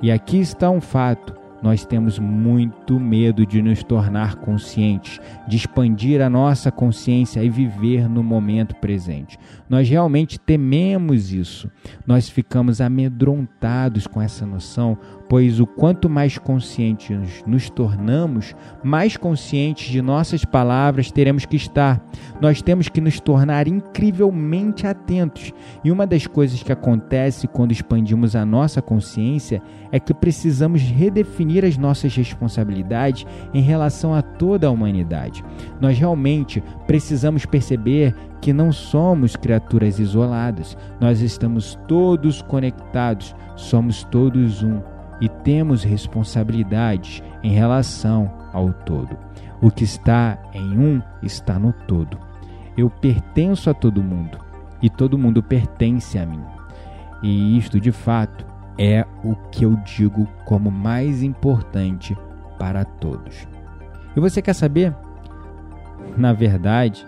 E 0.00 0.08
aqui 0.08 0.38
está 0.38 0.70
um 0.70 0.80
fato: 0.80 1.34
nós 1.60 1.84
temos 1.84 2.16
muito 2.18 3.00
medo 3.00 3.44
de 3.44 3.60
nos 3.60 3.82
tornar 3.82 4.36
conscientes, 4.36 5.20
de 5.48 5.56
expandir 5.56 6.22
a 6.22 6.30
nossa 6.30 6.70
consciência 6.70 7.42
e 7.42 7.50
viver 7.50 8.08
no 8.08 8.22
momento 8.22 8.76
presente. 8.76 9.36
Nós 9.68 9.88
realmente 9.88 10.38
tememos 10.38 11.32
isso. 11.32 11.68
Nós 12.06 12.28
ficamos 12.28 12.80
amedrontados 12.80 14.06
com 14.06 14.22
essa 14.22 14.46
noção, 14.46 14.96
pois 15.30 15.60
o 15.60 15.66
quanto 15.66 16.10
mais 16.10 16.38
conscientes 16.38 17.44
nos 17.46 17.70
tornamos, 17.70 18.52
mais 18.82 19.16
conscientes 19.16 19.88
de 19.88 20.02
nossas 20.02 20.44
palavras 20.44 21.12
teremos 21.12 21.46
que 21.46 21.54
estar. 21.54 22.04
Nós 22.40 22.60
temos 22.60 22.88
que 22.88 23.00
nos 23.00 23.20
tornar 23.20 23.68
incrivelmente 23.68 24.88
atentos. 24.88 25.52
E 25.84 25.92
uma 25.92 26.04
das 26.04 26.26
coisas 26.26 26.64
que 26.64 26.72
acontece 26.72 27.46
quando 27.46 27.70
expandimos 27.70 28.34
a 28.34 28.44
nossa 28.44 28.82
consciência 28.82 29.62
é 29.92 30.00
que 30.00 30.12
precisamos 30.12 30.82
redefinir 30.82 31.64
as 31.64 31.78
nossas 31.78 32.12
responsabilidades 32.16 33.24
em 33.54 33.62
relação 33.62 34.12
a 34.12 34.22
toda 34.22 34.66
a 34.66 34.70
humanidade. 34.72 35.44
Nós 35.80 35.96
realmente 35.96 36.60
precisamos 36.88 37.46
perceber 37.46 38.16
que 38.40 38.52
não 38.52 38.72
somos 38.72 39.36
criaturas 39.36 40.00
isoladas, 40.00 40.76
nós 41.00 41.20
estamos 41.20 41.78
todos 41.86 42.42
conectados, 42.42 43.32
somos 43.54 44.02
todos 44.02 44.64
um 44.64 44.80
e 45.20 45.28
temos 45.28 45.84
responsabilidades 45.84 47.22
em 47.42 47.52
relação 47.52 48.32
ao 48.52 48.72
todo. 48.72 49.16
O 49.60 49.70
que 49.70 49.84
está 49.84 50.38
em 50.54 50.78
um 50.78 51.02
está 51.22 51.58
no 51.58 51.72
todo. 51.72 52.18
Eu 52.76 52.88
pertenço 52.88 53.68
a 53.68 53.74
todo 53.74 54.02
mundo 54.02 54.38
e 54.80 54.88
todo 54.88 55.18
mundo 55.18 55.42
pertence 55.42 56.18
a 56.18 56.24
mim. 56.24 56.42
E 57.22 57.58
isto, 57.58 57.78
de 57.78 57.92
fato, 57.92 58.46
é 58.78 59.04
o 59.22 59.36
que 59.50 59.64
eu 59.64 59.76
digo 59.76 60.26
como 60.46 60.70
mais 60.70 61.22
importante 61.22 62.16
para 62.58 62.84
todos. 62.84 63.46
E 64.16 64.20
você 64.20 64.40
quer 64.40 64.54
saber? 64.54 64.94
Na 66.16 66.32
verdade, 66.32 67.06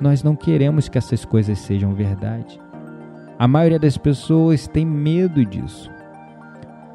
nós 0.00 0.22
não 0.22 0.36
queremos 0.36 0.88
que 0.88 0.96
essas 0.96 1.24
coisas 1.24 1.58
sejam 1.58 1.92
verdade. 1.92 2.60
A 3.38 3.48
maioria 3.48 3.78
das 3.78 3.96
pessoas 3.96 4.68
tem 4.68 4.86
medo 4.86 5.44
disso. 5.44 5.90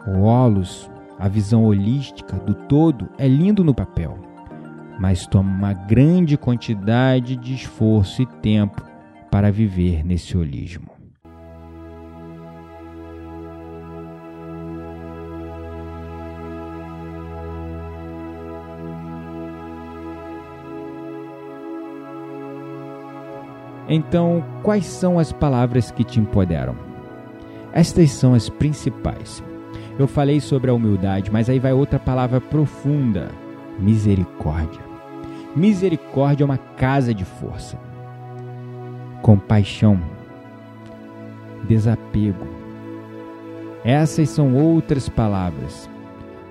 O 0.06 0.24
holos, 0.24 0.92
a 1.18 1.30
visão 1.30 1.64
holística 1.64 2.36
do 2.38 2.54
todo, 2.54 3.08
é 3.18 3.28
lindo 3.28 3.64
no 3.64 3.74
papel, 3.74 4.18
mas 5.00 5.26
toma 5.26 5.50
uma 5.50 5.74
grande 5.74 6.38
quantidade 6.38 7.38
de 7.38 7.54
esforço 7.54 8.22
e 8.22 8.26
tempo 8.26 8.84
para 9.32 9.52
viver 9.52 10.06
nesse 10.06 10.38
holismo. 10.38 10.92
Então, 23.88 24.44
quais 24.64 24.86
são 24.86 25.20
as 25.20 25.32
palavras 25.32 25.92
que 25.92 26.04
te 26.04 26.20
empoderam? 26.20 26.76
Estas 27.72 28.12
são 28.12 28.34
as 28.34 28.50
principais. 28.50 29.44
Eu 29.98 30.08
falei 30.08 30.40
sobre 30.40 30.72
a 30.72 30.74
humildade, 30.74 31.32
mas 31.32 31.50
aí 31.50 31.60
vai 31.60 31.74
outra 31.74 32.00
palavra 32.00 32.42
profunda: 32.42 33.30
misericórdia. 33.80 34.82
Misericórdia 35.56 36.44
é 36.44 36.46
uma 36.46 36.58
casa 36.58 37.14
de 37.14 37.24
força. 37.24 37.78
Compaixão, 39.22 40.00
desapego. 41.68 42.48
Essas 43.86 44.30
são 44.30 44.56
outras 44.56 45.08
palavras. 45.08 45.90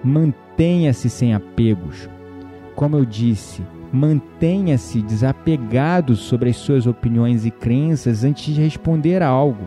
Mantenha-se 0.05 1.11
sem 1.11 1.35
apegos. 1.35 2.09
Como 2.77 2.97
eu 2.97 3.05
disse, 3.05 3.63
mantenha-se 3.93 5.03
desapegado 5.03 6.15
sobre 6.15 6.51
as 6.51 6.57
suas 6.57 6.87
opiniões 6.87 7.45
e 7.45 7.51
crenças 7.51 8.23
antes 8.23 8.55
de 8.55 8.61
responder 8.61 9.23
a 9.23 9.29
algo. 9.29 9.67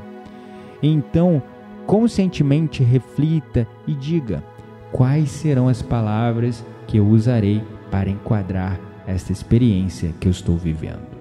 Então, 0.81 1.41
conscientemente 1.85 2.83
reflita 2.83 3.67
e 3.87 3.93
diga 3.93 4.43
quais 4.91 5.29
serão 5.29 5.67
as 5.67 5.81
palavras 5.81 6.65
que 6.87 6.97
eu 6.97 7.07
usarei 7.07 7.63
para 7.91 8.09
enquadrar 8.09 8.79
esta 9.07 9.31
experiência 9.31 10.13
que 10.19 10.27
eu 10.27 10.31
estou 10.31 10.57
vivendo. 10.57 11.15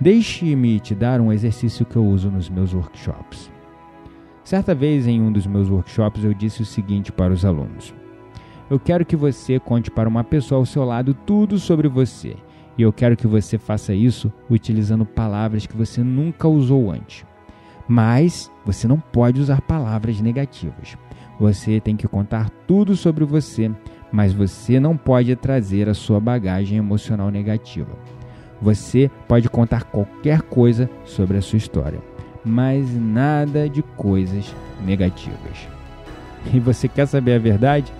Deixe-me 0.00 0.78
te 0.78 0.94
dar 0.94 1.20
um 1.20 1.32
exercício 1.32 1.86
que 1.86 1.96
eu 1.96 2.04
uso 2.04 2.30
nos 2.30 2.50
meus 2.50 2.74
workshops. 2.74 3.50
Certa 4.44 4.74
vez 4.74 5.06
em 5.06 5.20
um 5.20 5.32
dos 5.32 5.46
meus 5.46 5.68
workshops 5.70 6.22
eu 6.22 6.34
disse 6.34 6.62
o 6.62 6.66
seguinte 6.66 7.10
para 7.10 7.32
os 7.32 7.44
alunos: 7.44 7.94
Eu 8.68 8.78
quero 8.78 9.04
que 9.04 9.16
você 9.16 9.58
conte 9.58 9.90
para 9.90 10.08
uma 10.08 10.22
pessoa 10.22 10.58
ao 10.58 10.66
seu 10.66 10.84
lado 10.84 11.14
tudo 11.14 11.58
sobre 11.58 11.88
você, 11.88 12.36
e 12.76 12.82
eu 12.82 12.92
quero 12.92 13.16
que 13.16 13.26
você 13.26 13.56
faça 13.56 13.94
isso 13.94 14.32
utilizando 14.50 15.06
palavras 15.06 15.66
que 15.66 15.76
você 15.76 16.02
nunca 16.02 16.46
usou 16.46 16.90
antes. 16.90 17.24
Mas 17.88 18.50
você 18.64 18.88
não 18.88 18.98
pode 18.98 19.40
usar 19.40 19.60
palavras 19.60 20.20
negativas. 20.20 20.96
Você 21.38 21.80
tem 21.80 21.96
que 21.96 22.08
contar 22.08 22.50
tudo 22.66 22.96
sobre 22.96 23.24
você, 23.24 23.70
mas 24.10 24.32
você 24.32 24.80
não 24.80 24.96
pode 24.96 25.34
trazer 25.36 25.88
a 25.88 25.94
sua 25.94 26.18
bagagem 26.18 26.78
emocional 26.78 27.30
negativa. 27.30 27.92
Você 28.60 29.10
pode 29.28 29.48
contar 29.48 29.84
qualquer 29.84 30.42
coisa 30.42 30.88
sobre 31.04 31.36
a 31.36 31.42
sua 31.42 31.58
história, 31.58 32.00
mas 32.42 32.88
nada 32.94 33.68
de 33.68 33.82
coisas 33.82 34.54
negativas. 34.84 35.68
E 36.54 36.60
você 36.60 36.86
quer 36.86 37.06
saber 37.06 37.32
a 37.34 37.38
verdade? 37.40 37.92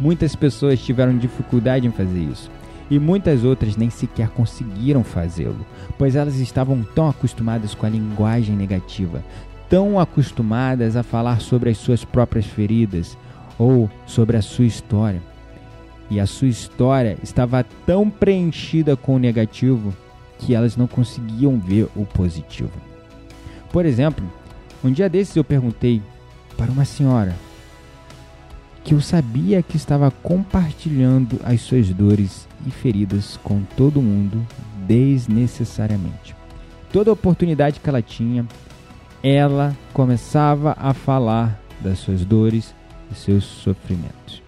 Muitas 0.00 0.34
pessoas 0.34 0.80
tiveram 0.80 1.16
dificuldade 1.16 1.86
em 1.86 1.92
fazer 1.92 2.18
isso 2.18 2.50
e 2.90 2.98
muitas 2.98 3.44
outras 3.44 3.76
nem 3.76 3.88
sequer 3.88 4.28
conseguiram 4.30 5.04
fazê-lo, 5.04 5.64
pois 5.96 6.16
elas 6.16 6.36
estavam 6.40 6.82
tão 6.94 7.08
acostumadas 7.08 7.74
com 7.74 7.86
a 7.86 7.88
linguagem 7.88 8.56
negativa, 8.56 9.22
tão 9.68 10.00
acostumadas 10.00 10.96
a 10.96 11.02
falar 11.02 11.40
sobre 11.40 11.70
as 11.70 11.78
suas 11.78 12.04
próprias 12.04 12.46
feridas 12.46 13.16
ou 13.56 13.88
sobre 14.06 14.36
a 14.36 14.42
sua 14.42 14.64
história. 14.64 15.22
E 16.10 16.18
a 16.18 16.26
sua 16.26 16.48
história 16.48 17.16
estava 17.22 17.64
tão 17.86 18.10
preenchida 18.10 18.96
com 18.96 19.14
o 19.14 19.18
negativo 19.18 19.94
que 20.38 20.54
elas 20.54 20.76
não 20.76 20.88
conseguiam 20.88 21.60
ver 21.60 21.86
o 21.94 22.04
positivo. 22.04 22.72
Por 23.70 23.86
exemplo, 23.86 24.28
um 24.82 24.90
dia 24.90 25.08
desses 25.08 25.36
eu 25.36 25.44
perguntei 25.44 26.02
para 26.56 26.72
uma 26.72 26.84
senhora 26.84 27.36
que 28.90 28.94
eu 28.94 29.00
sabia 29.00 29.62
que 29.62 29.76
estava 29.76 30.10
compartilhando 30.10 31.38
as 31.44 31.60
suas 31.60 31.88
dores 31.90 32.48
e 32.66 32.72
feridas 32.72 33.38
com 33.44 33.62
todo 33.76 34.02
mundo 34.02 34.44
desnecessariamente. 34.84 36.34
Toda 36.92 37.12
oportunidade 37.12 37.78
que 37.78 37.88
ela 37.88 38.02
tinha, 38.02 38.44
ela 39.22 39.76
começava 39.92 40.76
a 40.76 40.92
falar 40.92 41.56
das 41.80 42.00
suas 42.00 42.24
dores 42.24 42.74
e 43.12 43.14
seus 43.14 43.44
sofrimentos. 43.44 44.42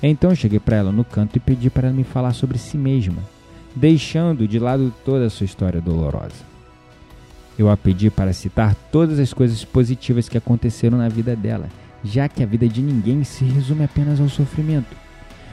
Então 0.00 0.30
eu 0.30 0.36
cheguei 0.36 0.60
para 0.60 0.76
ela 0.76 0.92
no 0.92 1.02
canto 1.02 1.34
e 1.34 1.40
pedi 1.40 1.68
para 1.68 1.88
ela 1.88 1.96
me 1.96 2.04
falar 2.04 2.32
sobre 2.32 2.58
si 2.58 2.78
mesma, 2.78 3.20
deixando 3.74 4.46
de 4.46 4.60
lado 4.60 4.94
toda 5.04 5.26
a 5.26 5.30
sua 5.30 5.46
história 5.46 5.80
dolorosa. 5.80 6.48
Eu 7.58 7.68
a 7.68 7.76
pedi 7.76 8.08
para 8.08 8.32
citar 8.32 8.72
todas 8.92 9.18
as 9.18 9.34
coisas 9.34 9.64
positivas 9.64 10.28
que 10.28 10.38
aconteceram 10.38 10.96
na 10.96 11.08
vida 11.08 11.34
dela 11.34 11.68
já 12.04 12.28
que 12.28 12.42
a 12.42 12.46
vida 12.46 12.68
de 12.68 12.82
ninguém 12.82 13.24
se 13.24 13.44
resume 13.44 13.84
apenas 13.84 14.20
ao 14.20 14.28
sofrimento. 14.28 14.96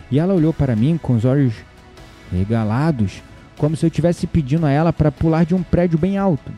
E 0.10 0.20
ela 0.20 0.34
olhou 0.34 0.54
para 0.54 0.76
mim 0.76 0.98
com 1.02 1.14
os 1.14 1.26
olhos 1.26 1.54
regalados, 2.32 3.22
como 3.58 3.76
se 3.76 3.86
eu 3.86 3.88
estivesse 3.88 4.28
pedindo 4.28 4.66
a 4.66 4.72
ela 4.72 4.94
para 4.94 5.12
pular 5.12 5.46
de 5.46 5.56
um 5.56 5.64
prédio 5.64 5.98
bem 5.98 6.18
alto. 6.18 6.52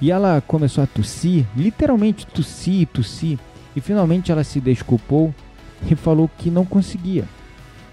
E 0.00 0.10
ela 0.10 0.42
começou 0.46 0.84
a 0.84 0.86
tossir, 0.86 1.44
literalmente 1.56 2.26
tossir 2.26 2.82
e 2.82 2.86
tossir, 2.86 3.38
e 3.74 3.80
finalmente 3.80 4.30
ela 4.30 4.44
se 4.44 4.60
desculpou 4.60 5.34
e 5.90 5.94
falou 5.94 6.30
que 6.38 6.50
não 6.50 6.64
conseguia. 6.64 7.24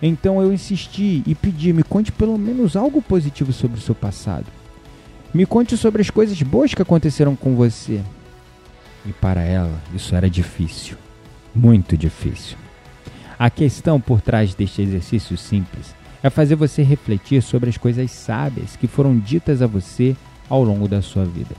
Então 0.01 0.41
eu 0.41 0.53
insisti 0.53 1.23
e 1.25 1.33
pedi: 1.33 1.73
me 1.73 1.83
conte 1.83 2.11
pelo 2.11 2.37
menos 2.37 2.75
algo 2.75 3.01
positivo 3.01 3.51
sobre 3.51 3.79
o 3.79 3.81
seu 3.81 3.95
passado. 3.95 4.45
Me 5.33 5.45
conte 5.45 5.75
sobre 5.75 6.01
as 6.01 6.09
coisas 6.09 6.39
boas 6.43 6.73
que 6.73 6.81
aconteceram 6.81 7.35
com 7.35 7.55
você. 7.55 8.01
E 9.05 9.13
para 9.13 9.41
ela 9.41 9.81
isso 9.93 10.15
era 10.15 10.29
difícil, 10.29 10.97
muito 11.53 11.97
difícil. 11.97 12.57
A 13.37 13.49
questão 13.49 13.99
por 13.99 14.21
trás 14.21 14.55
deste 14.55 14.81
exercício 14.81 15.37
simples 15.37 15.93
é 16.23 16.29
fazer 16.29 16.55
você 16.55 16.81
refletir 16.81 17.41
sobre 17.43 17.69
as 17.69 17.77
coisas 17.77 18.09
sábias 18.11 18.75
que 18.75 18.87
foram 18.87 19.17
ditas 19.17 19.61
a 19.61 19.67
você 19.67 20.15
ao 20.49 20.63
longo 20.63 20.87
da 20.87 21.01
sua 21.01 21.25
vida. 21.25 21.55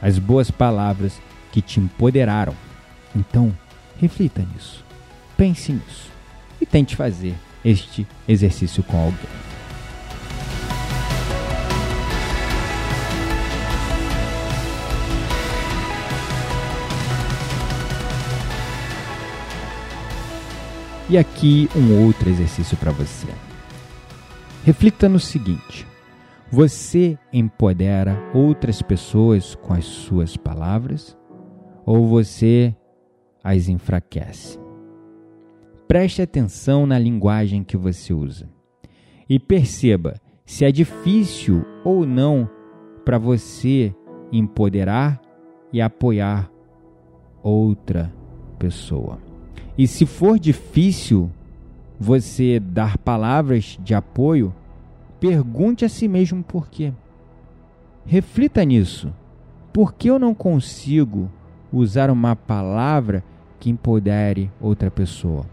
As 0.00 0.18
boas 0.18 0.50
palavras 0.50 1.20
que 1.50 1.60
te 1.60 1.80
empoderaram. 1.80 2.54
Então, 3.14 3.52
reflita 4.00 4.46
nisso. 4.54 4.84
Pense 5.36 5.72
nisso 5.72 6.10
e 6.60 6.66
tente 6.66 6.94
fazer 6.94 7.34
este 7.64 8.06
exercício 8.28 8.82
com 8.82 8.96
alguém. 8.96 9.49
E 21.10 21.18
aqui 21.18 21.68
um 21.74 22.06
outro 22.06 22.30
exercício 22.30 22.76
para 22.76 22.92
você. 22.92 23.26
Reflita 24.62 25.08
no 25.08 25.18
seguinte: 25.18 25.84
você 26.48 27.18
empodera 27.32 28.16
outras 28.32 28.80
pessoas 28.80 29.56
com 29.56 29.72
as 29.72 29.84
suas 29.84 30.36
palavras 30.36 31.18
ou 31.84 32.06
você 32.06 32.72
as 33.42 33.68
enfraquece? 33.68 34.56
Preste 35.88 36.22
atenção 36.22 36.86
na 36.86 36.96
linguagem 36.96 37.64
que 37.64 37.76
você 37.76 38.14
usa 38.14 38.48
e 39.28 39.40
perceba 39.40 40.14
se 40.46 40.64
é 40.64 40.70
difícil 40.70 41.64
ou 41.84 42.06
não 42.06 42.48
para 43.04 43.18
você 43.18 43.92
empoderar 44.30 45.20
e 45.72 45.80
apoiar 45.80 46.48
outra 47.42 48.14
pessoa. 48.60 49.29
E 49.76 49.86
se 49.86 50.04
for 50.06 50.38
difícil 50.38 51.30
você 51.98 52.58
dar 52.58 52.96
palavras 52.98 53.78
de 53.82 53.94
apoio, 53.94 54.54
pergunte 55.20 55.84
a 55.84 55.88
si 55.88 56.08
mesmo 56.08 56.42
por 56.42 56.68
quê. 56.68 56.92
Reflita 58.06 58.64
nisso. 58.64 59.12
Por 59.72 59.94
que 59.94 60.08
eu 60.08 60.18
não 60.18 60.34
consigo 60.34 61.30
usar 61.72 62.10
uma 62.10 62.34
palavra 62.34 63.22
que 63.60 63.70
empodere 63.70 64.50
outra 64.60 64.90
pessoa? 64.90 65.44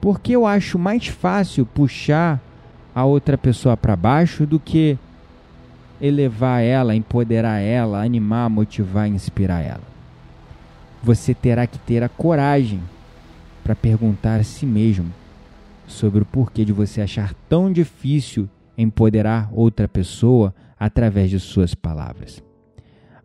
Por 0.00 0.20
que 0.20 0.32
eu 0.32 0.46
acho 0.46 0.78
mais 0.78 1.08
fácil 1.08 1.66
puxar 1.66 2.40
a 2.94 3.04
outra 3.04 3.36
pessoa 3.36 3.76
para 3.76 3.96
baixo 3.96 4.46
do 4.46 4.58
que 4.58 4.96
elevar 6.00 6.62
ela, 6.62 6.94
empoderar 6.94 7.58
ela, 7.58 8.02
animar, 8.02 8.48
motivar, 8.48 9.08
inspirar 9.08 9.60
ela? 9.60 9.82
Você 11.02 11.34
terá 11.34 11.66
que 11.66 11.78
ter 11.80 12.02
a 12.02 12.08
coragem 12.08 12.80
para 13.66 13.74
perguntar 13.74 14.38
a 14.38 14.44
si 14.44 14.64
mesmo 14.64 15.12
sobre 15.88 16.22
o 16.22 16.24
porquê 16.24 16.64
de 16.64 16.72
você 16.72 17.00
achar 17.00 17.34
tão 17.48 17.72
difícil 17.72 18.48
empoderar 18.78 19.50
outra 19.52 19.88
pessoa 19.88 20.54
através 20.78 21.30
de 21.30 21.40
suas 21.40 21.74
palavras. 21.74 22.40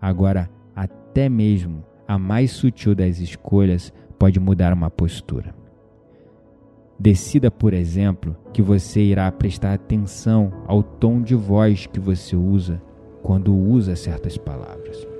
Agora, 0.01 0.49
até 0.75 1.29
mesmo 1.29 1.85
a 2.07 2.17
mais 2.17 2.49
sutil 2.49 2.95
das 2.95 3.19
escolhas 3.19 3.93
pode 4.17 4.39
mudar 4.39 4.73
uma 4.73 4.89
postura. 4.89 5.53
Decida, 6.97 7.51
por 7.51 7.71
exemplo, 7.71 8.35
que 8.51 8.63
você 8.63 8.99
irá 8.99 9.31
prestar 9.31 9.75
atenção 9.75 10.63
ao 10.65 10.81
tom 10.81 11.21
de 11.21 11.35
voz 11.35 11.85
que 11.85 11.99
você 11.99 12.35
usa 12.35 12.81
quando 13.21 13.55
usa 13.55 13.95
certas 13.95 14.39
palavras. 14.39 15.10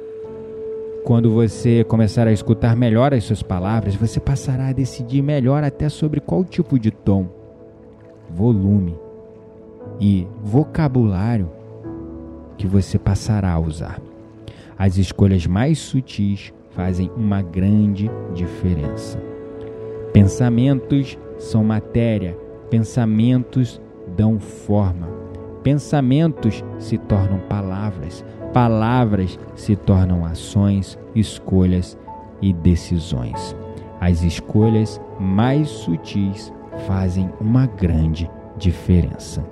Quando 1.03 1.31
você 1.31 1.83
começar 1.83 2.27
a 2.27 2.31
escutar 2.31 2.75
melhor 2.75 3.11
as 3.11 3.23
suas 3.23 3.41
palavras, 3.41 3.95
você 3.95 4.19
passará 4.19 4.67
a 4.67 4.73
decidir 4.73 5.23
melhor 5.23 5.63
até 5.63 5.89
sobre 5.89 6.19
qual 6.19 6.45
tipo 6.45 6.77
de 6.77 6.91
tom, 6.91 7.27
volume 8.29 8.95
e 9.99 10.27
vocabulário 10.43 11.49
que 12.55 12.67
você 12.67 12.99
passará 12.99 13.51
a 13.51 13.59
usar. 13.59 13.99
As 14.77 14.97
escolhas 14.97 15.47
mais 15.47 15.79
sutis 15.79 16.53
fazem 16.69 17.11
uma 17.17 17.41
grande 17.41 18.09
diferença. 18.35 19.19
Pensamentos 20.13 21.17
são 21.39 21.63
matéria, 21.63 22.37
pensamentos 22.69 23.81
dão 24.15 24.39
forma. 24.39 25.09
Pensamentos 25.63 26.63
se 26.77 26.97
tornam 26.97 27.39
palavras, 27.49 28.23
palavras 28.53 29.39
se 29.55 29.75
tornam 29.75 30.25
ações, 30.25 30.97
escolhas 31.15 31.97
e 32.41 32.53
decisões. 32.53 33.55
As 33.99 34.23
escolhas 34.23 34.99
mais 35.19 35.69
sutis 35.69 36.51
fazem 36.87 37.29
uma 37.39 37.65
grande 37.65 38.29
diferença. 38.57 39.45